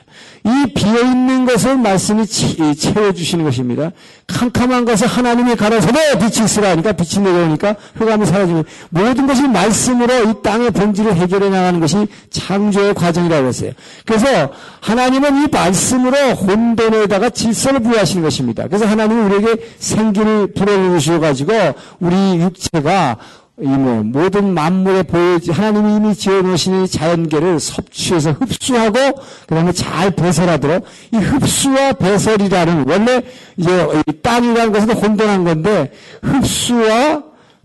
이 0.45 0.74
비어있는 0.74 1.45
것을 1.45 1.78
말씀이 1.78 2.26
채워주시는 2.26 3.43
것입니다. 3.43 3.91
캄캄한 4.28 4.86
것을 4.86 5.07
하나님이 5.07 5.55
가라서도 5.55 5.99
빛이 6.20 6.45
있으라 6.45 6.70
하니까 6.72 6.93
빛이 6.93 7.24
내려오니까 7.24 7.76
흑암이 7.95 8.26
사라지는 8.26 8.63
모든 8.89 9.28
것이 9.28 9.47
말씀으로 9.47 10.30
이 10.30 10.34
땅의 10.43 10.72
본질을 10.72 11.15
해결해 11.15 11.49
나가는 11.49 11.80
것이 11.80 12.07
창조의 12.30 12.93
과정이라고 12.93 13.47
했어요. 13.47 13.72
그래서 14.05 14.49
하나님은 14.82 15.43
이 15.43 15.47
말씀으로 15.51 16.18
혼돈에다가 16.36 17.30
질서를 17.30 17.82
부여하시는 17.82 18.24
것입니다. 18.24 18.68
그래서 18.68 18.86
하나님은 18.86 19.32
우리에게 19.32 19.63
생기를 19.80 20.53
불어넣으셔가지고 20.53 21.53
우리 21.99 22.15
육체가 22.39 23.18
이뭐 23.60 24.03
모든 24.03 24.53
만물에 24.53 25.03
보여지 25.03 25.51
하나님이 25.51 25.95
이미 25.95 26.16
지어놓으신 26.16 26.86
자연계를 26.86 27.60
섭취해서 27.60 28.32
흡수하고 28.34 28.97
그다음에 29.47 29.72
잘 29.72 30.12
배설하도록 30.12 30.86
이 31.12 31.18
흡수와 31.18 31.93
배설이라는 31.93 32.86
원래 32.88 33.24
이제 33.58 34.03
땅이라는 34.22 34.72
것은 34.72 34.91
혼돈한 34.91 35.43
건데 35.43 35.91
흡수와 36.22 37.24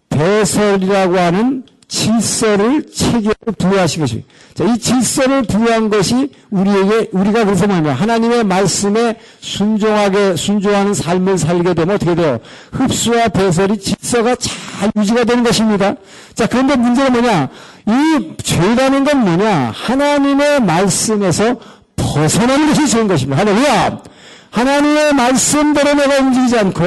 배설이라고 0.09 1.19
하는 1.19 1.65
질서를 1.93 2.87
체계를 2.91 3.35
부여하신 3.59 4.01
것이. 4.01 4.25
자, 4.55 4.65
이 4.65 4.79
질서를 4.79 5.43
부여한 5.43 5.91
것이 5.91 6.31
우리에게, 6.51 7.11
우리가 7.13 7.45
그래서 7.45 7.67
뭐냐. 7.67 7.93
하나님의 7.93 8.45
말씀에 8.45 9.17
순종하게, 9.41 10.37
순종하는 10.37 10.95
삶을 10.95 11.37
살게 11.37 11.75
되면 11.75 11.97
어떻게 11.97 12.15
돼요? 12.15 12.39
흡수와 12.73 13.29
배설이 13.29 13.79
질서가 13.79 14.37
잘 14.37 14.91
유지가 14.97 15.25
되는 15.25 15.45
것입니다. 15.45 15.95
자, 16.35 16.47
그런데 16.47 16.77
문제는 16.77 17.13
뭐냐. 17.13 17.51
이 17.87 18.37
죄라는 18.43 19.05
건 19.05 19.21
뭐냐. 19.21 19.73
하나님의 19.75 20.63
말씀에서 20.63 21.57
벗어나는 21.97 22.69
것이 22.69 22.89
죄인 22.89 23.07
것입니다. 23.07 23.39
할렐루야! 23.43 24.12
하나님의 24.53 25.15
말씀대로 25.15 25.95
내가 25.95 26.19
움직이지 26.19 26.59
않고 26.59 26.83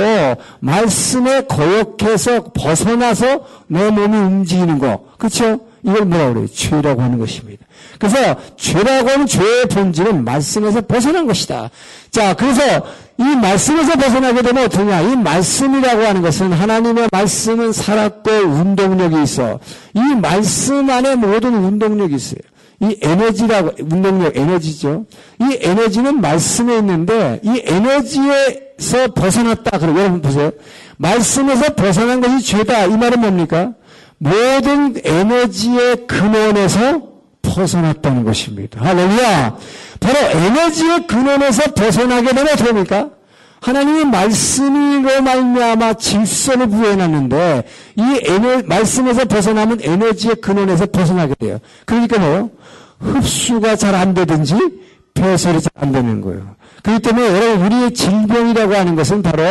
말씀에 0.59 1.45
거역해서 1.47 2.51
벗어나서 2.53 3.41
내 3.68 3.89
몸이 3.89 4.16
움직이는 4.16 4.80
거. 4.80 5.05
그렇죠? 5.18 5.59
이걸 5.84 6.05
뭐라 6.05 6.34
그래요? 6.34 6.47
죄라고 6.47 7.01
하는 7.01 7.20
것입니다. 7.20 7.66
그래서 7.99 8.36
죄라고 8.55 9.09
하는 9.09 9.26
죄의 9.26 9.66
본질은 9.66 10.24
말씀에서 10.24 10.82
벗어난 10.82 11.26
것이다. 11.28 11.70
자, 12.11 12.34
그래서 12.36 12.61
이 13.18 13.24
말씀에서 13.24 13.93
벗어나게 13.95 14.41
되면 14.41 14.66
어떠냐? 14.66 15.01
이 15.01 15.16
말씀이라고 15.16 16.03
하는 16.03 16.22
것은 16.22 16.53
하나님의 16.53 17.09
말씀은 17.11 17.72
살았고 17.72 18.32
운동력이 18.32 19.24
있어. 19.24 19.59
이 19.93 19.99
말씀 19.99 20.89
안에 20.89 21.16
모든 21.16 21.55
운동력이 21.55 22.16
있어요. 22.16 22.39
이 22.82 22.97
에너지라고, 23.01 23.71
운동력 23.80 24.36
에너지죠. 24.38 25.05
이 25.39 25.57
에너지는 25.61 26.21
말씀에 26.21 26.78
있는데, 26.78 27.39
이 27.43 27.61
에너지에서 27.65 29.13
벗어났다. 29.15 29.78
그러고 29.80 29.99
여러분 29.99 30.21
보세요. 30.21 30.51
말씀에서 30.97 31.73
벗어난 31.76 32.21
것이 32.21 32.45
죄다. 32.45 32.86
이 32.86 32.97
말은 32.97 33.21
뭡니까? 33.21 33.73
모든 34.17 34.95
에너지의 35.03 36.07
근원에서 36.07 37.15
벗어났다는 37.41 38.23
것입니다. 38.23 38.84
할렐루야! 38.84 39.57
바로 39.99 40.19
에너지의 40.19 41.07
근원에서 41.07 41.73
벗어나게 41.73 42.28
되면 42.30 42.47
어떻게 42.47 42.65
됩니까? 42.65 43.09
하나님의 43.66 44.05
말씀으로 44.05 45.24
말미암아 45.24 45.93
질서를 45.95 46.68
부여해놨는데 46.68 47.63
이 47.95 48.20
에너, 48.24 48.61
말씀에서 48.66 49.26
벗어나면 49.26 49.80
에너지의 49.82 50.36
근원에서 50.36 50.86
벗어나게 50.86 51.34
돼요. 51.39 51.57
그러니까 51.86 52.20
뭐요? 52.20 52.51
흡수가 52.99 53.76
잘 53.76 53.95
안 53.95 54.13
되든지 54.13 54.55
배설이 55.16 55.61
잘 55.61 55.72
안 55.78 55.91
되는 55.91 56.22
거예요. 56.22 56.55
그렇기 56.84 57.01
때문에 57.01 57.28
여러분 57.28 57.66
우리의 57.66 57.93
질병이라고 57.95 58.76
하는 58.76 58.95
것은 58.95 59.24
바로 59.24 59.43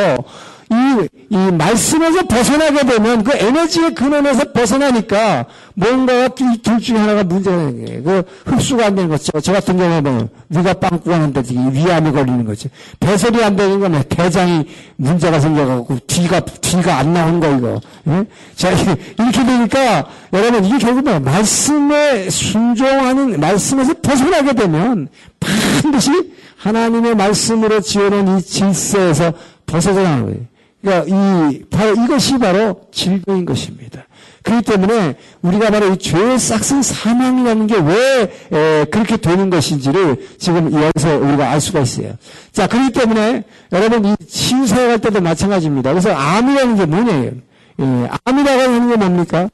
이, 0.71 1.09
이 1.31 1.37
말씀에서 1.37 2.23
벗어나게 2.27 2.85
되면 2.87 3.23
그 3.23 3.37
에너지의 3.37 3.95
근원에서 3.95 4.53
벗어나니까 4.53 5.47
뭔가가 5.75 6.29
이둘 6.55 6.81
중에 6.81 6.99
하나가 6.99 7.25
문제가 7.25 7.57
되는 7.57 7.85
거예요. 7.85 8.03
그 8.03 8.23
흡수가 8.47 8.87
안 8.87 8.95
되는 8.95 9.11
거죠. 9.11 9.41
저 9.41 9.53
같은 9.53 9.77
경우에 9.77 10.01
뭐 10.01 10.29
위가 10.49 10.75
빵꾸 10.75 11.13
하는데 11.13 11.43
위암이 11.49 12.13
걸리는 12.13 12.45
거지. 12.45 12.69
배설이 13.01 13.43
안 13.43 13.57
되는 13.57 13.81
거는 13.81 14.05
대장이 14.09 14.67
문제가 14.97 15.41
생겨갖고 15.41 15.99
뒤가, 16.07 16.41
뒤가 16.41 16.99
안 16.99 17.13
나오는 17.13 17.41
거 17.41 17.51
이거. 17.51 17.81
예? 18.09 18.25
자, 18.55 18.71
이렇게 18.71 19.45
되니까 19.45 20.07
여러분 20.33 20.65
이게 20.65 20.79
결국 20.79 21.05
뭐 21.05 21.19
말씀에 21.21 22.31
순종하는, 22.31 23.41
말씀에서 23.41 23.95
벗어나게 24.01 24.53
되면 24.55 25.09
반드시 25.41 26.11
하나님의 26.57 27.15
말씀으로 27.17 27.81
지어놓은 27.81 28.39
이 28.39 28.43
질서에서 28.43 29.33
벗어져 29.67 30.03
나는 30.03 30.25
거예요. 30.25 30.54
그러니까 30.85 31.07
이 31.09 31.63
바로 31.71 31.95
이것이 31.95 32.39
바로 32.39 32.83
질병인 32.93 33.47
것입니다. 33.47 34.05
그렇기 34.43 34.71
때문에 34.71 35.17
우리가 35.41 35.71
바로 35.71 35.89
이 35.89 35.97
죄의 35.97 36.39
싹슨 36.39 36.83
사망이라는 36.83 37.67
게 37.67 37.77
왜 37.77 38.85
그렇게 38.91 39.17
되는 39.17 39.49
것인지를 39.49 40.29
지금 40.39 40.71
여기서 40.71 41.17
우리가 41.17 41.51
알 41.51 41.61
수가 41.61 41.81
있어요. 41.81 42.13
자, 42.53 42.67
그렇기 42.67 42.93
때문에 42.93 43.45
여러분 43.73 44.05
이 44.05 44.15
치유사역 44.29 44.91
할 44.91 44.99
때도 44.99 45.23
마찬가지입니다. 45.23 45.91
그래서 45.91 46.13
암이라는 46.13 46.77
게 46.77 46.85
뭐냐요? 46.85 47.31
예, 47.81 48.09
암이라고 48.25 48.61
하는 48.61 48.91
게 48.91 48.97
뭡니까? 48.97 49.49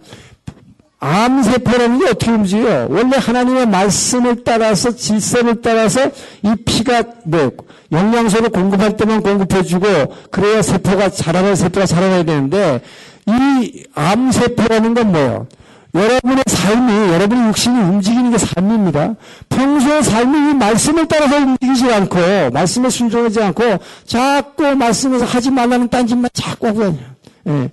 암세포라는 1.01 1.99
게 1.99 2.05
어떻게 2.11 2.31
움직여요? 2.31 2.89
원래 2.91 3.17
하나님의 3.17 3.67
말씀을 3.67 4.45
따라서 4.45 4.95
질서를 4.95 5.63
따라서 5.63 6.11
이 6.43 6.55
피가 6.65 7.05
뭐 7.25 7.53
영양소를 7.91 8.51
공급할 8.51 8.97
때만 8.97 9.23
공급해주고 9.23 9.87
그래야 10.31 10.61
세포가 10.63 11.09
자라는 11.09 11.57
세포가 11.57 11.87
자라나야 11.87 12.23
되는데 12.25 12.83
이 13.27 13.85
암세포라는 13.95 14.95
건 14.95 15.13
뭐예요? 15.13 15.47
여러분의 15.95 16.45
삶이 16.47 17.13
여러분의 17.15 17.49
육신이 17.49 17.81
움직이는 17.81 18.31
게 18.31 18.39
삶입니다. 18.39 19.15
평소의 19.49 20.05
삶이 20.05 20.51
이 20.51 20.55
말씀을 20.55 21.09
따라서 21.09 21.37
움직이지 21.39 21.93
않고 21.93 22.51
말씀에 22.53 22.91
순종하지 22.91 23.43
않고 23.43 23.65
자꾸 24.07 24.77
말씀에서 24.77 25.25
하지 25.25 25.51
말라는 25.51 25.89
딴짓만 25.89 26.31
자꾸 26.33 26.69
하고 26.69 26.81
다녀요. 26.81 27.11
예. 27.49 27.71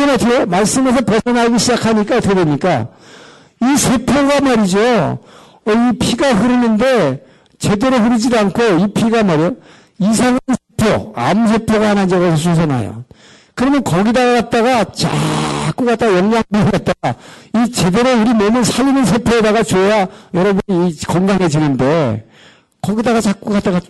되면 0.00 0.14
어떻게 0.14 0.34
해요? 0.34 0.46
말씀에서 0.46 1.00
벗어나기 1.02 1.58
시작하니까 1.58 2.16
어떻게 2.16 2.34
됩니까? 2.34 2.88
이 3.62 3.76
세포가 3.76 4.40
말이죠. 4.40 4.80
어, 4.80 5.72
이 5.72 5.98
피가 5.98 6.32
흐르는데 6.34 7.24
제대로 7.58 7.98
흐르지 7.98 8.34
않고 8.36 8.62
이 8.62 8.92
피가 8.92 9.22
말이요. 9.22 9.56
이상한 9.98 10.40
세포, 10.78 11.12
암세포가 11.14 11.90
하나 11.90 12.06
적어서 12.06 12.36
솟아나요. 12.36 13.04
그러면 13.54 13.84
거기다가 13.84 14.34
갖다가 14.34 14.84
자꾸 14.84 15.84
갖다가 15.84 16.16
영양분을 16.16 16.70
갖다가 16.70 17.14
이 17.54 17.70
제대로 17.70 18.18
우리 18.18 18.32
몸을 18.32 18.64
살리는 18.64 19.04
세포에다가 19.04 19.62
줘야 19.62 20.06
여러분이 20.32 20.96
건강해지는데 21.06 22.26
거기다가 22.80 23.20
자꾸 23.20 23.50
갖다가 23.50 23.80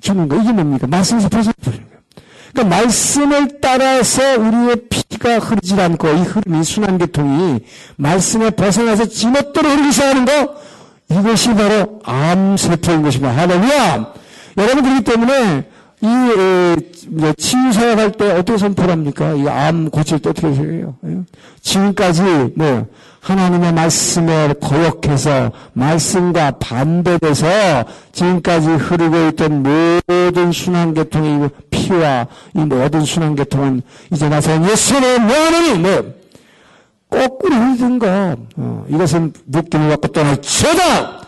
주는 0.00 0.28
거. 0.28 0.36
이게 0.36 0.52
뭡니까? 0.52 0.86
말씀에서 0.86 1.28
벗어버리는 1.28 1.84
거예요. 1.86 1.93
그러니까 2.54 2.76
말씀을 2.76 3.60
따라서 3.60 4.38
우리의 4.38 4.76
피가 4.88 5.40
흐르지 5.40 5.74
않고 5.74 6.08
이 6.08 6.20
흐름이 6.22 6.62
순환계통이 6.62 7.60
말씀에 7.96 8.50
벗어나서 8.50 9.06
지멋대로 9.06 9.68
흐르기 9.68 9.92
시작하는 9.92 10.24
거 10.24 10.54
이것이 11.10 11.52
바로 11.54 12.00
암세포인 12.04 13.02
것입니다. 13.02 13.36
할렐루야! 13.36 14.14
여러분 14.56 14.84
그렇기 14.84 15.02
때문에 15.02 15.68
이 16.04 16.06
에, 16.06 17.32
치유사역할 17.38 18.12
때 18.12 18.30
어떻게 18.32 18.58
선포를 18.58 18.90
합니까? 18.90 19.32
이 19.32 19.46
암 19.48 19.88
고칠 19.90 20.18
때 20.18 20.30
어떻게 20.30 20.48
해요? 20.48 20.94
예? 21.06 21.16
지금까지 21.62 22.22
뭐 22.56 22.86
하나님의 23.20 23.72
말씀에 23.72 24.52
거역해서 24.60 25.50
말씀과 25.72 26.52
반대돼서 26.58 27.46
지금까지 28.12 28.68
흐르고 28.68 29.28
있던 29.28 29.62
모든 29.62 30.52
순환계통의 30.52 31.48
피와 31.70 32.26
이 32.54 32.58
모든 32.58 33.00
순환계통은 33.02 33.80
이제 34.12 34.28
나서 34.28 34.62
예수의 34.70 35.20
명하노니 35.20 35.78
뭐 35.78 36.14
거꾸로 37.08 37.54
흐르던 37.56 37.98
거 37.98 38.36
어, 38.56 38.84
이것은 38.90 39.32
묶임을 39.46 39.88
갖고 39.88 40.08
떠날 40.08 40.36
죄다 40.42 41.22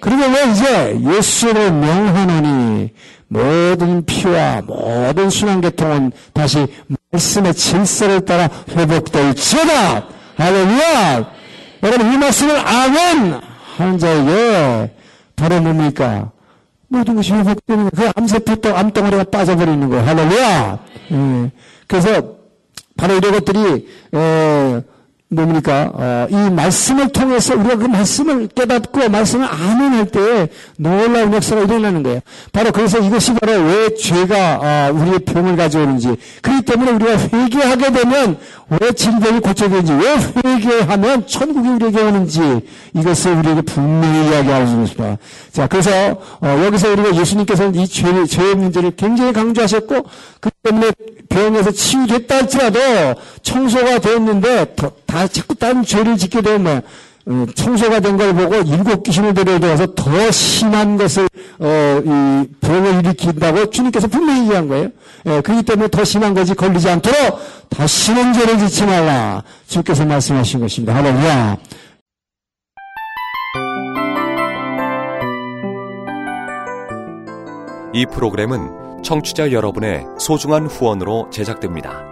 그리고 0.00 0.22
왜 0.22 0.50
이제 0.50 0.98
예수를 1.16 1.70
명하노니 1.70 2.90
모든 3.32 4.04
피와 4.04 4.60
모든 4.66 5.30
순환계통은 5.30 6.12
다시 6.34 6.66
말씀의 7.10 7.54
질서를 7.54 8.26
따라 8.26 8.50
회복될지어다. 8.68 10.06
할렐루야! 10.36 11.30
여러분 11.82 12.12
이 12.12 12.18
말씀을 12.18 12.56
아멘 12.58 13.40
하는 13.76 13.98
자에게 13.98 14.94
바로 15.34 15.62
뭡니까? 15.62 16.30
모든 16.88 17.16
것이 17.16 17.32
회복되는 17.32 17.88
그 17.96 18.10
암세포 18.14 18.56
또 18.56 18.76
암덩어리가 18.76 19.24
빠져버리는 19.24 19.88
거예요. 19.88 20.04
할렐루야! 20.04 20.78
예. 21.12 21.50
그래서 21.86 22.36
바로 22.98 23.14
이런 23.14 23.32
것들이 23.32 23.88
에, 24.14 24.82
뭡니까? 25.32 25.90
어, 25.94 26.26
이 26.30 26.50
말씀을 26.50 27.08
통해서 27.08 27.54
우리가 27.56 27.76
그 27.76 27.86
말씀을 27.86 28.48
깨닫고 28.48 29.08
말씀을 29.08 29.46
아멘할 29.46 30.06
때 30.06 30.48
놀라운 30.76 31.32
역사가 31.32 31.62
일어나는 31.62 32.02
거예요. 32.02 32.20
바로 32.52 32.70
그래서 32.70 32.98
이것이 32.98 33.32
바로 33.34 33.52
왜 33.64 33.94
죄가 33.94 34.60
어, 34.62 34.92
우리의 34.92 35.20
병을 35.20 35.56
가져오는지 35.56 36.16
그렇기 36.42 36.62
때문에 36.66 36.92
우리가 36.92 37.16
회개하게 37.32 37.92
되면 37.92 38.38
왜 38.80 38.92
질병이 38.92 39.40
고쳐지는지 39.40 39.92
왜 39.92 40.16
회개하면 40.44 41.26
천국이 41.26 41.68
우리에게 41.68 42.02
오는지 42.02 42.40
이것을 42.94 43.32
우리에게 43.36 43.62
분명히 43.62 44.30
이야기하는 44.30 44.80
것입니다. 44.82 45.16
자, 45.50 45.66
그래서 45.66 45.90
어, 46.40 46.62
여기서 46.66 46.92
우리가 46.92 47.16
예수님께서는 47.16 47.74
이 47.74 47.86
죄, 47.86 48.26
죄의 48.26 48.54
문제를 48.54 48.92
굉장히 48.96 49.32
강조하셨고 49.32 50.02
그 50.40 50.50
때문에 50.62 50.90
병에서 51.28 51.70
치유됐다 51.70 52.34
할지라도 52.34 52.80
청소가 53.42 53.98
되었는데 53.98 54.74
더, 54.76 54.92
다 55.12 55.28
자꾸 55.28 55.54
다른 55.54 55.82
죄를 55.84 56.16
짓게 56.16 56.40
되면 56.40 56.80
어, 57.26 57.46
청소가 57.54 58.00
된 58.00 58.16
걸 58.16 58.34
보고 58.34 58.56
일곱 58.56 59.02
귀신을 59.02 59.34
데려다와서 59.34 59.94
더 59.94 60.30
심한 60.30 60.96
것을 60.96 61.28
어, 61.58 62.02
이 62.02 62.48
병을 62.62 63.00
일으킨다고 63.00 63.68
주님께서 63.68 64.08
분명히 64.08 64.40
얘기한 64.44 64.68
거예요. 64.68 64.88
예, 65.26 65.40
그렇기 65.42 65.64
때문에 65.64 65.88
더 65.88 66.02
심한 66.02 66.32
것이 66.32 66.54
걸리지 66.54 66.88
않도록 66.88 67.38
더 67.68 67.86
심한 67.86 68.32
죄를 68.32 68.58
짓지 68.58 68.86
말라. 68.86 69.42
주께서 69.68 70.06
말씀하신 70.06 70.60
것입니다. 70.60 70.94
할렐루야. 70.94 71.58
이 77.92 78.06
프로그램은 78.06 79.02
청취자 79.04 79.52
여러분의 79.52 80.06
소중한 80.18 80.66
후원으로 80.66 81.28
제작됩니다. 81.30 82.11